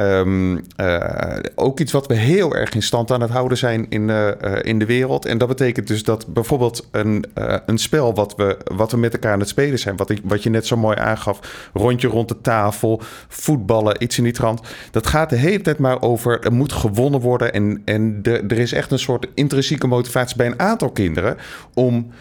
Um, 0.01 0.61
uh, 0.81 1.37
ook 1.55 1.79
iets 1.79 1.91
wat 1.91 2.07
we 2.07 2.13
heel 2.13 2.55
erg 2.55 2.73
in 2.73 2.81
stand 2.81 3.11
aan 3.11 3.21
het 3.21 3.29
houden 3.29 3.57
zijn 3.57 3.85
in, 3.89 4.09
uh, 4.09 4.29
in 4.61 4.79
de 4.79 4.85
wereld. 4.85 5.25
En 5.25 5.37
dat 5.37 5.47
betekent 5.47 5.87
dus 5.87 6.03
dat 6.03 6.33
bijvoorbeeld 6.33 6.87
een, 6.91 7.25
een 7.65 7.77
spel 7.77 8.13
wat 8.13 8.35
we, 8.35 8.57
wat 8.63 8.91
we 8.91 8.97
met 8.97 9.13
elkaar 9.13 9.33
aan 9.33 9.39
het 9.39 9.47
spelen 9.49 9.79
zijn, 9.79 9.95
wat, 9.95 10.09
ik, 10.09 10.19
wat 10.23 10.43
je 10.43 10.49
net 10.49 10.67
zo 10.67 10.77
mooi 10.77 10.97
aangaf, 10.97 11.69
rondje 11.73 12.07
rond 12.07 12.27
de 12.27 12.41
tafel, 12.41 13.01
voetballen, 13.27 14.03
iets 14.03 14.17
in 14.17 14.23
die 14.23 14.33
trant. 14.33 14.61
Dat 14.91 15.07
gaat 15.07 15.29
de 15.29 15.35
hele 15.35 15.61
tijd 15.61 15.77
maar 15.77 16.01
over, 16.01 16.39
er 16.39 16.53
moet 16.53 16.71
gewonnen 16.71 17.19
worden. 17.19 17.53
En, 17.53 17.81
en 17.85 18.21
de, 18.21 18.43
er 18.47 18.59
is 18.59 18.73
echt 18.73 18.91
een 18.91 18.99
soort 18.99 19.27
intrinsieke 19.33 19.87
motivatie 19.87 20.37
bij 20.37 20.45
een 20.45 20.59
aantal 20.59 20.91
kinderen 20.91 21.37
om. 21.73 22.11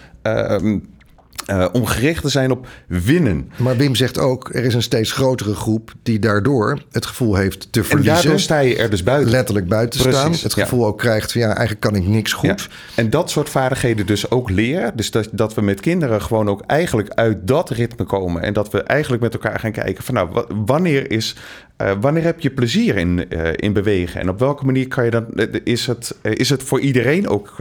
Uh, 1.50 1.66
om 1.72 1.86
gericht 1.86 2.22
te 2.22 2.28
zijn 2.28 2.50
op 2.50 2.66
winnen. 2.86 3.50
Maar 3.56 3.76
Wim 3.76 3.94
zegt 3.94 4.18
ook, 4.18 4.54
er 4.54 4.64
is 4.64 4.74
een 4.74 4.82
steeds 4.82 5.12
grotere 5.12 5.54
groep 5.54 5.92
die 6.02 6.18
daardoor 6.18 6.82
het 6.90 7.06
gevoel 7.06 7.34
heeft 7.34 7.72
te 7.72 7.84
verliezen. 7.84 8.14
En 8.14 8.20
daardoor 8.20 8.40
sta 8.40 8.58
je 8.58 8.76
er 8.76 8.90
dus 8.90 9.02
buiten. 9.02 9.30
Letterlijk 9.30 9.68
buiten 9.68 10.00
Precies, 10.00 10.18
staan. 10.18 10.32
Het 10.32 10.52
gevoel 10.52 10.80
ja. 10.80 10.86
ook 10.86 10.98
krijgt 10.98 11.32
van 11.32 11.40
ja, 11.40 11.46
eigenlijk 11.46 11.80
kan 11.80 11.94
ik 11.94 12.06
niks 12.06 12.32
goed. 12.32 12.60
Ja. 12.60 12.74
En 12.94 13.10
dat 13.10 13.30
soort 13.30 13.48
vaardigheden 13.48 14.06
dus 14.06 14.30
ook 14.30 14.50
leren. 14.50 14.96
Dus 14.96 15.10
dat, 15.10 15.28
dat 15.32 15.54
we 15.54 15.60
met 15.60 15.80
kinderen 15.80 16.22
gewoon 16.22 16.48
ook 16.48 16.62
eigenlijk 16.66 17.10
uit 17.10 17.38
dat 17.42 17.70
ritme 17.70 18.04
komen. 18.04 18.42
En 18.42 18.52
dat 18.52 18.70
we 18.70 18.82
eigenlijk 18.82 19.22
met 19.22 19.32
elkaar 19.34 19.60
gaan 19.60 19.72
kijken 19.72 20.04
van 20.04 20.14
nou, 20.14 20.44
wanneer 20.64 21.10
is 21.10 21.36
uh, 21.80 21.92
wanneer 22.00 22.22
heb 22.22 22.40
je 22.40 22.50
plezier 22.50 22.96
in, 22.96 23.26
uh, 23.28 23.48
in 23.56 23.72
bewegen? 23.72 24.20
En 24.20 24.28
op 24.28 24.38
welke 24.38 24.64
manier 24.64 24.88
kan 24.88 25.04
je 25.04 25.10
dan, 25.10 25.26
is, 25.64 25.86
het, 25.86 26.16
is 26.22 26.50
het 26.50 26.62
voor 26.62 26.80
iedereen 26.80 27.28
ook 27.28 27.56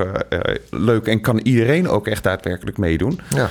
leuk 0.69 1.07
en 1.07 1.21
kan 1.21 1.39
iedereen 1.39 1.87
ook 1.87 2.07
echt 2.07 2.23
daadwerkelijk 2.23 2.77
meedoen? 2.77 3.19
Ja. 3.29 3.49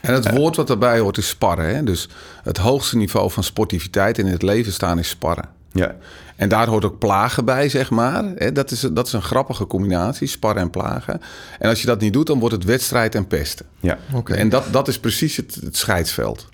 En 0.00 0.14
het 0.14 0.30
woord 0.30 0.56
wat 0.56 0.66
daarbij 0.66 0.98
hoort 0.98 1.18
is 1.18 1.28
sparren. 1.28 1.74
Hè? 1.74 1.82
Dus 1.82 2.08
het 2.42 2.56
hoogste 2.56 2.96
niveau 2.96 3.30
van 3.30 3.44
sportiviteit 3.44 4.18
in 4.18 4.26
het 4.26 4.42
leven 4.42 4.72
staan 4.72 4.98
is 4.98 5.08
sparren. 5.08 5.48
Ja. 5.72 5.96
En 6.36 6.48
daar 6.48 6.66
hoort 6.66 6.84
ook 6.84 6.98
plagen 6.98 7.44
bij, 7.44 7.68
zeg 7.68 7.90
maar. 7.90 8.52
Dat 8.52 8.70
is, 8.70 8.80
dat 8.80 9.06
is 9.06 9.12
een 9.12 9.22
grappige 9.22 9.66
combinatie, 9.66 10.26
sparren 10.26 10.62
en 10.62 10.70
plagen. 10.70 11.20
En 11.58 11.68
als 11.68 11.80
je 11.80 11.86
dat 11.86 12.00
niet 12.00 12.12
doet, 12.12 12.26
dan 12.26 12.38
wordt 12.38 12.54
het 12.54 12.64
wedstrijd 12.64 13.14
en 13.14 13.26
pesten. 13.26 13.66
Ja. 13.80 13.98
Okay. 14.12 14.36
En 14.36 14.48
dat, 14.48 14.64
dat 14.70 14.88
is 14.88 14.98
precies 14.98 15.36
het, 15.36 15.54
het 15.64 15.76
scheidsveld. 15.76 16.48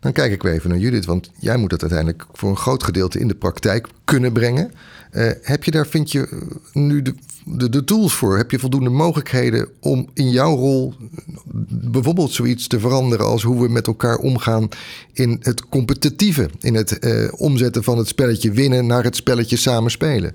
Dan 0.00 0.12
kijk 0.12 0.32
ik 0.32 0.42
weer 0.42 0.52
even 0.52 0.70
naar 0.70 0.78
Judith, 0.78 1.04
want 1.04 1.30
jij 1.38 1.56
moet 1.56 1.70
het 1.70 1.80
uiteindelijk 1.80 2.26
voor 2.32 2.50
een 2.50 2.56
groot 2.56 2.82
gedeelte 2.82 3.18
in 3.18 3.28
de 3.28 3.34
praktijk 3.34 3.88
kunnen 4.04 4.32
brengen. 4.32 4.72
Uh, 5.12 5.30
heb 5.42 5.64
je 5.64 5.70
daar, 5.70 5.86
vind 5.86 6.12
je, 6.12 6.42
nu 6.72 7.02
de, 7.02 7.14
de, 7.44 7.68
de, 7.68 7.84
tools 7.84 8.14
voor? 8.14 8.36
Heb 8.36 8.50
je 8.50 8.58
voldoende 8.58 8.90
mogelijkheden 8.90 9.68
om 9.80 10.08
in 10.14 10.30
jouw 10.30 10.56
rol 10.56 10.94
bijvoorbeeld 11.68 12.32
zoiets 12.32 12.66
te 12.66 12.80
veranderen 12.80 13.26
als 13.26 13.42
hoe 13.42 13.62
we 13.62 13.68
met 13.68 13.86
elkaar 13.86 14.16
omgaan 14.16 14.68
in 15.12 15.36
het 15.40 15.68
competitieve, 15.68 16.50
in 16.60 16.74
het 16.74 16.98
omzetten 17.36 17.84
van 17.84 17.98
het 17.98 18.08
spelletje 18.08 18.50
winnen 18.50 18.86
naar 18.86 19.04
het 19.04 19.16
spelletje 19.16 19.56
samen 19.56 19.90
spelen? 19.90 20.34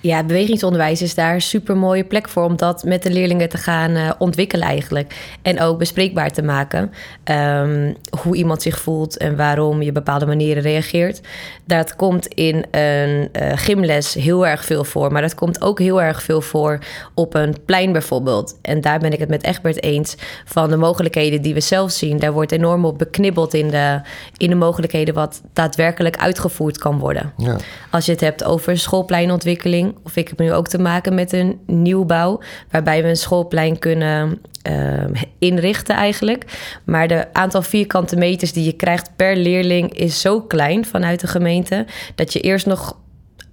Ja, 0.00 0.24
bewegingsonderwijs 0.24 1.02
is 1.02 1.14
daar 1.14 1.34
een 1.34 1.40
super 1.40 1.76
mooie 1.76 2.04
plek 2.04 2.28
voor 2.28 2.44
om 2.44 2.56
dat 2.56 2.84
met 2.84 3.02
de 3.02 3.10
leerlingen 3.10 3.48
te 3.48 3.56
gaan 3.56 3.90
uh, 3.90 4.10
ontwikkelen 4.18 4.66
eigenlijk. 4.66 5.14
En 5.42 5.60
ook 5.60 5.78
bespreekbaar 5.78 6.30
te 6.30 6.42
maken. 6.42 6.92
Um, 7.24 7.96
hoe 8.22 8.36
iemand 8.36 8.62
zich 8.62 8.78
voelt 8.78 9.16
en 9.16 9.36
waarom 9.36 9.82
je 9.82 9.92
bepaalde 9.92 10.26
manieren 10.26 10.62
reageert. 10.62 11.20
Dat 11.64 11.96
komt 11.96 12.26
in 12.26 12.64
een 12.70 13.28
uh, 13.32 13.52
gymles 13.54 14.14
heel 14.14 14.46
erg 14.46 14.64
veel 14.64 14.84
voor. 14.84 15.12
Maar 15.12 15.22
dat 15.22 15.34
komt 15.34 15.62
ook 15.62 15.78
heel 15.78 16.02
erg 16.02 16.22
veel 16.22 16.40
voor 16.40 16.78
op 17.14 17.34
een 17.34 17.54
plein 17.64 17.92
bijvoorbeeld. 17.92 18.58
En 18.62 18.80
daar 18.80 18.98
ben 18.98 19.12
ik 19.12 19.18
het 19.18 19.28
met 19.28 19.44
Egbert 19.44 19.82
eens 19.82 20.14
van 20.44 20.70
de 20.70 20.76
mogelijkheden 20.76 21.42
die 21.42 21.54
we 21.54 21.60
zelf 21.60 21.90
zien. 21.90 22.18
Daar 22.18 22.32
wordt 22.32 22.52
enorm 22.52 22.84
op 22.84 22.98
beknibbeld 22.98 23.54
in 23.54 23.68
de, 23.68 24.00
in 24.36 24.48
de 24.48 24.56
mogelijkheden 24.56 25.14
wat 25.14 25.42
daadwerkelijk 25.52 26.16
uitgevoerd 26.16 26.78
kan 26.78 26.98
worden. 26.98 27.32
Ja. 27.36 27.56
Als 27.90 28.06
je 28.06 28.12
het 28.12 28.20
hebt 28.20 28.44
over 28.44 28.78
schoolpleinontwikkeling 28.78 29.96
of 30.02 30.16
ik 30.16 30.28
heb 30.28 30.38
nu 30.38 30.52
ook 30.52 30.68
te 30.68 30.78
maken 30.78 31.14
met 31.14 31.32
een 31.32 31.58
nieuwbouw, 31.66 32.40
waarbij 32.70 33.02
we 33.02 33.08
een 33.08 33.16
schoolplein 33.16 33.78
kunnen 33.78 34.40
uh, 34.70 35.04
inrichten 35.38 35.96
eigenlijk. 35.96 36.44
Maar 36.84 37.08
de 37.08 37.32
aantal 37.32 37.62
vierkante 37.62 38.16
meters 38.16 38.52
die 38.52 38.64
je 38.64 38.72
krijgt 38.72 39.10
per 39.16 39.36
leerling 39.36 39.94
is 39.94 40.20
zo 40.20 40.40
klein 40.40 40.84
vanuit 40.84 41.20
de 41.20 41.26
gemeente, 41.26 41.86
dat 42.14 42.32
je 42.32 42.40
eerst 42.40 42.66
nog 42.66 42.96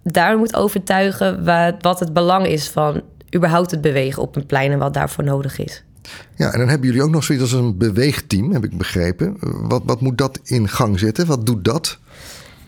daar 0.04 0.38
moet 0.38 0.56
overtuigen 0.56 1.46
wat, 1.46 1.76
wat 1.80 2.00
het 2.00 2.14
belang 2.14 2.48
is 2.48 2.68
van 2.68 3.02
überhaupt 3.36 3.72
het 3.72 3.82
bewegen 3.82 4.22
op 4.22 4.36
een 4.36 4.46
plein 4.46 4.72
en 4.72 4.80
wat 4.80 4.94
daarvoor 4.94 5.24
nodig 5.24 5.60
is. 5.60 5.84
Ja, 6.36 6.52
en 6.52 6.60
dan 6.60 6.68
hebben 6.70 6.88
jullie 6.88 7.04
ook 7.04 7.10
nog 7.10 7.24
zoiets 7.24 7.44
als 7.44 7.62
een 7.62 7.78
beweegteam, 7.78 8.52
heb 8.52 8.64
ik 8.64 8.78
begrepen. 8.78 9.38
Wat, 9.40 9.82
wat 9.86 10.02
moet 10.02 10.18
dat 10.18 10.40
in 10.44 10.70
gang 10.70 11.00
zetten? 11.00 11.26
Wat 11.26 11.46
doet 11.46 11.66
dat? 11.66 12.00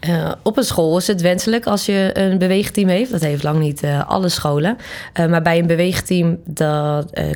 Uh, 0.07 0.31
op 0.43 0.57
een 0.57 0.63
school 0.63 0.97
is 0.97 1.07
het 1.07 1.21
wenselijk 1.21 1.65
als 1.65 1.85
je 1.85 2.09
een 2.13 2.37
beweegteam 2.37 2.87
heeft. 2.87 3.11
Dat 3.11 3.21
heeft 3.21 3.43
lang 3.43 3.59
niet 3.59 3.83
uh, 3.83 4.09
alle 4.09 4.29
scholen. 4.29 4.77
Uh, 5.19 5.27
maar 5.27 5.41
bij 5.41 5.59
een 5.59 5.67
beweegteam 5.67 6.39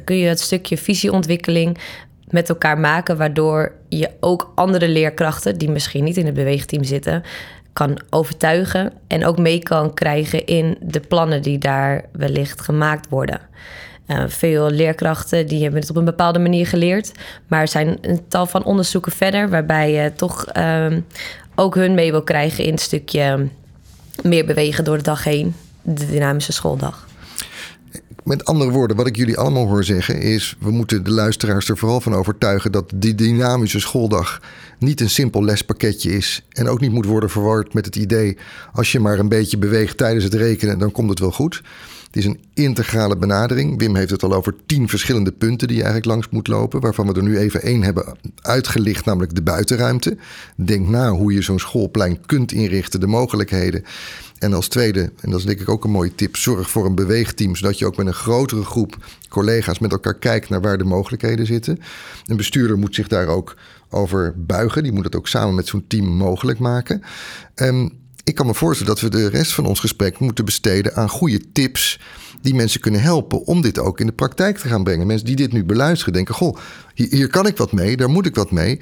kun 0.03 0.15
je 0.15 0.27
het 0.27 0.39
stukje 0.39 0.77
visieontwikkeling 0.77 1.77
met 2.27 2.49
elkaar 2.49 2.79
maken, 2.79 3.17
waardoor 3.17 3.71
je 3.89 4.09
ook 4.19 4.51
andere 4.55 4.87
leerkrachten, 4.87 5.57
die 5.57 5.69
misschien 5.69 6.03
niet 6.03 6.17
in 6.17 6.25
het 6.25 6.33
beweegteam 6.33 6.83
zitten, 6.83 7.23
kan 7.73 7.99
overtuigen 8.09 8.93
en 9.07 9.25
ook 9.25 9.37
mee 9.37 9.59
kan 9.59 9.93
krijgen 9.93 10.45
in 10.45 10.77
de 10.81 10.99
plannen 10.99 11.41
die 11.41 11.57
daar 11.57 12.05
wellicht 12.11 12.61
gemaakt 12.61 13.09
worden. 13.09 13.39
Veel 14.27 14.69
leerkrachten 14.69 15.47
die 15.47 15.61
hebben 15.61 15.79
het 15.79 15.89
op 15.89 15.95
een 15.95 16.05
bepaalde 16.05 16.39
manier 16.39 16.67
geleerd. 16.67 17.11
Maar 17.47 17.61
er 17.61 17.67
zijn 17.67 17.97
een 18.01 18.27
tal 18.27 18.45
van 18.45 18.63
onderzoeken 18.63 19.11
verder 19.11 19.49
waarbij 19.49 19.91
je 19.91 20.13
toch 20.13 20.45
uh, 20.57 20.85
ook 21.55 21.75
hun 21.75 21.93
mee 21.93 22.11
wil 22.11 22.23
krijgen 22.23 22.63
in 22.63 22.71
het 22.71 22.81
stukje 22.81 23.47
meer 24.23 24.45
bewegen 24.45 24.83
door 24.83 24.97
de 24.97 25.03
dag 25.03 25.23
heen. 25.23 25.55
De 25.81 26.05
dynamische 26.05 26.51
schooldag. 26.51 27.07
Met 28.23 28.45
andere 28.45 28.71
woorden, 28.71 28.97
wat 28.97 29.07
ik 29.07 29.15
jullie 29.15 29.37
allemaal 29.37 29.67
hoor 29.67 29.83
zeggen 29.83 30.21
is... 30.21 30.55
we 30.59 30.71
moeten 30.71 31.03
de 31.03 31.11
luisteraars 31.11 31.69
er 31.69 31.77
vooral 31.77 32.01
van 32.01 32.15
overtuigen... 32.15 32.71
dat 32.71 32.91
die 32.95 33.15
dynamische 33.15 33.79
schooldag 33.79 34.41
niet 34.79 35.01
een 35.01 35.09
simpel 35.09 35.43
lespakketje 35.43 36.11
is... 36.11 36.45
en 36.49 36.67
ook 36.67 36.79
niet 36.79 36.91
moet 36.91 37.05
worden 37.05 37.29
verward 37.29 37.73
met 37.73 37.85
het 37.85 37.95
idee... 37.95 38.37
als 38.73 38.91
je 38.91 38.99
maar 38.99 39.19
een 39.19 39.29
beetje 39.29 39.57
beweegt 39.57 39.97
tijdens 39.97 40.23
het 40.23 40.33
rekenen, 40.33 40.79
dan 40.79 40.91
komt 40.91 41.09
het 41.09 41.19
wel 41.19 41.31
goed. 41.31 41.61
Het 42.11 42.19
is 42.19 42.25
een 42.25 42.39
integrale 42.53 43.17
benadering. 43.17 43.79
Wim 43.79 43.95
heeft 43.95 44.11
het 44.11 44.23
al 44.23 44.33
over 44.33 44.55
tien 44.65 44.89
verschillende 44.89 45.31
punten 45.31 45.67
die 45.67 45.77
je 45.77 45.83
eigenlijk 45.83 46.11
langs 46.11 46.29
moet 46.29 46.47
lopen... 46.47 46.79
waarvan 46.79 47.07
we 47.07 47.13
er 47.13 47.23
nu 47.23 47.37
even 47.37 47.61
één 47.61 47.81
hebben 47.81 48.17
uitgelicht, 48.41 49.05
namelijk 49.05 49.35
de 49.35 49.41
buitenruimte. 49.41 50.17
Denk 50.55 50.87
na 50.87 51.09
hoe 51.09 51.33
je 51.33 51.41
zo'n 51.41 51.59
schoolplein 51.59 52.25
kunt 52.25 52.51
inrichten, 52.51 52.99
de 52.99 53.07
mogelijkheden... 53.07 53.83
En 54.41 54.53
als 54.53 54.67
tweede, 54.67 55.11
en 55.19 55.29
dat 55.29 55.39
is 55.39 55.45
denk 55.45 55.59
ik 55.59 55.69
ook 55.69 55.83
een 55.83 55.91
mooie 55.91 56.15
tip, 56.15 56.35
zorg 56.35 56.69
voor 56.69 56.85
een 56.85 56.95
beweegteam, 56.95 57.55
zodat 57.55 57.79
je 57.79 57.85
ook 57.85 57.97
met 57.97 58.07
een 58.07 58.13
grotere 58.13 58.63
groep 58.63 58.97
collega's 59.29 59.79
met 59.79 59.91
elkaar 59.91 60.13
kijkt 60.13 60.49
naar 60.49 60.61
waar 60.61 60.77
de 60.77 60.83
mogelijkheden 60.83 61.45
zitten. 61.45 61.79
Een 62.25 62.37
bestuurder 62.37 62.77
moet 62.77 62.95
zich 62.95 63.07
daar 63.07 63.27
ook 63.27 63.55
over 63.89 64.33
buigen, 64.37 64.83
die 64.83 64.91
moet 64.91 65.03
het 65.03 65.15
ook 65.15 65.27
samen 65.27 65.55
met 65.55 65.67
zo'n 65.67 65.85
team 65.87 66.05
mogelijk 66.05 66.59
maken. 66.59 67.01
Um, 67.55 68.00
ik 68.31 68.37
kan 68.37 68.45
me 68.45 68.53
voorstellen 68.53 68.93
dat 68.93 69.03
we 69.03 69.09
de 69.09 69.29
rest 69.29 69.53
van 69.53 69.65
ons 69.65 69.79
gesprek 69.79 70.19
moeten 70.19 70.45
besteden 70.45 70.95
aan 70.95 71.09
goede 71.09 71.51
tips 71.51 71.99
die 72.41 72.53
mensen 72.53 72.79
kunnen 72.79 73.01
helpen 73.01 73.45
om 73.45 73.61
dit 73.61 73.79
ook 73.79 73.99
in 73.99 74.05
de 74.05 74.13
praktijk 74.13 74.57
te 74.57 74.67
gaan 74.67 74.83
brengen. 74.83 75.07
Mensen 75.07 75.25
die 75.25 75.35
dit 75.35 75.51
nu 75.51 75.63
beluisteren 75.63 76.13
denken, 76.13 76.35
goh, 76.35 76.57
hier, 76.93 77.27
kan 77.27 77.47
ik 77.47 77.57
wat 77.57 77.71
mee, 77.71 77.97
daar 77.97 78.09
moet 78.09 78.25
ik 78.25 78.35
wat 78.35 78.51
mee. 78.51 78.81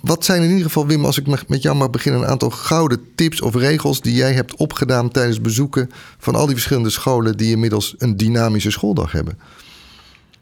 Wat 0.00 0.24
zijn 0.24 0.42
in 0.42 0.48
ieder 0.48 0.64
geval, 0.64 0.86
Wim, 0.86 1.04
als 1.04 1.18
ik 1.18 1.48
met 1.48 1.62
jou 1.62 1.76
mag 1.76 1.90
beginnen, 1.90 2.20
een 2.20 2.28
aantal 2.28 2.50
gouden 2.50 3.00
tips 3.14 3.40
of 3.40 3.54
regels 3.54 4.00
die 4.00 4.14
jij 4.14 4.32
hebt 4.32 4.56
opgedaan 4.56 5.10
tijdens 5.10 5.40
bezoeken 5.40 5.90
van 6.18 6.34
al 6.34 6.46
die 6.46 6.54
verschillende 6.54 6.90
scholen 6.90 7.36
die 7.36 7.50
inmiddels 7.50 7.94
een 7.98 8.16
dynamische 8.16 8.70
schooldag 8.70 9.12
hebben? 9.12 9.38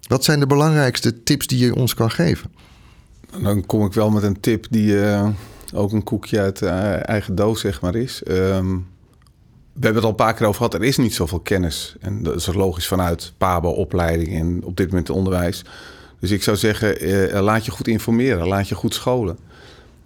Wat 0.08 0.24
zijn 0.24 0.40
de 0.40 0.46
belangrijkste 0.46 1.22
tips 1.22 1.46
die 1.46 1.58
je 1.58 1.74
ons 1.74 1.94
kan 1.94 2.10
geven? 2.10 2.50
Dan 3.42 3.66
kom 3.66 3.84
ik 3.84 3.92
wel 3.92 4.10
met 4.10 4.22
een 4.22 4.40
tip 4.40 4.66
die 4.70 4.92
uh, 4.92 5.28
ook 5.74 5.92
een 5.92 6.04
koekje 6.04 6.40
uit 6.40 6.62
uh, 6.62 7.08
eigen 7.08 7.34
doos, 7.34 7.60
zeg 7.60 7.80
maar, 7.80 7.94
is. 7.94 8.22
Um, 8.28 8.86
we 9.74 9.80
hebben 9.80 9.94
het 9.94 10.04
al 10.04 10.10
een 10.10 10.26
paar 10.26 10.34
keer 10.34 10.46
over 10.46 10.56
gehad. 10.56 10.74
Er 10.74 10.84
is 10.84 10.96
niet 10.96 11.14
zoveel 11.14 11.40
kennis. 11.40 11.96
En 12.00 12.22
dat 12.22 12.34
is 12.34 12.46
logisch 12.46 12.86
vanuit 12.86 13.32
PABO, 13.38 13.68
opleiding 13.68 14.34
en 14.34 14.64
op 14.64 14.76
dit 14.76 14.88
moment 14.88 15.10
onderwijs. 15.10 15.64
Dus 16.20 16.30
ik 16.30 16.42
zou 16.42 16.56
zeggen, 16.56 17.00
eh, 17.00 17.40
laat 17.40 17.64
je 17.64 17.70
goed 17.70 17.88
informeren, 17.88 18.48
laat 18.48 18.68
je 18.68 18.74
goed 18.74 18.94
scholen. 18.94 19.38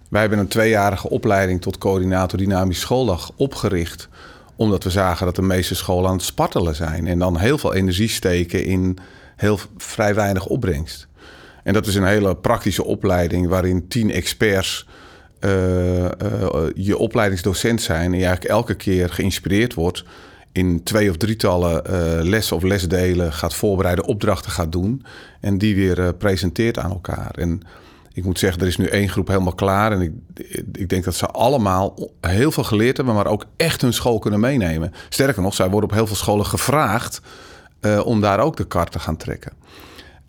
Wij 0.09 0.21
hebben 0.21 0.39
een 0.39 0.47
tweejarige 0.47 1.09
opleiding 1.09 1.61
tot 1.61 1.77
coördinator 1.77 2.39
dynamisch 2.39 2.79
schooldag 2.79 3.31
opgericht. 3.35 4.09
Omdat 4.55 4.83
we 4.83 4.89
zagen 4.89 5.25
dat 5.25 5.35
de 5.35 5.41
meeste 5.41 5.75
scholen 5.75 6.09
aan 6.09 6.15
het 6.15 6.25
spartelen 6.25 6.75
zijn. 6.75 7.07
En 7.07 7.19
dan 7.19 7.37
heel 7.37 7.57
veel 7.57 7.73
energie 7.73 8.09
steken 8.09 8.65
in 8.65 8.97
heel 9.35 9.59
vrij 9.77 10.15
weinig 10.15 10.45
opbrengst. 10.45 11.07
En 11.63 11.73
dat 11.73 11.87
is 11.87 11.95
een 11.95 12.05
hele 12.05 12.35
praktische 12.35 12.83
opleiding 12.83 13.47
waarin 13.47 13.87
tien 13.87 14.11
experts 14.11 14.87
je 16.75 16.95
opleidingsdocent 16.97 17.81
zijn. 17.81 18.13
En 18.13 18.19
je 18.19 18.25
eigenlijk 18.25 18.53
elke 18.53 18.75
keer 18.75 19.09
geïnspireerd 19.09 19.73
wordt 19.73 20.03
in 20.51 20.83
twee 20.83 21.09
of 21.09 21.17
drietallen 21.17 21.83
uh, 21.85 22.29
lessen 22.29 22.55
of 22.55 22.63
lesdelen 22.63 23.33
gaat 23.33 23.53
voorbereiden, 23.53 24.05
opdrachten 24.05 24.51
gaat 24.51 24.71
doen 24.71 25.05
en 25.41 25.57
die 25.57 25.75
weer 25.75 26.13
presenteert 26.13 26.77
aan 26.77 26.91
elkaar. 26.91 27.31
En 27.31 27.61
ik 28.13 28.23
moet 28.23 28.39
zeggen, 28.39 28.61
er 28.61 28.67
is 28.67 28.77
nu 28.77 28.85
één 28.85 29.09
groep 29.09 29.27
helemaal 29.27 29.55
klaar 29.55 29.91
en 29.91 30.01
ik, 30.01 30.11
ik 30.71 30.89
denk 30.89 31.03
dat 31.03 31.15
ze 31.15 31.25
allemaal 31.27 32.11
heel 32.21 32.51
veel 32.51 32.63
geleerd 32.63 32.97
hebben, 32.97 33.15
maar 33.15 33.27
ook 33.27 33.45
echt 33.57 33.81
hun 33.81 33.93
school 33.93 34.19
kunnen 34.19 34.39
meenemen. 34.39 34.93
Sterker 35.09 35.41
nog, 35.41 35.53
zij 35.53 35.69
worden 35.69 35.89
op 35.89 35.95
heel 35.95 36.07
veel 36.07 36.15
scholen 36.15 36.45
gevraagd 36.45 37.21
om 38.03 38.21
daar 38.21 38.39
ook 38.39 38.57
de 38.57 38.67
kar 38.67 38.89
te 38.89 38.99
gaan 38.99 39.17
trekken. 39.17 39.51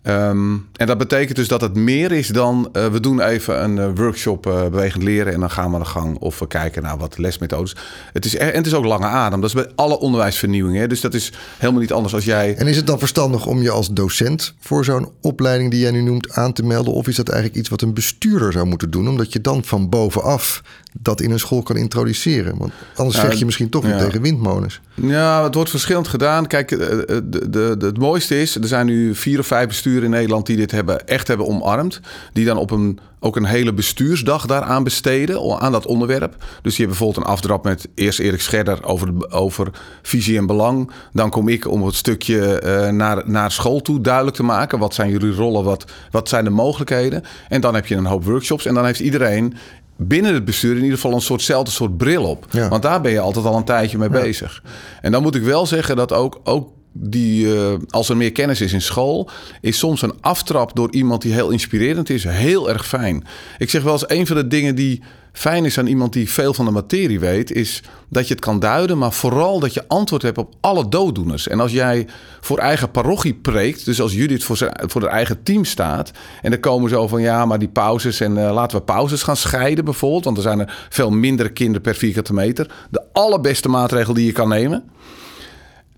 Um, 0.03 0.67
en 0.75 0.87
dat 0.87 0.97
betekent 0.97 1.35
dus 1.35 1.47
dat 1.47 1.61
het 1.61 1.75
meer 1.75 2.11
is 2.11 2.27
dan 2.27 2.69
uh, 2.73 2.85
we 2.85 2.99
doen 2.99 3.21
even 3.21 3.63
een 3.63 3.77
uh, 3.77 3.87
workshop 3.95 4.47
uh, 4.47 4.61
bewegend 4.61 5.03
leren 5.03 5.33
en 5.33 5.39
dan 5.39 5.49
gaan 5.49 5.69
we 5.69 5.75
aan 5.75 5.81
de 5.81 5.87
gang 5.87 6.17
of 6.17 6.39
we 6.39 6.47
kijken 6.47 6.83
naar 6.83 6.97
wat 6.97 7.17
lesmethodes. 7.17 7.75
Het 8.13 8.25
is, 8.25 8.35
en 8.35 8.53
het 8.53 8.65
is 8.65 8.73
ook 8.73 8.85
lange 8.85 9.05
adem. 9.05 9.41
Dat 9.41 9.49
is 9.49 9.55
bij 9.55 9.71
alle 9.75 9.99
onderwijsvernieuwingen. 9.99 10.89
Dus 10.89 11.01
dat 11.01 11.13
is 11.13 11.31
helemaal 11.57 11.81
niet 11.81 11.91
anders 11.91 12.13
als 12.13 12.25
jij. 12.25 12.55
En 12.55 12.67
is 12.67 12.75
het 12.75 12.87
dan 12.87 12.99
verstandig 12.99 13.45
om 13.45 13.61
je 13.61 13.71
als 13.71 13.89
docent 13.89 14.53
voor 14.59 14.85
zo'n 14.85 15.09
opleiding 15.21 15.71
die 15.71 15.79
jij 15.79 15.91
nu 15.91 16.01
noemt 16.01 16.33
aan 16.33 16.53
te 16.53 16.63
melden? 16.63 16.93
Of 16.93 17.07
is 17.07 17.15
dat 17.15 17.29
eigenlijk 17.29 17.59
iets 17.59 17.69
wat 17.69 17.81
een 17.81 17.93
bestuurder 17.93 18.51
zou 18.51 18.65
moeten 18.65 18.91
doen? 18.91 19.07
Omdat 19.07 19.33
je 19.33 19.41
dan 19.41 19.63
van 19.63 19.89
bovenaf 19.89 20.61
dat 20.99 21.21
in 21.21 21.31
een 21.31 21.39
school 21.39 21.63
kan 21.63 21.77
introduceren. 21.77 22.57
Want 22.57 22.71
anders 22.95 23.19
zeg 23.19 23.33
je 23.33 23.45
misschien 23.45 23.69
toch 23.69 23.87
ja. 23.87 23.97
tegen 23.97 24.21
windmolens. 24.21 24.81
Ja, 24.93 25.43
het 25.43 25.55
wordt 25.55 25.69
verschillend 25.69 26.07
gedaan. 26.07 26.47
Kijk, 26.47 26.69
de, 26.69 27.23
de, 27.29 27.77
de, 27.77 27.85
het 27.85 27.97
mooiste 27.97 28.41
is, 28.41 28.55
er 28.55 28.67
zijn 28.67 28.85
nu 28.85 29.15
vier 29.15 29.39
of 29.39 29.47
vijf 29.47 29.67
besturen 29.91 30.03
in 30.03 30.19
Nederland 30.19 30.45
die 30.45 30.57
dit 30.57 30.71
hebben, 30.71 31.07
echt 31.07 31.27
hebben 31.27 31.47
omarmd. 31.47 31.99
Die 32.33 32.45
dan 32.45 32.57
op 32.57 32.71
een, 32.71 32.99
ook 33.19 33.35
een 33.35 33.45
hele 33.45 33.73
bestuursdag 33.73 34.45
daaraan 34.45 34.83
besteden, 34.83 35.59
aan 35.59 35.71
dat 35.71 35.85
onderwerp. 35.85 36.35
Dus 36.61 36.75
die 36.75 36.85
hebben 36.85 36.87
bijvoorbeeld 36.87 37.25
een 37.25 37.31
afdrap 37.31 37.63
met 37.63 37.87
eerst 37.95 38.19
Erik 38.19 38.41
Scherder 38.41 38.85
over, 38.85 39.31
over 39.31 39.67
visie 40.01 40.37
en 40.37 40.45
belang. 40.45 40.91
Dan 41.13 41.29
kom 41.29 41.47
ik 41.47 41.67
om 41.67 41.85
het 41.85 41.95
stukje 41.95 42.61
uh, 42.65 42.89
naar, 42.89 43.21
naar 43.25 43.51
school 43.51 43.81
toe 43.81 44.01
duidelijk 44.01 44.35
te 44.35 44.43
maken. 44.43 44.79
Wat 44.79 44.93
zijn 44.93 45.09
jullie 45.09 45.33
rollen, 45.33 45.63
wat, 45.63 45.85
wat 46.11 46.29
zijn 46.29 46.43
de 46.43 46.49
mogelijkheden? 46.49 47.23
En 47.49 47.61
dan 47.61 47.75
heb 47.75 47.87
je 47.87 47.95
een 47.95 48.05
hoop 48.05 48.23
workshops 48.23 48.65
en 48.65 48.73
dan 48.73 48.85
heeft 48.85 48.99
iedereen 48.99 49.53
binnen 49.95 50.33
het 50.33 50.45
bestuur 50.45 50.75
in 50.75 50.83
ieder 50.83 50.95
geval 50.95 51.13
een 51.13 51.21
soortzelfde 51.21 51.71
soort 51.71 51.97
bril 51.97 52.23
op. 52.23 52.45
Ja. 52.49 52.69
Want 52.69 52.81
daar 52.81 53.01
ben 53.01 53.11
je 53.11 53.19
altijd 53.19 53.45
al 53.45 53.57
een 53.57 53.63
tijdje 53.63 53.97
mee 53.97 54.09
ja. 54.09 54.21
bezig. 54.21 54.63
En 55.01 55.11
dan 55.11 55.21
moet 55.21 55.35
ik 55.35 55.43
wel 55.43 55.65
zeggen 55.65 55.95
dat 55.95 56.13
ook, 56.13 56.39
ook 56.43 56.69
die, 56.91 57.45
uh, 57.45 57.73
als 57.89 58.09
er 58.09 58.17
meer 58.17 58.31
kennis 58.31 58.61
is 58.61 58.73
in 58.73 58.81
school, 58.81 59.29
is 59.61 59.77
soms 59.77 60.01
een 60.01 60.21
aftrap 60.21 60.75
door 60.75 60.91
iemand 60.91 61.21
die 61.21 61.33
heel 61.33 61.49
inspirerend 61.49 62.09
is, 62.09 62.23
heel 62.23 62.69
erg 62.69 62.87
fijn. 62.87 63.23
Ik 63.57 63.69
zeg 63.69 63.83
wel 63.83 63.93
eens, 63.93 64.09
een 64.09 64.27
van 64.27 64.35
de 64.35 64.47
dingen 64.47 64.75
die 64.75 65.01
fijn 65.33 65.65
is 65.65 65.77
aan 65.77 65.87
iemand 65.87 66.13
die 66.13 66.29
veel 66.29 66.53
van 66.53 66.65
de 66.65 66.71
materie 66.71 67.19
weet, 67.19 67.51
is 67.51 67.83
dat 68.09 68.27
je 68.27 68.33
het 68.33 68.43
kan 68.43 68.59
duiden, 68.59 68.97
maar 68.97 69.11
vooral 69.11 69.59
dat 69.59 69.73
je 69.73 69.87
antwoord 69.87 70.21
hebt 70.21 70.37
op 70.37 70.53
alle 70.61 70.89
dooddoeners. 70.89 71.47
En 71.47 71.59
als 71.59 71.71
jij 71.71 72.07
voor 72.41 72.57
eigen 72.57 72.91
parochie 72.91 73.33
preekt, 73.33 73.85
dus 73.85 74.01
als 74.01 74.13
Judith 74.13 74.43
voor, 74.43 74.71
voor 74.73 75.01
haar 75.01 75.11
eigen 75.11 75.43
team 75.43 75.65
staat, 75.65 76.11
en 76.41 76.51
dan 76.51 76.59
komen 76.59 76.89
zo 76.89 77.07
van 77.07 77.21
ja, 77.21 77.45
maar 77.45 77.59
die 77.59 77.67
pauzes 77.67 78.19
en 78.19 78.37
uh, 78.37 78.53
laten 78.53 78.77
we 78.77 78.83
pauzes 78.83 79.23
gaan 79.23 79.37
scheiden 79.37 79.85
bijvoorbeeld, 79.85 80.23
want 80.23 80.37
er 80.37 80.43
zijn 80.43 80.59
er 80.59 80.87
veel 80.89 81.09
minder 81.09 81.51
kinderen 81.51 81.81
per 81.81 81.95
vierkante 81.95 82.33
meter. 82.33 82.71
De 82.89 83.03
allerbeste 83.13 83.69
maatregel 83.69 84.13
die 84.13 84.25
je 84.25 84.31
kan 84.31 84.49
nemen. 84.49 84.83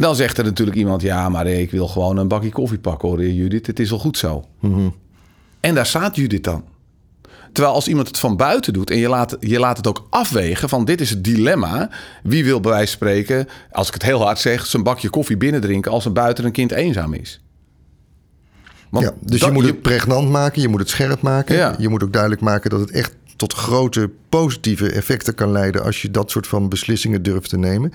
Dan 0.04 0.16
zegt 0.16 0.38
er 0.38 0.44
natuurlijk 0.44 0.78
iemand: 0.78 1.02
Ja, 1.02 1.30
maar 1.30 1.48
ik 1.48 1.72
wil 1.72 1.88
gewoon 1.88 2.18
een 2.18 2.28
bakje 2.28 2.50
koffie 2.50 2.80
pakken 2.80 3.10
hoor, 3.10 3.24
Judith. 3.24 3.68
Het 3.68 3.80
is 3.80 3.92
al 3.92 4.00
goed 4.00 4.18
zo. 4.18 4.46
Mm 4.60 4.74
-hmm. 4.74 4.96
En 5.60 5.76
daar 5.76 5.86
staat 5.86 6.16
Judith 6.16 6.44
dan. 6.44 6.64
Terwijl 7.52 7.76
als 7.76 7.88
iemand 7.88 8.08
het 8.08 8.20
van 8.20 8.38
buiten 8.38 8.74
doet 8.74 8.90
en 8.90 8.98
je 8.98 9.08
laat, 9.08 9.38
je 9.40 9.60
laat 9.60 9.78
het 9.78 9.88
ook 9.88 10.08
afwegen 10.10 10.70
van 10.70 10.86
dit 10.86 11.02
is 11.02 11.10
het 11.10 11.24
dilemma. 11.24 11.90
Wie 12.24 12.44
wil 12.44 12.60
bij 12.60 12.72
wijze 12.72 12.98
van 12.98 13.08
spreken, 13.08 13.48
als 13.72 13.88
ik 13.88 13.94
het 13.94 14.04
heel 14.04 14.22
hard 14.22 14.40
zeg, 14.40 14.66
zijn 14.66 14.84
bakje 14.84 15.10
koffie 15.10 15.38
binnendrinken 15.38 15.92
als 15.92 16.06
er 16.06 16.12
buiten 16.12 16.46
een 16.46 16.52
kind 16.52 16.72
eenzaam 16.72 17.14
is? 17.14 17.42
Want 18.90 19.06
ja, 19.06 19.14
dus 19.20 19.40
dat, 19.40 19.50
je 19.50 19.56
moet 19.56 19.66
het 19.66 19.82
pregnant 19.82 20.30
maken, 20.30 20.62
je 20.62 20.68
moet 20.68 20.80
het 20.80 20.90
scherp 20.90 21.22
maken. 21.22 21.56
Ja. 21.56 21.76
Je 21.78 21.90
moet 21.90 22.04
ook 22.04 22.14
duidelijk 22.14 22.42
maken 22.42 22.70
dat 22.70 22.80
het 22.80 22.92
echt 22.92 23.16
tot 23.36 23.54
grote 23.54 24.10
positieve 24.30 24.92
effecten 24.92 25.36
kan 25.36 25.52
leiden 25.52 25.84
als 25.84 26.02
je 26.02 26.12
dat 26.12 26.32
soort 26.32 26.48
van 26.48 26.70
beslissingen 26.70 27.24
durft 27.24 27.50
te 27.50 27.58
nemen. 27.58 27.92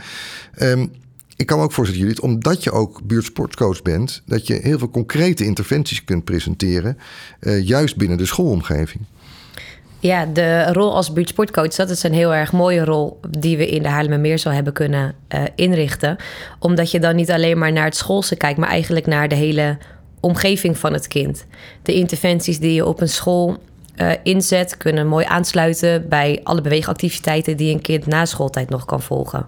Um, 0.58 0.90
ik 1.38 1.46
kan 1.46 1.58
me 1.58 1.64
ook 1.64 1.72
voorstellen, 1.72 2.04
Judith, 2.04 2.22
omdat 2.22 2.64
je 2.64 2.70
ook 2.70 3.00
buurtsportcoach 3.02 3.82
bent, 3.82 4.22
dat 4.26 4.46
je 4.46 4.54
heel 4.62 4.78
veel 4.78 4.90
concrete 4.90 5.44
interventies 5.44 6.04
kunt 6.04 6.24
presenteren, 6.24 6.98
uh, 7.40 7.66
juist 7.66 7.96
binnen 7.96 8.18
de 8.18 8.26
schoolomgeving. 8.26 9.04
Ja, 10.00 10.26
de 10.26 10.72
rol 10.72 10.94
als 10.94 11.12
buurtsportcoach, 11.12 11.74
dat 11.74 11.90
is 11.90 12.02
een 12.02 12.12
heel 12.12 12.34
erg 12.34 12.52
mooie 12.52 12.84
rol 12.84 13.20
die 13.30 13.56
we 13.56 13.68
in 13.68 13.82
de 13.82 13.88
Haarlemmermeer 13.88 14.38
zo 14.38 14.50
hebben 14.50 14.72
kunnen 14.72 15.14
uh, 15.34 15.42
inrichten. 15.54 16.16
Omdat 16.58 16.90
je 16.90 17.00
dan 17.00 17.16
niet 17.16 17.30
alleen 17.30 17.58
maar 17.58 17.72
naar 17.72 17.84
het 17.84 17.96
schoolse 17.96 18.36
kijkt, 18.36 18.58
maar 18.58 18.68
eigenlijk 18.68 19.06
naar 19.06 19.28
de 19.28 19.34
hele 19.34 19.78
omgeving 20.20 20.78
van 20.78 20.92
het 20.92 21.08
kind. 21.08 21.46
De 21.82 21.94
interventies 21.94 22.58
die 22.58 22.72
je 22.72 22.86
op 22.86 23.00
een 23.00 23.08
school 23.08 23.56
uh, 23.96 24.12
inzet, 24.22 24.76
kunnen 24.76 25.06
mooi 25.06 25.24
aansluiten 25.28 26.08
bij 26.08 26.40
alle 26.42 26.60
beweegactiviteiten 26.60 27.56
die 27.56 27.74
een 27.74 27.82
kind 27.82 28.06
na 28.06 28.24
schooltijd 28.24 28.68
nog 28.68 28.84
kan 28.84 29.02
volgen. 29.02 29.46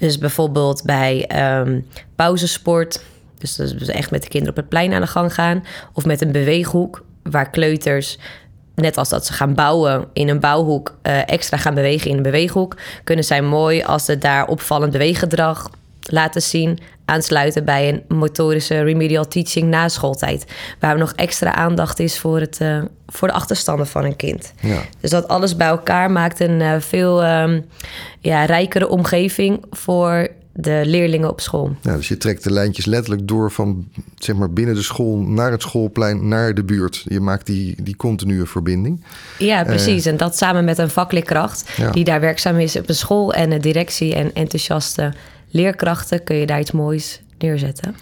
Dus 0.00 0.18
bijvoorbeeld 0.18 0.82
bij 0.84 1.30
um, 1.60 1.86
pauzesport. 2.16 3.02
Dus 3.38 3.56
dat 3.56 3.66
is 3.66 3.72
dus 3.72 3.88
echt 3.88 4.10
met 4.10 4.22
de 4.22 4.28
kinderen 4.28 4.56
op 4.56 4.60
het 4.60 4.68
plein 4.68 4.92
aan 4.92 5.00
de 5.00 5.06
gang 5.06 5.34
gaan. 5.34 5.64
Of 5.92 6.04
met 6.04 6.20
een 6.20 6.32
beweeghoek, 6.32 7.04
waar 7.22 7.50
kleuters, 7.50 8.18
net 8.74 8.96
als 8.96 9.08
dat 9.08 9.26
ze 9.26 9.32
gaan 9.32 9.54
bouwen 9.54 10.08
in 10.12 10.28
een 10.28 10.40
bouwhoek, 10.40 10.96
uh, 11.02 11.28
extra 11.28 11.56
gaan 11.56 11.74
bewegen 11.74 12.10
in 12.10 12.16
een 12.16 12.22
beweeghoek, 12.22 12.76
kunnen 13.04 13.24
zij 13.24 13.42
mooi 13.42 13.82
als 13.82 14.04
ze 14.04 14.18
daar 14.18 14.46
opvallend 14.46 14.92
beweeggedrag 14.92 15.70
laten 16.12 16.42
zien, 16.42 16.78
aansluiten 17.04 17.64
bij 17.64 17.88
een 17.88 18.16
motorische 18.16 18.82
remedial 18.82 19.28
teaching 19.28 19.68
na 19.68 19.88
schooltijd. 19.88 20.44
Waar 20.78 20.98
nog 20.98 21.12
extra 21.12 21.54
aandacht 21.54 21.98
is 21.98 22.18
voor, 22.18 22.40
het, 22.40 22.58
uh, 22.62 22.82
voor 23.06 23.28
de 23.28 23.34
achterstanden 23.34 23.86
van 23.86 24.04
een 24.04 24.16
kind. 24.16 24.52
Ja. 24.60 24.82
Dus 25.00 25.10
dat 25.10 25.28
alles 25.28 25.56
bij 25.56 25.68
elkaar 25.68 26.10
maakt 26.10 26.40
een 26.40 26.60
uh, 26.60 26.74
veel 26.78 27.24
um, 27.24 27.64
ja, 28.20 28.44
rijkere 28.44 28.88
omgeving 28.88 29.64
voor 29.70 30.28
de 30.52 30.82
leerlingen 30.84 31.30
op 31.30 31.40
school. 31.40 31.76
Ja, 31.82 31.96
dus 31.96 32.08
je 32.08 32.16
trekt 32.16 32.44
de 32.44 32.52
lijntjes 32.52 32.84
letterlijk 32.84 33.28
door 33.28 33.50
van 33.50 33.88
zeg 34.18 34.36
maar, 34.36 34.52
binnen 34.52 34.74
de 34.74 34.82
school 34.82 35.16
naar 35.16 35.50
het 35.50 35.62
schoolplein 35.62 36.28
naar 36.28 36.54
de 36.54 36.64
buurt. 36.64 37.04
Je 37.08 37.20
maakt 37.20 37.46
die, 37.46 37.82
die 37.82 37.96
continue 37.96 38.44
verbinding. 38.46 39.04
Ja, 39.38 39.64
precies. 39.64 40.06
en 40.06 40.16
dat 40.16 40.36
samen 40.36 40.64
met 40.64 40.78
een 40.78 40.90
vakleerkracht 40.90 41.68
Ja. 41.76 41.90
die 41.90 42.04
daar 42.04 42.20
werkzaam 42.20 42.58
is 42.58 42.76
op 42.76 42.88
een 42.88 42.94
school 42.94 43.32
en 43.32 43.52
een 43.52 43.60
directie 43.60 44.14
en 44.14 44.34
enthousiaste 44.34 45.12
leerkrachten 45.50 46.24
kun 46.24 46.36
je 46.36 46.46
daar 46.46 46.60
iets 46.60 46.72
moois 46.72 47.22
neerzetten. 47.38 47.96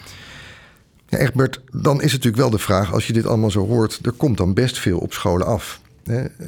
Ja, 1.09 1.19
Egbert, 1.19 1.61
dan 1.73 1.97
is 1.97 2.13
het 2.13 2.25
natuurlijk 2.25 2.43
wel 2.43 2.51
de 2.51 2.59
vraag, 2.59 2.93
als 2.93 3.07
je 3.07 3.13
dit 3.13 3.27
allemaal 3.27 3.51
zo 3.51 3.67
hoort, 3.67 3.99
er 4.03 4.13
komt 4.13 4.37
dan 4.37 4.55
best 4.55 4.79
veel 4.79 4.99
op 4.99 5.13
scholen 5.13 5.47
af. 5.47 5.81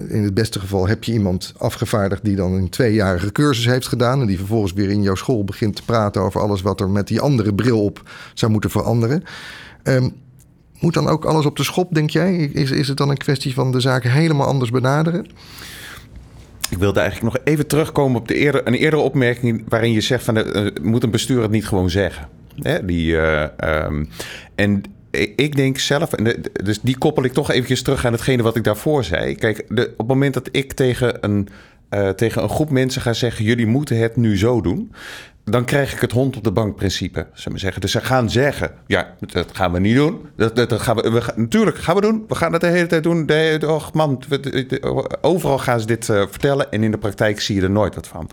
In 0.08 0.22
het 0.22 0.34
beste 0.34 0.60
geval 0.60 0.88
heb 0.88 1.04
je 1.04 1.12
iemand 1.12 1.54
afgevaardigd 1.58 2.24
die 2.24 2.36
dan 2.36 2.52
een 2.52 2.68
tweejarige 2.68 3.32
cursus 3.32 3.64
heeft 3.64 3.88
gedaan. 3.88 4.20
En 4.20 4.26
die 4.26 4.38
vervolgens 4.38 4.72
weer 4.72 4.90
in 4.90 5.02
jouw 5.02 5.14
school 5.14 5.44
begint 5.44 5.76
te 5.76 5.84
praten 5.84 6.22
over 6.22 6.40
alles 6.40 6.62
wat 6.62 6.80
er 6.80 6.90
met 6.90 7.08
die 7.08 7.20
andere 7.20 7.54
bril 7.54 7.84
op 7.84 8.10
zou 8.34 8.52
moeten 8.52 8.70
veranderen. 8.70 9.24
Ehm, 9.82 10.08
moet 10.78 10.94
dan 10.94 11.08
ook 11.08 11.24
alles 11.24 11.46
op 11.46 11.56
de 11.56 11.64
schop, 11.64 11.94
denk 11.94 12.10
jij? 12.10 12.36
Is, 12.36 12.70
is 12.70 12.88
het 12.88 12.96
dan 12.96 13.10
een 13.10 13.16
kwestie 13.16 13.54
van 13.54 13.72
de 13.72 13.80
zaken 13.80 14.10
helemaal 14.10 14.46
anders 14.46 14.70
benaderen? 14.70 15.26
Ik 16.70 16.78
wilde 16.78 17.00
eigenlijk 17.00 17.34
nog 17.34 17.44
even 17.44 17.66
terugkomen 17.66 18.20
op 18.20 18.28
de 18.28 18.34
eerder, 18.34 18.66
een 18.66 18.74
eerdere 18.74 19.02
opmerking 19.02 19.64
waarin 19.68 19.92
je 19.92 20.00
zegt 20.00 20.24
van 20.24 20.36
eh, 20.36 20.66
moet 20.82 21.02
een 21.02 21.10
bestuur 21.10 21.42
het 21.42 21.50
niet 21.50 21.66
gewoon 21.66 21.90
zeggen. 21.90 22.28
Hè, 22.56 22.84
die, 22.84 23.16
eh, 23.16 23.48
ehm, 23.56 24.04
en 24.54 24.82
ik 25.36 25.56
denk 25.56 25.78
zelf, 25.78 26.12
en 26.12 26.42
dus 26.64 26.80
die 26.80 26.98
koppel 26.98 27.24
ik 27.24 27.32
toch 27.32 27.50
eventjes 27.50 27.82
terug 27.82 28.04
aan 28.06 28.12
hetgene 28.12 28.42
wat 28.42 28.56
ik 28.56 28.64
daarvoor 28.64 29.04
zei. 29.04 29.34
Kijk, 29.34 29.64
de, 29.68 29.82
op 29.90 29.98
het 29.98 30.06
moment 30.06 30.34
dat 30.34 30.48
ik 30.52 30.72
tegen 30.72 31.24
een, 31.24 31.48
eh, 31.88 32.08
tegen 32.08 32.42
een 32.42 32.48
groep 32.48 32.70
mensen 32.70 33.02
ga 33.02 33.12
zeggen: 33.12 33.44
jullie 33.44 33.66
moeten 33.66 33.98
het 33.98 34.16
nu 34.16 34.38
zo 34.38 34.60
doen. 34.60 34.92
Dan 35.44 35.64
krijg 35.64 35.92
ik 35.92 36.00
het 36.00 36.12
hond 36.12 36.36
op 36.36 36.44
de 36.44 36.52
bank 36.52 36.76
principe, 36.76 37.26
zullen 37.32 37.52
we 37.52 37.58
zeggen. 37.58 37.80
Dus 37.80 37.90
ze 37.90 38.00
gaan 38.00 38.30
zeggen, 38.30 38.72
ja, 38.86 39.14
dat 39.20 39.46
gaan 39.52 39.72
we 39.72 39.80
niet 39.80 39.94
doen. 39.94 40.28
Dat, 40.36 40.56
dat, 40.56 40.68
dat 40.68 40.80
gaan 40.80 40.96
we, 40.96 41.10
we 41.10 41.22
natuurlijk 41.36 41.78
gaan 41.78 41.94
we 41.94 42.00
doen. 42.00 42.24
We 42.28 42.34
gaan 42.34 42.52
het 42.52 42.60
de 42.60 42.66
hele 42.66 42.86
tijd 42.86 43.02
doen. 43.02 43.30
Och 43.66 43.92
man, 43.92 44.22
overal 45.20 45.58
gaan 45.58 45.80
ze 45.80 45.86
dit 45.86 46.08
eh, 46.08 46.22
vertellen. 46.30 46.72
En 46.72 46.82
in 46.82 46.90
de 46.90 46.98
praktijk 46.98 47.40
zie 47.40 47.56
je 47.56 47.62
er 47.62 47.70
nooit 47.70 47.94
wat 47.94 48.06
van. 48.06 48.30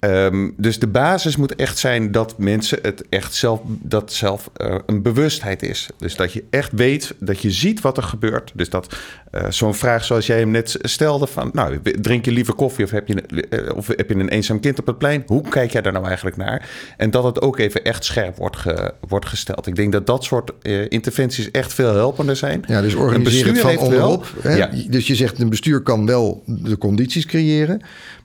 Ehm, 0.00 0.50
dus 0.56 0.78
de 0.78 0.86
basis 0.86 1.36
moet 1.36 1.54
echt 1.54 1.78
zijn 1.78 2.12
dat 2.12 2.38
mensen 2.38 2.78
het 2.82 3.02
echt 3.08 3.34
zelf, 3.34 3.60
dat 3.66 4.12
zelf 4.12 4.50
eh, 4.56 4.74
een 4.86 5.02
bewustheid 5.02 5.62
is. 5.62 5.88
Dus 5.96 6.16
dat 6.16 6.32
je 6.32 6.44
echt 6.50 6.72
weet, 6.72 7.14
dat 7.18 7.40
je 7.40 7.50
ziet 7.50 7.80
wat 7.80 7.96
er 7.96 8.02
gebeurt. 8.02 8.52
Dus 8.54 8.70
dat 8.70 8.96
eh, 9.30 9.44
zo'n 9.50 9.74
vraag 9.74 10.04
zoals 10.04 10.26
jij 10.26 10.38
hem 10.38 10.50
net 10.50 10.76
stelde 10.82 11.26
van, 11.26 11.50
nou, 11.52 11.80
drink 12.00 12.24
je 12.24 12.32
liever 12.32 12.54
koffie 12.54 12.84
of 12.84 12.90
heb 12.90 13.08
je, 13.08 13.14
eh, 13.50 13.76
of 13.76 13.86
heb 13.86 14.08
je 14.08 14.14
een 14.14 14.28
eenzaam 14.28 14.60
kind 14.60 14.78
op 14.78 14.86
het 14.86 14.98
plein? 14.98 15.22
Hoe 15.26 15.48
kijk 15.48 15.72
jij 15.72 15.82
daar 15.82 15.92
nou 15.92 16.06
eigenlijk 16.06 16.36
naar? 16.36 16.68
En 16.96 17.10
dat 17.10 17.24
het 17.24 17.40
ook 17.40 17.58
even 17.58 17.84
echt 17.84 18.04
scherp 18.04 18.36
wordt, 18.36 18.56
ge- 18.56 18.94
wordt 19.08 19.26
gesteld. 19.26 19.66
Ik 19.66 19.74
denk 19.76 19.92
dat 19.92 20.06
dat 20.06 20.24
soort 20.24 20.52
interventies 20.88 21.50
echt 21.50 21.74
veel 21.74 21.94
helpender 21.94 22.36
zijn. 22.36 22.62
Ja, 22.66 22.80
dus 22.80 22.92
Een 22.92 22.98
organiseer 22.98 23.46
het 23.46 23.58
van 23.58 23.78
onderop. 23.78 24.26
Hè? 24.42 24.54
Ja. 24.54 24.70
Dus 24.88 25.06
je 25.06 25.14
zegt, 25.14 25.38
een 25.38 25.48
bestuur 25.48 25.80
kan 25.80 26.06
wel 26.06 26.42
de 26.46 26.78
condities 26.78 27.26
creëren... 27.26 27.80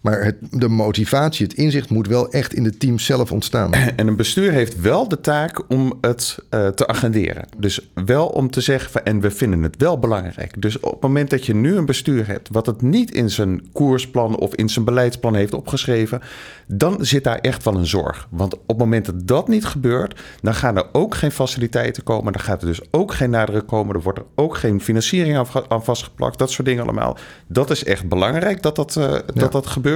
maar 0.06 0.24
het, 0.24 0.36
de 0.52 0.68
motivatie, 0.68 1.46
het 1.46 1.56
inzicht 1.56 1.90
moet 1.90 2.08
wel 2.08 2.32
echt 2.32 2.54
in 2.54 2.64
de 2.64 2.78
team 2.78 3.00
zelf 3.00 3.32
ontstaan. 3.32 3.74
En 3.96 4.08
een 4.08 4.16
bestuur 4.16 4.52
heeft 4.52 4.82
wel 4.82 5.08
de 5.08 5.22
taak 5.22 5.64
om 5.68 5.98
het 6.02 6.38
eh, 6.50 6.68
te 6.68 6.88
agenderen. 6.88 7.48
Dus 7.58 7.90
wel 8.06 8.28
om 8.28 8.50
te 8.50 8.62
zeggen, 8.62 8.92
van, 8.92 9.04
en 9.04 9.20
we 9.20 9.32
vinden 9.32 9.64
het 9.64 9.76
wel 9.78 10.00
belangrijk. 10.00 10.62
Dus 10.62 10.80
op 10.80 10.92
het 10.92 11.02
moment 11.02 11.30
dat 11.30 11.46
je 11.46 11.56
nu 11.56 11.76
een 11.76 11.86
bestuur 11.86 12.28
hebt... 12.28 12.50
wat 12.52 12.66
het 12.66 12.82
niet 12.82 13.12
in 13.12 13.30
zijn 13.30 13.72
koersplan 13.72 14.38
of 14.38 14.56
in 14.56 14.70
zijn 14.70 14.86
beleidsplan 14.86 15.36
heeft 15.36 15.54
opgeschreven... 15.54 16.22
dan 16.68 17.06
zit 17.06 17.24
daar 17.24 17.40
echt 17.40 17.64
wel 17.64 17.76
een 17.76 17.88
zorg. 17.88 18.28
Want 18.30 18.54
op 18.54 18.68
het 18.68 18.78
moment 18.78 19.06
dat 19.06 19.28
dat 19.28 19.48
niet 19.48 19.66
gebeurt... 19.66 20.22
dan 20.42 20.56
gaan 20.56 20.78
er 20.78 20.86
ook 20.92 21.16
geen 21.16 21.32
faciliteiten 21.32 22.04
komen. 22.04 22.34
Dan 22.34 22.42
gaat 22.42 22.62
er 22.62 22.68
dus 22.68 22.82
ook 22.92 23.14
geen 23.14 23.30
nadruk 23.30 23.68
komen. 23.68 23.96
Er 23.96 24.02
wordt 24.02 24.20
er 24.20 24.26
ook 24.36 24.58
geen 24.58 24.82
financiering 24.82 25.38
aan, 25.38 25.48
aan 25.68 25.84
vastgeplakt. 25.84 26.38
Dat 26.38 26.52
soort 26.52 26.68
dingen 26.68 26.84
allemaal. 26.84 27.18
Dat 27.48 27.70
is 27.70 27.84
echt 27.84 28.10
belangrijk 28.10 28.62
dat 28.62 28.76
dat, 28.76 28.96
eh, 28.96 29.14
dat, 29.34 29.52
dat 29.52 29.68
gebeurt. 29.68 29.95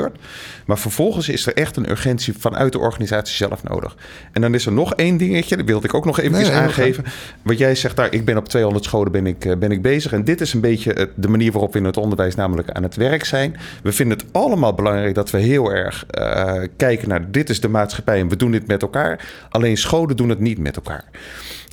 Maar 0.66 0.78
vervolgens 0.80 1.30
is 1.30 1.45
er 1.45 1.54
echt 1.54 1.76
een 1.76 1.89
urgentie 1.89 2.34
vanuit 2.39 2.72
de 2.72 2.80
organisatie 2.80 3.36
zelf 3.36 3.64
nodig. 3.64 3.95
En 4.32 4.41
dan 4.41 4.54
is 4.54 4.66
er 4.66 4.72
nog 4.72 4.93
één 4.93 5.18
dingetje, 5.18 5.58
dat 5.58 5.66
wilde 5.66 5.88
ik 5.88 5.93
ook 5.93 6.06
nog 6.06 6.18
Nee, 6.18 6.30
nee, 6.30 6.52
aangeven. 6.52 7.04
Wat 7.41 7.58
jij 7.58 7.76
zegt, 7.76 7.95
daar, 7.95 8.14
ik 8.14 8.26
ben 8.26 8.38
op 8.38 8.47
200 8.47 8.86
scholen 8.86 9.12
ben 9.12 9.28
ik, 9.28 9.45
eh, 9.45 9.58
ben 9.58 9.72
ik 9.72 9.82
bezig. 9.82 10.14
En 10.14 10.24
dit 10.24 10.41
is 10.41 10.54
een 10.54 10.62
beetje 10.62 10.93
eh, 10.93 11.06
de 11.16 11.28
manier 11.28 11.52
waarop 11.52 11.74
we 11.74 11.80
in 11.80 11.86
het 11.86 11.97
onderwijs 11.97 12.36
namelijk 12.36 12.70
aan 12.70 12.84
het 12.84 12.95
werk 12.95 13.26
zijn. 13.26 13.56
We 13.84 13.91
vinden 13.91 14.18
het 14.18 14.28
allemaal 14.32 14.74
belangrijk 14.74 15.16
dat 15.16 15.30
we 15.30 15.38
heel 15.38 15.72
erg 15.72 16.06
eh, 16.06 16.62
kijken 16.78 17.10
naar 17.10 17.32
dit 17.32 17.50
is 17.50 17.60
de 17.60 17.70
maatschappij 17.70 18.20
en 18.20 18.30
we 18.30 18.36
doen 18.36 18.52
dit 18.52 18.68
met 18.68 18.82
elkaar. 18.82 19.28
Alleen 19.50 19.78
scholen 19.78 20.18
doen 20.18 20.30
het 20.30 20.39
niet 20.39 20.58
met 20.58 20.76
elkaar. 20.76 21.04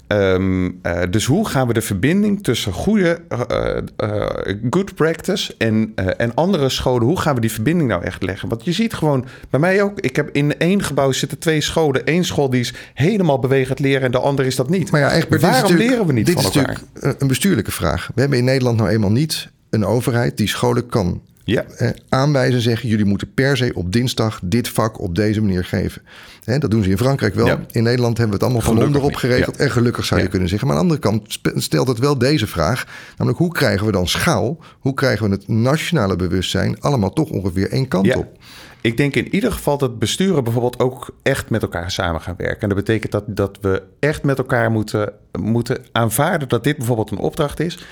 Ehm, 0.06 0.70
eh, 0.82 1.02
dus 1.10 1.24
hoe 1.24 1.48
gaan 1.48 1.66
we 1.66 1.72
de 1.72 1.80
verbinding 1.80 2.42
tussen 2.42 2.72
goede 2.72 3.20
eh, 3.28 3.76
eh, 3.96 4.56
good 4.70 4.94
practice 4.94 5.54
en, 5.58 5.92
en 5.94 6.34
andere 6.34 6.68
scholen, 6.68 7.06
hoe 7.06 7.20
gaan 7.20 7.34
we 7.34 7.40
die 7.40 7.52
verbinding 7.52 7.88
nou 7.88 8.02
echt 8.02 8.22
leggen? 8.22 8.48
Want 8.48 8.64
je 8.64 8.72
ziet 8.72 8.94
gewoon, 8.94 9.26
bij 9.50 9.60
mij 9.60 9.82
ook, 9.82 10.00
ik 10.00 10.16
heb 10.16 10.28
in 10.32 10.58
één 10.58 10.82
gebouw 10.82 11.12
zitten 11.12 11.38
twee 11.38 11.60
scholen. 11.60 12.02
Eén 12.04 12.24
school 12.24 12.50
die 12.50 12.60
is 12.60 12.74
helemaal 12.94 13.38
bewegend 13.38 13.78
leren 13.78 14.02
en 14.02 14.10
de 14.10 14.18
andere 14.18 14.48
is 14.48 14.56
dat 14.56 14.70
niet. 14.70 14.90
Maar 14.90 15.00
ja, 15.00 15.08
dit 15.08 15.32
is 15.32 15.40
Waarom 15.40 15.76
leren 15.76 16.06
we 16.06 16.12
niet 16.12 16.26
dit 16.26 16.34
van 16.34 16.50
is 16.50 16.56
elkaar? 16.56 16.80
natuurlijk 16.92 17.20
een 17.22 17.28
bestuurlijke 17.28 17.72
vraag. 17.72 18.10
We 18.14 18.20
hebben 18.20 18.38
in 18.38 18.44
Nederland 18.44 18.76
nou 18.76 18.90
eenmaal 18.90 19.10
niet 19.10 19.50
een 19.70 19.84
overheid 19.84 20.36
die 20.36 20.48
scholen 20.48 20.86
kan 20.86 21.22
Ja. 21.46 21.64
eh, 21.64 21.90
aanwijzen 22.08 22.54
en 22.54 22.60
zeggen... 22.60 22.88
jullie 22.88 23.04
moeten 23.04 23.34
per 23.34 23.56
se 23.56 23.72
op 23.74 23.92
dinsdag 23.92 24.40
dit 24.42 24.68
vak 24.68 25.00
op 25.00 25.14
deze 25.14 25.40
manier 25.40 25.64
geven. 25.64 26.02
Hè, 26.44 26.58
dat 26.58 26.70
doen 26.70 26.82
ze 26.82 26.90
in 26.90 26.96
Frankrijk 26.96 27.34
wel. 27.34 27.46
Ja. 27.46 27.60
In 27.70 27.82
Nederland 27.82 28.18
hebben 28.18 28.38
we 28.38 28.44
het 28.44 28.54
allemaal 28.54 28.74
van 28.74 28.86
onderop 28.86 29.14
geregeld. 29.14 29.56
ja. 29.56 29.64
En 29.64 29.70
gelukkig 29.70 30.04
zou 30.04 30.20
je 30.20 30.28
kunnen 30.28 30.48
zeggen. 30.48 30.68
Maar 30.68 30.76
aan 30.76 30.88
de 30.88 30.94
andere 30.94 31.10
kant 31.10 31.40
stelt 31.62 31.88
het 31.88 31.98
wel 31.98 32.18
deze 32.18 32.46
vraag. 32.46 32.86
Namelijk 33.16 33.38
hoe 33.38 33.52
krijgen 33.52 33.86
we 33.86 33.92
dan 33.92 34.08
schaal? 34.08 34.58
Hoe 34.78 34.94
krijgen 34.94 35.28
we 35.28 35.34
het 35.34 35.48
nationale 35.48 36.16
bewustzijn... 36.16 36.80
allemaal 36.80 37.12
toch 37.12 37.30
ongeveer 37.30 37.70
één 37.70 37.88
kant 37.88 38.16
op? 38.16 38.38
Ik 38.80 38.96
denk 38.96 39.14
in 39.14 39.34
ieder 39.34 39.52
geval 39.52 39.78
dat 39.78 39.98
besturen 39.98 40.44
bijvoorbeeld 40.44 40.78
ook 40.78 41.14
echt 41.22 41.50
met 41.50 41.62
elkaar 41.62 41.90
samen 41.90 42.20
gaan 42.20 42.34
werken. 42.36 42.60
En 42.60 42.68
dat 42.68 42.76
betekent 42.76 43.12
dat, 43.12 43.24
dat 43.26 43.58
we 43.60 43.82
echt 43.98 44.22
met 44.22 44.38
elkaar 44.38 44.70
moeten, 44.70 45.12
moeten 45.40 45.84
aanvaarden 45.92 46.48
dat 46.48 46.64
dit 46.64 46.76
bijvoorbeeld 46.76 47.10
een 47.10 47.18
opdracht 47.18 47.60
is. 47.60 47.86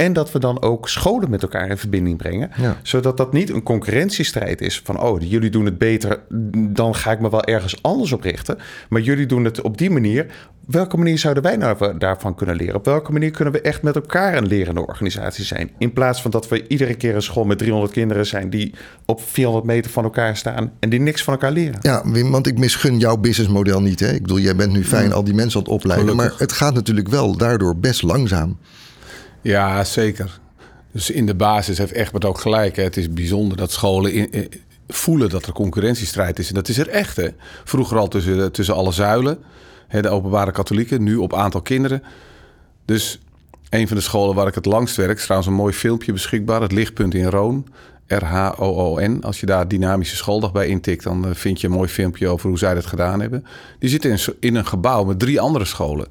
En 0.00 0.12
dat 0.12 0.32
we 0.32 0.38
dan 0.38 0.62
ook 0.62 0.88
scholen 0.88 1.30
met 1.30 1.42
elkaar 1.42 1.70
in 1.70 1.78
verbinding 1.78 2.16
brengen. 2.16 2.50
Ja. 2.56 2.76
Zodat 2.82 3.16
dat 3.16 3.32
niet 3.32 3.50
een 3.50 3.62
concurrentiestrijd 3.62 4.60
is 4.60 4.80
van... 4.84 5.00
oh, 5.00 5.20
jullie 5.20 5.50
doen 5.50 5.64
het 5.64 5.78
beter, 5.78 6.20
dan 6.54 6.94
ga 6.94 7.12
ik 7.12 7.20
me 7.20 7.30
wel 7.30 7.44
ergens 7.44 7.82
anders 7.82 8.12
op 8.12 8.22
richten. 8.22 8.58
Maar 8.88 9.00
jullie 9.00 9.26
doen 9.26 9.44
het 9.44 9.60
op 9.60 9.78
die 9.78 9.90
manier. 9.90 10.26
Welke 10.66 10.96
manier 10.96 11.18
zouden 11.18 11.42
wij 11.42 11.56
nou 11.56 11.98
daarvan 11.98 12.34
kunnen 12.34 12.56
leren? 12.56 12.74
Op 12.74 12.84
welke 12.84 13.12
manier 13.12 13.30
kunnen 13.30 13.54
we 13.54 13.60
echt 13.60 13.82
met 13.82 13.94
elkaar 13.94 14.36
een 14.36 14.46
lerende 14.46 14.86
organisatie 14.86 15.44
zijn? 15.44 15.70
In 15.78 15.92
plaats 15.92 16.22
van 16.22 16.30
dat 16.30 16.48
we 16.48 16.68
iedere 16.68 16.94
keer 16.94 17.14
een 17.14 17.22
school 17.22 17.44
met 17.44 17.58
300 17.58 17.92
kinderen 17.92 18.26
zijn... 18.26 18.50
die 18.50 18.74
op 19.06 19.22
400 19.22 19.66
meter 19.66 19.90
van 19.90 20.04
elkaar 20.04 20.36
staan 20.36 20.72
en 20.78 20.90
die 20.90 21.00
niks 21.00 21.24
van 21.24 21.32
elkaar 21.32 21.52
leren. 21.52 21.78
Ja, 21.80 22.02
Wim, 22.04 22.30
want 22.30 22.46
ik 22.46 22.58
misgun 22.58 22.98
jouw 22.98 23.16
businessmodel 23.16 23.80
niet. 23.80 24.00
Hè? 24.00 24.12
Ik 24.12 24.22
bedoel, 24.22 24.38
jij 24.38 24.56
bent 24.56 24.72
nu 24.72 24.84
fijn 24.84 25.12
al 25.12 25.24
die 25.24 25.34
mensen 25.34 25.58
aan 25.58 25.64
het 25.64 25.74
opleiden. 25.74 26.08
Gelukkig. 26.08 26.30
Maar 26.30 26.40
het 26.40 26.52
gaat 26.52 26.74
natuurlijk 26.74 27.08
wel 27.08 27.36
daardoor 27.36 27.76
best 27.76 28.02
langzaam. 28.02 28.58
Ja, 29.42 29.84
zeker. 29.84 30.40
Dus 30.92 31.10
in 31.10 31.26
de 31.26 31.34
basis 31.34 31.78
heeft 31.78 31.92
Egbert 31.92 32.24
ook 32.24 32.40
gelijk. 32.40 32.76
Hè. 32.76 32.82
Het 32.82 32.96
is 32.96 33.12
bijzonder 33.12 33.56
dat 33.56 33.72
scholen 33.72 34.28
voelen 34.88 35.28
dat 35.28 35.46
er 35.46 35.52
concurrentiestrijd 35.52 36.38
is. 36.38 36.48
En 36.48 36.54
dat 36.54 36.68
is 36.68 36.78
er 36.78 36.88
echt. 36.88 37.16
Hè. 37.16 37.28
Vroeger 37.64 37.98
al 37.98 38.08
tussen, 38.08 38.52
tussen 38.52 38.74
alle 38.74 38.92
zuilen. 38.92 39.38
Hè, 39.88 40.02
de 40.02 40.08
openbare 40.08 40.52
katholieken, 40.52 41.02
nu 41.02 41.16
op 41.16 41.34
aantal 41.34 41.62
kinderen. 41.62 42.02
Dus 42.84 43.20
een 43.70 43.88
van 43.88 43.96
de 43.96 44.02
scholen 44.02 44.34
waar 44.34 44.46
ik 44.46 44.54
het 44.54 44.66
langst 44.66 44.96
werk... 44.96 45.16
is 45.16 45.22
trouwens 45.22 45.50
een 45.50 45.56
mooi 45.56 45.72
filmpje 45.72 46.12
beschikbaar. 46.12 46.62
Het 46.62 46.72
lichtpunt 46.72 47.14
in 47.14 47.26
Roon. 47.26 47.66
R-H-O-O-N. 48.06 49.18
Als 49.22 49.40
je 49.40 49.46
daar 49.46 49.68
dynamische 49.68 50.16
schooldag 50.16 50.52
bij 50.52 50.66
intikt... 50.66 51.04
dan 51.04 51.26
eh, 51.26 51.34
vind 51.34 51.60
je 51.60 51.66
een 51.66 51.72
mooi 51.72 51.88
filmpje 51.88 52.28
over 52.28 52.48
hoe 52.48 52.58
zij 52.58 52.74
dat 52.74 52.86
gedaan 52.86 53.20
hebben. 53.20 53.44
Die 53.78 53.90
zitten 53.90 54.10
in, 54.10 54.18
in 54.40 54.54
een 54.54 54.66
gebouw 54.66 55.04
met 55.04 55.18
drie 55.18 55.40
andere 55.40 55.64
scholen. 55.64 56.06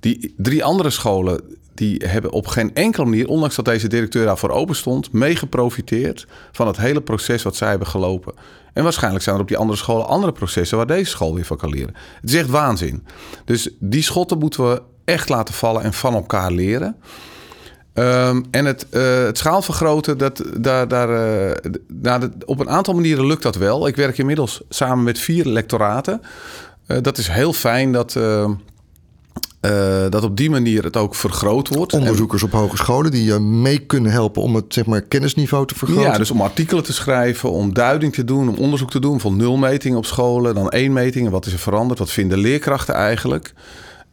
Die 0.00 0.34
drie 0.36 0.64
andere 0.64 0.90
scholen 0.90 1.40
die 1.80 2.02
hebben 2.06 2.30
op 2.32 2.46
geen 2.46 2.74
enkele 2.74 3.04
manier, 3.04 3.28
ondanks 3.28 3.56
dat 3.56 3.64
deze 3.64 3.88
directeur 3.88 4.24
daarvoor 4.24 4.50
open 4.50 4.76
stond, 4.76 5.12
mee 5.12 5.36
geprofiteerd 5.36 6.26
van 6.52 6.66
het 6.66 6.76
hele 6.76 7.00
proces 7.00 7.42
wat 7.42 7.56
zij 7.56 7.68
hebben 7.68 7.86
gelopen. 7.86 8.34
En 8.72 8.82
waarschijnlijk 8.82 9.24
zijn 9.24 9.36
er 9.36 9.42
op 9.42 9.48
die 9.48 9.56
andere 9.56 9.78
scholen 9.78 10.06
andere 10.06 10.32
processen 10.32 10.76
waar 10.76 10.86
deze 10.86 11.10
school 11.10 11.34
weer 11.34 11.44
van 11.44 11.56
kan 11.56 11.70
leren. 11.70 11.94
Het 12.20 12.30
is 12.30 12.36
echt 12.36 12.48
waanzin. 12.48 13.06
Dus 13.44 13.68
die 13.78 14.02
schotten 14.02 14.38
moeten 14.38 14.70
we 14.70 14.82
echt 15.04 15.28
laten 15.28 15.54
vallen 15.54 15.82
en 15.82 15.92
van 15.92 16.14
elkaar 16.14 16.52
leren. 16.52 16.96
Ehm, 17.92 18.42
en 18.50 18.64
het, 18.64 18.88
eh, 18.88 19.22
het 19.24 19.38
schaalvergroten, 19.38 20.18
dat, 20.18 20.44
daar, 20.58 20.88
daar, 20.88 21.08
eh, 21.08 21.70
nou, 21.88 22.30
op 22.44 22.60
een 22.60 22.70
aantal 22.70 22.94
manieren 22.94 23.26
lukt 23.26 23.42
dat 23.42 23.56
wel. 23.56 23.86
Ik 23.86 23.96
werk 23.96 24.18
inmiddels 24.18 24.60
samen 24.68 25.04
met 25.04 25.18
vier 25.18 25.44
lectoraten. 25.44 26.20
Eh, 26.86 26.96
dat 27.02 27.18
is 27.18 27.28
heel 27.28 27.52
fijn 27.52 27.92
dat, 27.92 28.18
eh, 29.60 30.04
eh, 30.04 30.10
dat 30.10 30.24
op 30.24 30.36
die 30.36 30.50
manier 30.50 30.84
het 30.84 30.96
ook 30.96 31.14
vergroot 31.14 31.68
wordt. 31.68 31.92
Onderzoekers 31.92 32.42
op 32.42 32.52
hogescholen 32.52 33.10
die 33.10 33.24
je 33.24 33.38
mee 33.38 33.78
kunnen 33.78 34.12
helpen 34.12 34.42
om 34.42 34.54
het 34.54 34.64
zeg 34.68 34.86
maar, 34.86 35.02
kennisniveau 35.02 35.66
te 35.66 35.74
vergroten. 35.74 36.10
Ja, 36.10 36.18
dus 36.18 36.30
om 36.30 36.40
artikelen 36.40 36.84
te 36.84 36.92
schrijven, 36.92 37.50
om 37.50 37.74
duiding 37.74 38.14
te 38.14 38.24
doen, 38.24 38.48
om 38.48 38.54
onderzoek 38.54 38.90
te 38.90 39.00
doen. 39.00 39.20
Van 39.20 39.36
nul 39.36 39.56
metingen 39.56 39.98
op 39.98 40.06
scholen, 40.06 40.54
dan 40.54 40.68
één 40.68 40.92
meting. 40.92 41.26
En 41.26 41.32
wat 41.32 41.46
is 41.46 41.52
er 41.52 41.58
veranderd? 41.58 41.98
Wat 41.98 42.10
vinden 42.10 42.38
leerkrachten 42.38 42.94
eigenlijk? 42.94 43.52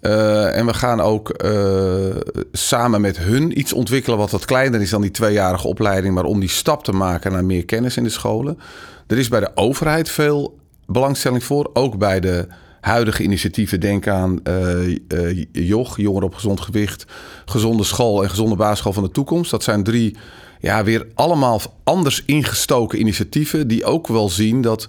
Uh, 0.01 0.57
en 0.57 0.65
we 0.65 0.73
gaan 0.73 1.01
ook 1.01 1.43
uh, 1.43 2.15
samen 2.51 3.01
met 3.01 3.17
hun 3.17 3.59
iets 3.59 3.73
ontwikkelen 3.73 4.17
wat 4.17 4.31
wat 4.31 4.45
kleiner 4.45 4.81
is 4.81 4.89
dan 4.89 5.01
die 5.01 5.11
tweejarige 5.11 5.67
opleiding, 5.67 6.13
maar 6.13 6.23
om 6.23 6.39
die 6.39 6.49
stap 6.49 6.83
te 6.83 6.91
maken 6.91 7.31
naar 7.31 7.45
meer 7.45 7.65
kennis 7.65 7.97
in 7.97 8.03
de 8.03 8.09
scholen. 8.09 8.59
Er 9.07 9.17
is 9.17 9.27
bij 9.27 9.39
de 9.39 9.51
overheid 9.55 10.09
veel 10.09 10.57
belangstelling 10.85 11.43
voor, 11.43 11.69
ook 11.73 11.97
bij 11.97 12.19
de 12.19 12.47
huidige 12.87 13.23
initiatieven. 13.23 13.79
Denk 13.79 14.07
aan 14.07 14.39
uh, 14.43 15.45
JOG, 15.51 15.97
Jongeren 15.97 16.27
op 16.27 16.33
Gezond 16.33 16.61
Gewicht, 16.61 17.05
Gezonde 17.45 17.83
School 17.83 18.23
en 18.23 18.29
Gezonde 18.29 18.55
Basisschool 18.55 18.93
van 18.93 19.03
de 19.03 19.11
Toekomst. 19.11 19.51
Dat 19.51 19.63
zijn 19.63 19.83
drie 19.83 20.15
ja, 20.59 20.83
weer 20.83 21.07
allemaal 21.13 21.61
anders 21.83 22.23
ingestoken 22.25 22.99
initiatieven 22.99 23.67
die 23.67 23.85
ook 23.85 24.07
wel 24.07 24.29
zien 24.29 24.61
dat... 24.61 24.87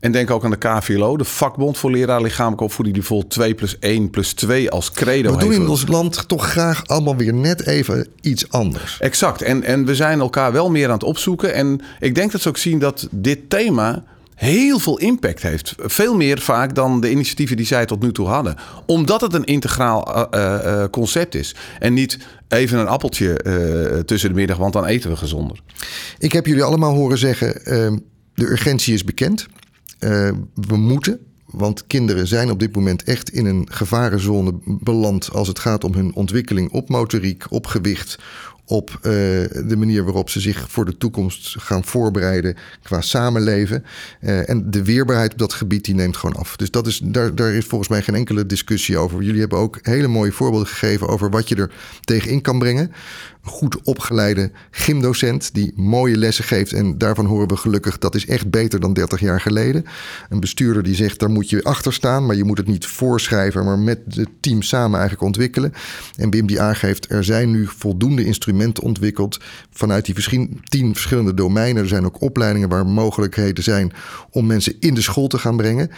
En 0.00 0.12
denk 0.12 0.30
ook 0.30 0.44
aan 0.44 0.50
de 0.50 0.56
KVLO, 0.56 1.16
de 1.16 1.24
vakbond 1.24 1.78
voor 1.78 1.90
leraar 1.90 2.22
lichamelijke 2.22 2.64
opvoeding, 2.64 2.96
die 2.96 3.06
vol 3.06 3.26
2 3.26 3.54
plus 3.54 3.78
1 3.78 4.10
plus 4.10 4.32
2 4.32 4.70
als 4.70 4.90
credo 4.90 5.32
We 5.32 5.38
doen 5.38 5.52
in 5.52 5.68
ons 5.68 5.86
land 5.86 6.28
toch 6.28 6.50
graag 6.50 6.86
allemaal 6.86 7.16
weer 7.16 7.34
net 7.34 7.66
even 7.66 8.06
iets 8.20 8.50
anders. 8.50 8.96
Exact. 9.00 9.42
En, 9.42 9.62
en 9.62 9.84
we 9.84 9.94
zijn 9.94 10.20
elkaar 10.20 10.52
wel 10.52 10.70
meer 10.70 10.86
aan 10.86 10.92
het 10.92 11.02
opzoeken. 11.02 11.54
En 11.54 11.80
ik 12.00 12.14
denk 12.14 12.32
dat 12.32 12.40
ze 12.40 12.48
ook 12.48 12.56
zien 12.56 12.78
dat 12.78 13.08
dit 13.10 13.50
thema 13.50 14.04
heel 14.42 14.78
veel 14.78 14.98
impact 14.98 15.42
heeft. 15.42 15.74
Veel 15.78 16.16
meer 16.16 16.40
vaak 16.40 16.74
dan 16.74 17.00
de 17.00 17.10
initiatieven 17.10 17.56
die 17.56 17.66
zij 17.66 17.86
tot 17.86 18.02
nu 18.02 18.12
toe 18.12 18.26
hadden. 18.26 18.56
Omdat 18.86 19.20
het 19.20 19.34
een 19.34 19.44
integraal 19.44 20.28
uh, 20.34 20.84
concept 20.90 21.34
is. 21.34 21.54
En 21.78 21.94
niet 21.94 22.18
even 22.48 22.78
een 22.78 22.86
appeltje 22.86 24.02
tussen 24.06 24.28
de 24.28 24.34
middag, 24.34 24.56
want 24.56 24.72
dan 24.72 24.84
eten 24.84 25.10
we 25.10 25.16
gezonder. 25.16 25.60
Ik 26.18 26.32
heb 26.32 26.46
jullie 26.46 26.62
allemaal 26.62 26.94
horen 26.94 27.18
zeggen, 27.18 27.62
de 28.34 28.50
urgentie 28.50 28.94
is 28.94 29.04
bekend. 29.04 29.46
we 30.54 30.76
moeten, 30.76 31.20
want 31.46 31.86
kinderen 31.86 32.26
zijn 32.26 32.50
op 32.50 32.58
dit 32.58 32.74
moment 32.74 33.04
echt 33.04 33.30
in 33.30 33.46
een 33.46 33.66
gevarenzone 33.70 34.52
beland 34.64 35.30
als 35.32 35.48
het 35.48 35.58
gaat 35.58 35.84
om 35.84 35.94
hun 35.94 36.14
ontwikkeling 36.14 36.70
op 36.70 36.88
motoriek, 36.88 37.44
op 37.48 37.66
gewicht, 37.66 38.18
op 38.72 38.90
uh, 38.90 39.02
de 39.02 39.76
manier 39.78 40.04
waarop 40.04 40.30
ze 40.30 40.40
zich 40.40 40.70
voor 40.70 40.84
de 40.84 40.96
toekomst 40.96 41.56
gaan 41.58 41.84
voorbereiden 41.84 42.56
qua 42.82 43.00
samenleven. 43.00 43.84
Uh, 44.20 44.48
en 44.48 44.70
de 44.70 44.84
weerbaarheid 44.84 45.32
op 45.32 45.38
dat 45.38 45.52
gebied 45.52 45.84
die 45.84 45.94
neemt 45.94 46.16
gewoon 46.16 46.36
af. 46.36 46.56
Dus 46.56 46.70
dat 46.70 46.86
is, 46.86 47.00
daar, 47.04 47.34
daar 47.34 47.52
is 47.52 47.64
volgens 47.64 47.90
mij 47.90 48.02
geen 48.02 48.14
enkele 48.14 48.46
discussie 48.46 48.98
over. 48.98 49.22
Jullie 49.22 49.40
hebben 49.40 49.58
ook 49.58 49.78
hele 49.82 50.08
mooie 50.08 50.32
voorbeelden 50.32 50.68
gegeven 50.68 51.08
over 51.08 51.30
wat 51.30 51.48
je 51.48 51.56
er 51.56 51.70
tegenin 52.00 52.40
kan 52.40 52.58
brengen 52.58 52.92
goed 53.42 53.82
opgeleide 53.82 54.50
gymdocent 54.70 55.54
die 55.54 55.72
mooie 55.76 56.16
lessen 56.16 56.44
geeft. 56.44 56.72
En 56.72 56.98
daarvan 56.98 57.26
horen 57.26 57.48
we 57.48 57.56
gelukkig 57.56 57.98
dat 57.98 58.14
is 58.14 58.26
echt 58.26 58.50
beter 58.50 58.80
dan 58.80 58.92
30 58.92 59.20
jaar 59.20 59.40
geleden. 59.40 59.84
Een 60.28 60.40
bestuurder 60.40 60.82
die 60.82 60.94
zegt 60.94 61.18
daar 61.18 61.30
moet 61.30 61.50
je 61.50 61.64
achter 61.64 61.92
staan, 61.92 62.26
maar 62.26 62.36
je 62.36 62.44
moet 62.44 62.58
het 62.58 62.66
niet 62.66 62.86
voorschrijven, 62.86 63.64
maar 63.64 63.78
met 63.78 63.98
het 64.08 64.28
team 64.40 64.62
samen 64.62 64.98
eigenlijk 64.98 65.22
ontwikkelen. 65.26 65.72
En 66.16 66.30
Bim 66.30 66.46
die 66.46 66.60
aangeeft 66.60 67.10
er 67.10 67.24
zijn 67.24 67.50
nu 67.50 67.66
voldoende 67.66 68.24
instrumenten 68.24 68.82
ontwikkeld 68.82 69.40
vanuit 69.70 70.04
die 70.04 70.48
tien 70.64 70.92
verschillende 70.92 71.34
domeinen. 71.34 71.82
Er 71.82 71.88
zijn 71.88 72.04
ook 72.04 72.20
opleidingen 72.20 72.68
waar 72.68 72.86
mogelijkheden 72.86 73.64
zijn 73.64 73.92
om 74.30 74.46
mensen 74.46 74.74
in 74.80 74.94
de 74.94 75.02
school 75.02 75.26
te 75.26 75.38
gaan 75.38 75.56
brengen. 75.56 75.90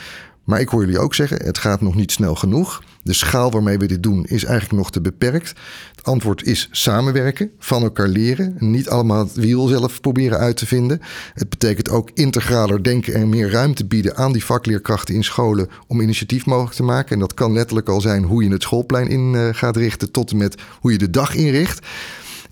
Maar 0.45 0.61
ik 0.61 0.68
hoor 0.68 0.80
jullie 0.80 0.99
ook 0.99 1.14
zeggen, 1.14 1.45
het 1.45 1.59
gaat 1.59 1.80
nog 1.80 1.95
niet 1.95 2.12
snel 2.12 2.34
genoeg. 2.34 2.82
De 3.03 3.12
schaal 3.12 3.51
waarmee 3.51 3.78
we 3.78 3.86
dit 3.86 4.03
doen 4.03 4.24
is 4.24 4.45
eigenlijk 4.45 4.78
nog 4.78 4.90
te 4.90 5.01
beperkt. 5.01 5.53
Het 5.95 6.05
antwoord 6.05 6.42
is 6.42 6.68
samenwerken, 6.70 7.51
van 7.59 7.82
elkaar 7.82 8.09
leren. 8.09 8.57
Niet 8.59 8.88
allemaal 8.88 9.24
het 9.24 9.34
wiel 9.34 9.66
zelf 9.66 10.01
proberen 10.01 10.38
uit 10.38 10.57
te 10.57 10.66
vinden. 10.66 11.01
Het 11.34 11.49
betekent 11.49 11.90
ook 11.90 12.11
integraler 12.14 12.82
denken 12.82 13.14
en 13.14 13.28
meer 13.28 13.51
ruimte 13.51 13.84
bieden 13.84 14.16
aan 14.16 14.32
die 14.32 14.45
vakleerkrachten 14.45 15.14
in 15.14 15.24
scholen 15.24 15.68
om 15.86 16.01
initiatief 16.01 16.47
mogelijk 16.47 16.76
te 16.76 16.82
maken. 16.82 17.12
En 17.12 17.18
dat 17.18 17.34
kan 17.34 17.53
letterlijk 17.53 17.88
al 17.88 18.01
zijn 18.01 18.24
hoe 18.24 18.45
je 18.45 18.51
het 18.51 18.62
schoolplein 18.62 19.09
in 19.09 19.34
eh, 19.34 19.49
gaat 19.53 19.76
richten, 19.76 20.11
tot 20.11 20.30
en 20.30 20.36
met 20.36 20.62
hoe 20.80 20.92
je 20.92 20.99
de 20.99 21.11
dag 21.11 21.34
inricht. 21.34 21.86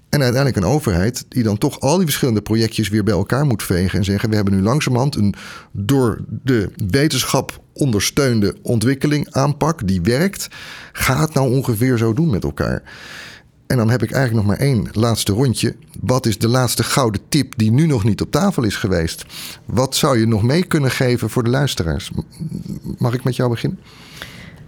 En 0.09 0.22
uiteindelijk 0.22 0.64
een 0.64 0.72
overheid 0.72 1.24
die 1.28 1.43
dan 1.43 1.59
toch 1.59 1.80
al 1.80 1.97
die 1.97 2.07
verschillende 2.07 2.43
projectjes 2.43 2.88
weer 2.88 3.05
bij 3.05 3.14
elkaar 3.14 3.47
moet 3.47 3.62
vegen 3.62 3.99
en 3.99 4.05
zeggen: 4.05 4.28
we 4.28 4.34
hebben 4.34 4.55
nu 4.55 4.62
langzamerhand 4.62 5.16
een 5.16 5.34
door 5.72 6.24
de 6.28 6.70
wetenschap 6.90 7.62
ondersteunde 7.75 8.57
ontwikkeling, 8.62 9.27
aanpak 9.31 9.87
die 9.87 10.01
werkt. 10.01 10.49
Ga 10.93 11.20
het 11.20 11.35
nou 11.35 11.55
ongeveer 11.55 11.99
zo 11.99 12.12
doen 12.12 12.31
met 12.31 12.45
elkaar. 12.45 12.83
En 13.66 13.79
dan 13.79 13.91
heb 13.91 14.03
ik 14.03 14.11
eigenlijk 14.12 14.47
nog 14.47 14.57
maar 14.57 14.66
één 14.66 14.89
laatste 14.93 15.33
rondje. 15.33 15.77
Wat 16.01 16.27
is 16.27 16.39
de 16.39 16.49
laatste 16.49 16.83
gouden 16.83 17.20
tip 17.29 17.53
die 17.57 17.70
nu 17.70 17.87
nog 17.87 18.05
niet 18.05 18.20
op 18.20 18.31
tafel 18.31 18.62
is 18.62 18.77
geweest? 18.77 19.25
Wat 19.64 19.97
zou 19.97 20.18
je 20.18 20.27
nog 20.27 20.43
mee 20.43 20.64
kunnen 20.64 20.91
geven 20.91 21.31
voor 21.31 21.45
de 21.45 21.51
luisteraars? 21.51 22.11
Mag 22.99 23.14
ik 23.14 23.25
met 23.25 23.37
jou 23.37 23.51
beginnen? 23.51 23.79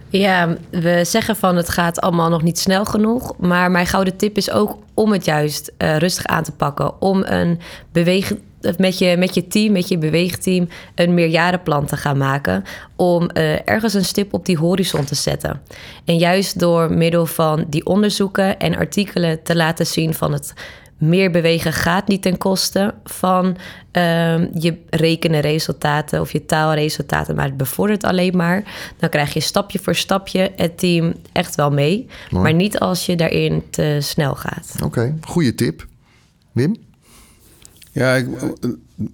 Ja, 0.09 0.57
we 0.69 1.01
zeggen 1.03 1.35
van 1.35 1.55
het 1.55 1.69
gaat 1.69 2.01
allemaal 2.01 2.29
nog 2.29 2.43
niet 2.43 2.59
snel 2.59 2.85
genoeg. 2.85 3.37
Maar 3.37 3.71
mijn 3.71 3.87
gouden 3.87 4.15
tip 4.15 4.37
is 4.37 4.51
ook 4.51 4.77
om 4.93 5.11
het 5.11 5.25
juist 5.25 5.71
uh, 5.77 5.97
rustig 5.97 6.25
aan 6.25 6.43
te 6.43 6.51
pakken. 6.51 7.01
Om 7.01 7.23
een 7.23 7.59
beweging 7.91 8.39
met 8.77 8.97
je, 8.97 9.15
met 9.17 9.33
je 9.33 9.47
team, 9.47 9.71
met 9.71 9.87
je 9.87 9.97
beweegteam, 9.97 10.67
een 10.95 11.13
meerjarenplan 11.13 11.85
te 11.85 11.97
gaan 11.97 12.17
maken. 12.17 12.63
Om 12.95 13.29
uh, 13.33 13.69
ergens 13.69 13.93
een 13.93 14.05
stip 14.05 14.33
op 14.33 14.45
die 14.45 14.57
horizon 14.57 15.05
te 15.05 15.15
zetten. 15.15 15.61
En 16.05 16.17
juist 16.17 16.59
door 16.59 16.93
middel 16.93 17.25
van 17.25 17.65
die 17.69 17.85
onderzoeken 17.85 18.59
en 18.59 18.75
artikelen 18.75 19.43
te 19.43 19.55
laten 19.55 19.85
zien 19.85 20.13
van 20.13 20.33
het 20.33 20.53
meer 20.97 21.31
bewegen 21.31 21.73
gaat 21.73 22.07
niet 22.07 22.21
ten 22.21 22.37
koste 22.37 22.93
van 23.03 23.45
uh, 23.45 23.53
je 24.53 24.77
rekenen 24.89 25.41
resultaten 25.41 26.21
of 26.21 26.31
je 26.31 26.45
taalresultaten, 26.45 27.35
maar 27.35 27.45
het 27.45 27.57
bevordert 27.57 28.03
alleen 28.03 28.37
maar. 28.37 28.63
Dan 28.97 29.09
krijg 29.09 29.33
je 29.33 29.39
stapje 29.39 29.79
voor 29.79 29.95
stapje 29.95 30.51
het 30.55 30.77
team 30.77 31.13
echt 31.31 31.55
wel 31.55 31.71
mee, 31.71 32.07
maar 32.29 32.53
niet 32.53 32.79
als 32.79 33.05
je 33.05 33.15
daarin 33.15 33.63
te 33.69 33.97
snel 34.01 34.35
gaat. 34.35 34.71
Oké, 34.75 34.85
okay, 34.85 35.15
goede 35.21 35.55
tip. 35.55 35.87
Wim? 36.51 36.75
Ja, 37.95 38.15
ik 38.15 38.27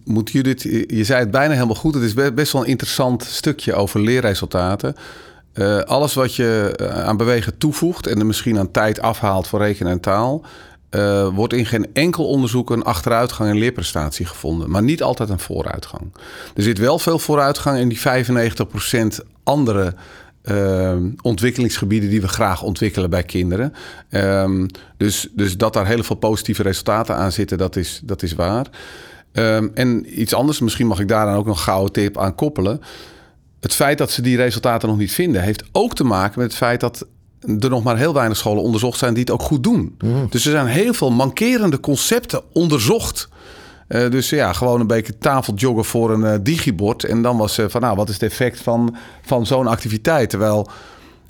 moet 0.03 0.31
Judith, 0.31 0.61
je 0.87 1.03
zei 1.03 1.19
het 1.19 1.31
bijna 1.31 1.53
helemaal 1.53 1.75
goed. 1.75 1.93
Het 1.93 2.03
is 2.03 2.13
best 2.33 2.51
wel 2.51 2.61
een 2.61 2.67
interessant 2.67 3.23
stukje 3.23 3.73
over 3.73 4.01
leerresultaten. 4.01 4.95
Uh, 5.53 5.79
alles 5.79 6.13
wat 6.13 6.35
je 6.35 6.73
eh, 6.75 7.03
aan 7.03 7.17
bewegen 7.17 7.57
toevoegt 7.57 8.07
en 8.07 8.19
er 8.19 8.25
misschien 8.25 8.59
aan 8.59 8.71
tijd 8.71 9.01
afhaalt 9.01 9.47
voor 9.47 9.59
rekenen 9.59 9.91
en 9.91 9.99
taal, 9.99 10.45
uh, 10.91 11.27
wordt 11.27 11.53
in 11.53 11.65
geen 11.65 11.87
enkel 11.93 12.27
onderzoek 12.27 12.69
een 12.69 12.83
achteruitgang 12.83 13.49
in 13.49 13.57
leerprestatie 13.57 14.25
gevonden, 14.25 14.69
maar 14.69 14.83
niet 14.83 15.03
altijd 15.03 15.29
een 15.29 15.39
vooruitgang. 15.39 16.13
Er 16.55 16.63
zit 16.63 16.77
wel 16.77 16.99
veel 16.99 17.19
vooruitgang 17.19 17.79
in 17.79 17.89
die 17.89 17.99
95% 17.99 19.25
andere 19.43 19.93
uh, 20.43 20.95
ontwikkelingsgebieden 21.21 22.09
die 22.09 22.21
we 22.21 22.27
graag 22.27 22.63
ontwikkelen 22.63 23.09
bij 23.09 23.23
kinderen. 23.23 23.73
Um, 24.09 24.67
dus, 24.97 25.27
dus 25.33 25.57
dat 25.57 25.73
daar 25.73 25.87
heel 25.87 26.03
veel 26.03 26.15
positieve 26.15 26.63
resultaten 26.63 27.15
aan 27.15 27.31
zitten, 27.31 27.57
dat 27.57 27.75
is, 27.75 28.01
dat 28.03 28.23
is 28.23 28.33
waar. 28.33 28.67
Um, 29.33 29.71
en 29.73 30.21
iets 30.21 30.33
anders, 30.33 30.59
misschien 30.59 30.87
mag 30.87 30.99
ik 30.99 31.07
daar 31.07 31.25
dan 31.25 31.35
ook 31.35 31.45
nog 31.45 31.57
een 31.57 31.63
gouden 31.63 31.93
tip 31.93 32.17
aan 32.17 32.35
koppelen. 32.35 32.81
Het 33.59 33.73
feit 33.73 33.97
dat 33.97 34.11
ze 34.11 34.21
die 34.21 34.37
resultaten 34.37 34.89
nog 34.89 34.97
niet 34.97 35.11
vinden, 35.11 35.41
heeft 35.41 35.63
ook 35.71 35.95
te 35.95 36.03
maken 36.03 36.39
met 36.39 36.47
het 36.47 36.57
feit 36.57 36.79
dat 36.79 37.07
er 37.59 37.69
nog 37.69 37.83
maar 37.83 37.97
heel 37.97 38.13
weinig 38.13 38.37
scholen 38.37 38.63
onderzocht 38.63 38.99
zijn 38.99 39.13
die 39.13 39.23
het 39.23 39.31
ook 39.31 39.41
goed 39.41 39.63
doen. 39.63 39.95
Mm. 39.99 40.27
Dus 40.29 40.45
er 40.45 40.51
zijn 40.51 40.67
heel 40.67 40.93
veel 40.93 41.11
mankerende 41.11 41.79
concepten 41.79 42.41
onderzocht. 42.53 43.29
Uh, 43.91 44.09
dus 44.09 44.29
ja, 44.29 44.53
gewoon 44.53 44.79
een 44.79 44.87
beetje 44.87 45.17
tafeljoggen 45.17 45.85
voor 45.85 46.11
een 46.11 46.21
uh, 46.21 46.33
digibord. 46.41 47.03
En 47.03 47.21
dan 47.21 47.37
was 47.37 47.59
uh, 47.59 47.65
van, 47.69 47.81
nou, 47.81 47.95
wat 47.95 48.09
is 48.09 48.13
het 48.13 48.23
effect 48.23 48.61
van, 48.61 48.95
van 49.21 49.45
zo'n 49.45 49.67
activiteit? 49.67 50.29
Terwijl, 50.29 50.67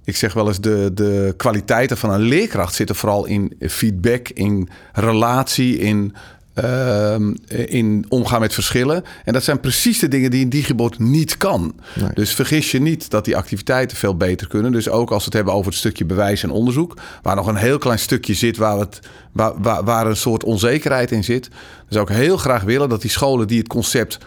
ik 0.04 0.16
zeg 0.16 0.34
wel 0.34 0.48
eens, 0.48 0.60
de, 0.60 0.92
de 0.94 1.34
kwaliteiten 1.38 1.98
van 1.98 2.12
een 2.12 2.22
leerkracht 2.22 2.74
zitten 2.76 2.96
vooral 2.96 3.26
in 3.26 3.54
feedback, 3.60 4.30
in 4.30 4.70
relatie, 4.94 5.78
in 5.78 6.16
Ehm, 6.54 7.34
in 7.48 8.06
omgaan 8.10 8.40
met 8.40 8.54
verschillen. 8.54 9.04
En 9.24 9.34
dat 9.34 9.44
zijn 9.44 9.60
precies 9.60 10.00
de 10.00 10.08
dingen 10.08 10.32
die 10.32 10.44
een 10.44 10.50
digibot 10.50 11.00
niet 11.00 11.38
kan. 11.38 11.76
Dus 12.14 12.34
vergis 12.34 12.72
je 12.72 12.82
niet 12.82 13.10
dat 13.10 13.26
die 13.26 13.38
activiteiten 13.38 13.98
veel 13.98 14.18
beter 14.18 14.48
kunnen. 14.48 14.72
Dus 14.72 14.90
ook 14.90 15.12
als 15.12 15.20
we 15.20 15.26
het 15.26 15.34
hebben 15.34 15.54
over 15.54 15.72
het 15.72 15.80
stukje 15.80 16.06
bewijs 16.06 16.44
en 16.44 16.50
onderzoek, 16.50 16.98
waar 17.22 17.36
nog 17.36 17.48
een 17.48 17.56
heel 17.56 17.78
klein 17.78 18.00
stukje 18.00 18.34
zit 18.34 18.58
waar, 18.58 18.78
het, 18.78 19.00
waar, 19.32 19.62
waar, 19.62 19.84
waar 19.84 20.08
een 20.08 20.16
soort 20.16 20.44
onzekerheid 20.44 21.12
in 21.12 21.24
zit. 21.24 21.50
Dan 21.50 21.60
zou 21.90 22.10
ik 22.10 22.16
heel 22.16 22.38
graag 22.38 22.64
willen 22.64 22.90
dat 22.90 23.02
die 23.02 23.12
scholen 23.12 23.48
die 23.48 23.58
het 23.58 23.68
concept 23.68 24.18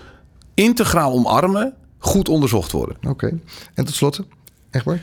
integraal 0.55 1.12
omarmen, 1.12 1.75
goed 1.99 2.29
onderzocht 2.29 2.72
worden. 2.72 2.97
Oké. 3.09 3.39
En 3.75 3.85
tot 3.85 3.95
slot, 3.95 4.20
Egbert? 4.70 5.03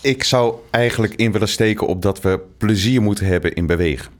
Ik 0.00 0.24
zou 0.24 0.54
eigenlijk 0.70 1.14
in 1.14 1.32
willen 1.32 1.48
steken 1.48 1.86
op 1.86 2.02
dat 2.02 2.20
we 2.20 2.40
plezier 2.58 3.02
moeten 3.02 3.26
hebben 3.26 3.54
in 3.54 3.66
bewegen. 3.66 4.15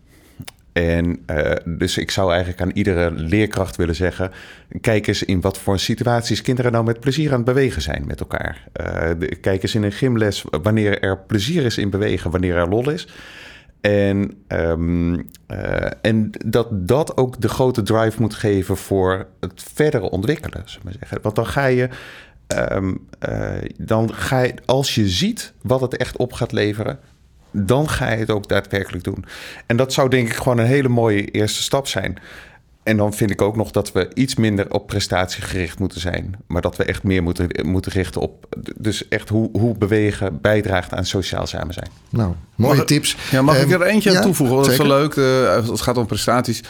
En 0.77 1.22
uh, 1.31 1.53
dus 1.64 1.99
ik 1.99 2.11
zou 2.11 2.31
eigenlijk 2.31 2.61
aan 2.61 2.70
iedere 2.70 3.11
leerkracht 3.11 3.77
willen 3.77 3.95
zeggen: 3.95 4.31
kijk 4.81 5.07
eens 5.07 5.22
in 5.22 5.41
wat 5.41 5.59
voor 5.59 5.79
situaties 5.79 6.43
kinderen 6.43 6.72
nou 6.72 6.85
met 6.85 7.01
plezier 7.01 7.31
aan 7.31 7.37
het 7.37 7.45
bewegen 7.45 7.83
zijn 7.83 8.05
met 8.07 8.20
elkaar. 8.20 8.68
Uh, 8.81 9.29
kijk 9.41 9.62
eens 9.62 9.74
in 9.74 9.83
een 9.83 9.93
gymles 9.93 10.45
wanneer 10.62 11.01
er 11.01 11.18
plezier 11.18 11.64
is 11.64 11.79
in 11.79 11.91
bewegen, 11.91 12.31
wanneer 12.31 12.57
er 12.57 12.68
lol 12.68 12.91
is. 12.91 13.09
En, 13.81 14.33
um, 14.49 15.14
uh, 15.14 15.91
en 16.03 16.31
dat 16.47 16.89
dat 16.89 17.16
ook 17.16 17.41
de 17.41 17.49
grote 17.49 17.83
drive 17.83 18.20
moet 18.20 18.35
geven 18.35 18.77
voor 18.77 19.27
het 19.41 19.62
verdere 19.74 20.11
ontwikkelen. 20.11 20.62
Zullen 20.64 20.87
we 20.87 20.97
zeggen. 20.99 21.18
Want 21.22 21.35
dan 21.35 21.47
ga 21.47 21.66
je. 21.66 21.89
Um, 22.72 23.07
dan 23.77 24.14
ga 24.14 24.41
je, 24.41 24.55
als 24.64 24.95
je 24.95 25.09
ziet 25.09 25.53
wat 25.62 25.81
het 25.81 25.97
echt 25.97 26.16
op 26.16 26.33
gaat 26.33 26.53
leveren, 26.53 26.99
dan 27.51 27.89
ga 27.89 28.11
je 28.11 28.17
het 28.17 28.31
ook 28.31 28.49
daadwerkelijk 28.49 29.05
doen. 29.05 29.25
En 29.67 29.77
dat 29.77 29.93
zou 29.93 30.09
denk 30.09 30.29
ik 30.29 30.35
gewoon 30.35 30.59
een 30.59 30.67
hele 30.67 30.89
mooie 30.89 31.25
eerste 31.25 31.63
stap 31.63 31.87
zijn. 31.87 32.19
En 32.87 32.97
dan 32.97 33.15
vind 33.15 33.31
ik 33.31 33.43
ook 33.43 33.57
nog 33.57 33.71
dat 33.71 33.93
we 33.93 34.11
iets 34.15 34.35
minder 34.35 34.73
op 34.73 34.87
prestatie 34.87 35.43
gericht 35.43 35.79
moeten 35.79 36.01
zijn. 36.01 36.35
Maar 36.47 36.63
dat 36.63 36.77
we 36.77 36.85
echt 36.85 37.03
meer 37.03 37.23
moeten, 37.23 37.49
moeten 37.63 37.93
richten 37.93 38.21
op. 38.21 38.47
Dus 38.77 39.09
echt 39.09 39.29
hoe, 39.29 39.49
hoe 39.53 39.79
bewegen 39.79 40.41
bijdraagt 40.41 40.93
aan 40.93 41.05
sociaal 41.05 41.47
samen 41.47 41.75
zijn. 41.75 41.89
Nou, 42.09 42.33
mooie 42.55 42.85
tips. 42.85 43.17
Ja, 43.31 43.43
mag 43.43 43.63
ik 43.63 43.71
er 43.71 43.81
ehm, 43.81 43.91
eentje 43.91 44.17
aan 44.17 44.23
toevoegen? 44.23 44.57
Dat 44.57 44.71
is 44.71 44.77
wel 44.77 44.87
leuk. 44.87 45.15
Uh, 45.15 45.55
het 45.55 45.81
gaat 45.81 45.97
om 45.97 46.07
prestaties. 46.07 46.63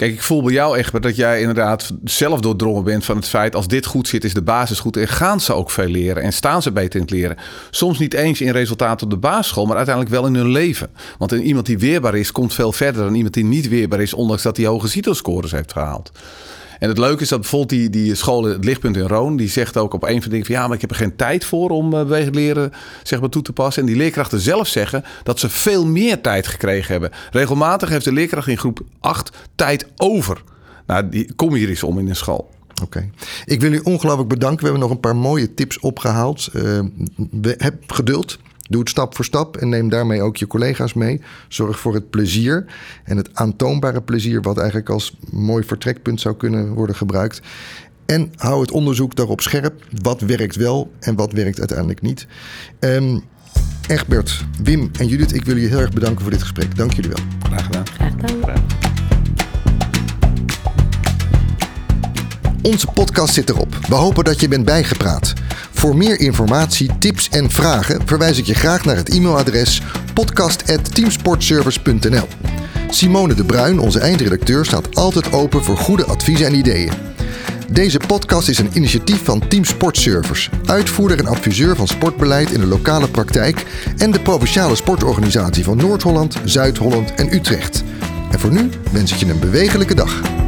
Kijk, 0.00 0.12
ik 0.12 0.22
voel 0.22 0.42
bij 0.42 0.52
jou 0.52 0.78
echt 0.78 1.02
dat 1.02 1.16
jij 1.16 1.40
inderdaad 1.40 1.92
zelf 2.04 2.40
doordrongen 2.40 2.84
bent 2.84 3.04
van 3.04 3.16
het 3.16 3.28
feit... 3.28 3.54
als 3.54 3.68
dit 3.68 3.86
goed 3.86 4.08
zit, 4.08 4.24
is 4.24 4.34
de 4.34 4.42
basis 4.42 4.80
goed. 4.80 4.96
En 4.96 5.08
gaan 5.08 5.40
ze 5.40 5.52
ook 5.52 5.70
veel 5.70 5.88
leren 5.88 6.22
en 6.22 6.32
staan 6.32 6.62
ze 6.62 6.72
beter 6.72 6.94
in 6.94 7.00
het 7.00 7.10
leren. 7.10 7.36
Soms 7.70 7.98
niet 7.98 8.14
eens 8.14 8.40
in 8.40 8.52
resultaten 8.52 9.04
op 9.04 9.12
de 9.12 9.18
basisschool, 9.18 9.66
maar 9.66 9.76
uiteindelijk 9.76 10.14
wel 10.14 10.26
in 10.26 10.34
hun 10.34 10.48
leven. 10.48 10.90
Want 11.18 11.32
iemand 11.32 11.66
die 11.66 11.78
weerbaar 11.78 12.14
is, 12.14 12.32
komt 12.32 12.54
veel 12.54 12.72
verder 12.72 13.04
dan 13.04 13.14
iemand 13.14 13.34
die 13.34 13.44
niet 13.44 13.68
weerbaar 13.68 14.00
is... 14.00 14.14
ondanks 14.14 14.42
dat 14.42 14.56
hij 14.56 14.66
hoge 14.66 14.88
CITO-scores 14.88 15.50
heeft 15.50 15.72
gehaald. 15.72 16.10
En 16.80 16.88
het 16.88 16.98
leuke 16.98 17.22
is 17.22 17.28
dat 17.28 17.40
bijvoorbeeld 17.40 17.70
die, 17.70 17.90
die 17.90 18.14
school, 18.14 18.44
het 18.44 18.64
lichtpunt 18.64 18.96
in 18.96 19.06
Roon, 19.06 19.36
die 19.36 19.48
zegt 19.48 19.76
ook 19.76 19.94
op 19.94 20.02
een 20.02 20.08
van 20.08 20.20
de 20.20 20.28
dingen 20.28 20.46
van 20.46 20.54
ja, 20.54 20.66
maar 20.66 20.74
ik 20.74 20.80
heb 20.80 20.90
er 20.90 20.96
geen 20.96 21.16
tijd 21.16 21.44
voor 21.44 21.70
om 21.70 21.90
bewegend 21.90 22.34
leren 22.34 22.72
zeg 23.02 23.20
maar, 23.20 23.28
toe 23.28 23.42
te 23.42 23.52
passen. 23.52 23.82
En 23.82 23.88
die 23.88 23.96
leerkrachten 23.96 24.40
zelf 24.40 24.68
zeggen 24.68 25.04
dat 25.22 25.38
ze 25.38 25.48
veel 25.48 25.86
meer 25.86 26.20
tijd 26.20 26.46
gekregen 26.46 26.92
hebben. 26.92 27.10
Regelmatig 27.30 27.88
heeft 27.88 28.04
de 28.04 28.12
leerkracht 28.12 28.48
in 28.48 28.58
groep 28.58 28.80
8 29.00 29.36
tijd 29.54 29.86
over. 29.96 30.42
Nou, 30.86 31.08
die, 31.08 31.34
kom 31.34 31.54
hier 31.54 31.68
eens 31.68 31.82
om 31.82 31.98
in 31.98 32.08
een 32.08 32.16
school. 32.16 32.50
Oké. 32.82 33.10
Ik 33.44 33.60
wil 33.60 33.72
u 33.72 33.78
ongelooflijk 33.78 34.28
bedanken. 34.28 34.58
We 34.58 34.64
hebben 34.64 34.82
nog 34.82 34.90
een 34.90 35.00
paar 35.00 35.16
mooie 35.16 35.54
tips 35.54 35.78
opgehaald. 35.78 36.48
Uh, 36.52 36.80
heb 37.56 37.92
geduld. 37.92 38.38
Doe 38.70 38.80
het 38.80 38.88
stap 38.88 39.14
voor 39.14 39.24
stap 39.24 39.56
en 39.56 39.68
neem 39.68 39.88
daarmee 39.88 40.22
ook 40.22 40.36
je 40.36 40.46
collega's 40.46 40.92
mee. 40.92 41.20
Zorg 41.48 41.78
voor 41.78 41.94
het 41.94 42.10
plezier 42.10 42.64
en 43.04 43.16
het 43.16 43.28
aantoonbare 43.32 44.02
plezier, 44.02 44.42
wat 44.42 44.58
eigenlijk 44.58 44.88
als 44.88 45.16
mooi 45.30 45.64
vertrekpunt 45.64 46.20
zou 46.20 46.36
kunnen 46.36 46.72
worden 46.72 46.96
gebruikt. 46.96 47.40
En 48.06 48.32
hou 48.36 48.60
het 48.60 48.70
onderzoek 48.70 49.14
daarop 49.14 49.40
scherp. 49.40 49.84
Wat 50.02 50.20
werkt 50.20 50.56
wel 50.56 50.92
en 51.00 51.14
wat 51.14 51.32
werkt 51.32 51.58
uiteindelijk 51.58 52.00
niet. 52.00 52.26
Um, 52.80 53.22
Egbert, 53.88 54.44
Wim 54.62 54.90
en 54.98 55.06
Judith, 55.06 55.34
ik 55.34 55.44
wil 55.44 55.54
jullie 55.54 55.70
heel 55.70 55.80
erg 55.80 55.92
bedanken 55.92 56.22
voor 56.22 56.30
dit 56.30 56.40
gesprek. 56.40 56.76
Dank 56.76 56.92
jullie 56.92 57.10
wel. 57.10 57.24
Graag 57.42 57.64
gedaan. 57.64 57.86
Graag 57.86 58.10
gedaan. 58.10 59.19
Onze 62.62 62.86
podcast 62.86 63.34
zit 63.34 63.50
erop. 63.50 63.74
We 63.88 63.94
hopen 63.94 64.24
dat 64.24 64.40
je 64.40 64.48
bent 64.48 64.64
bijgepraat. 64.64 65.32
Voor 65.70 65.96
meer 65.96 66.20
informatie, 66.20 66.98
tips 66.98 67.28
en 67.28 67.50
vragen 67.50 68.02
verwijs 68.04 68.38
ik 68.38 68.46
je 68.46 68.54
graag 68.54 68.84
naar 68.84 68.96
het 68.96 69.08
e-mailadres 69.08 69.82
podcast.teamsportservice.nl. 70.14 72.28
Simone 72.90 73.34
de 73.34 73.44
Bruin, 73.44 73.78
onze 73.78 74.00
eindredacteur, 74.00 74.64
staat 74.64 74.96
altijd 74.96 75.32
open 75.32 75.64
voor 75.64 75.76
goede 75.76 76.04
adviezen 76.04 76.46
en 76.46 76.54
ideeën. 76.54 76.92
Deze 77.72 78.00
podcast 78.06 78.48
is 78.48 78.58
een 78.58 78.70
initiatief 78.72 79.24
van 79.24 79.48
Team 79.48 79.64
Sportservice, 79.64 80.50
uitvoerder 80.64 81.18
en 81.18 81.26
adviseur 81.26 81.76
van 81.76 81.88
sportbeleid 81.88 82.50
in 82.50 82.60
de 82.60 82.66
lokale 82.66 83.08
praktijk 83.08 83.64
en 83.96 84.10
de 84.10 84.20
provinciale 84.20 84.76
sportorganisatie 84.76 85.64
van 85.64 85.76
Noord-Holland, 85.76 86.36
Zuid-Holland 86.44 87.14
en 87.14 87.34
Utrecht. 87.34 87.84
En 88.30 88.40
voor 88.40 88.52
nu 88.52 88.70
wens 88.92 89.12
ik 89.12 89.18
je 89.18 89.26
een 89.26 89.38
bewegelijke 89.38 89.94
dag. 89.94 90.39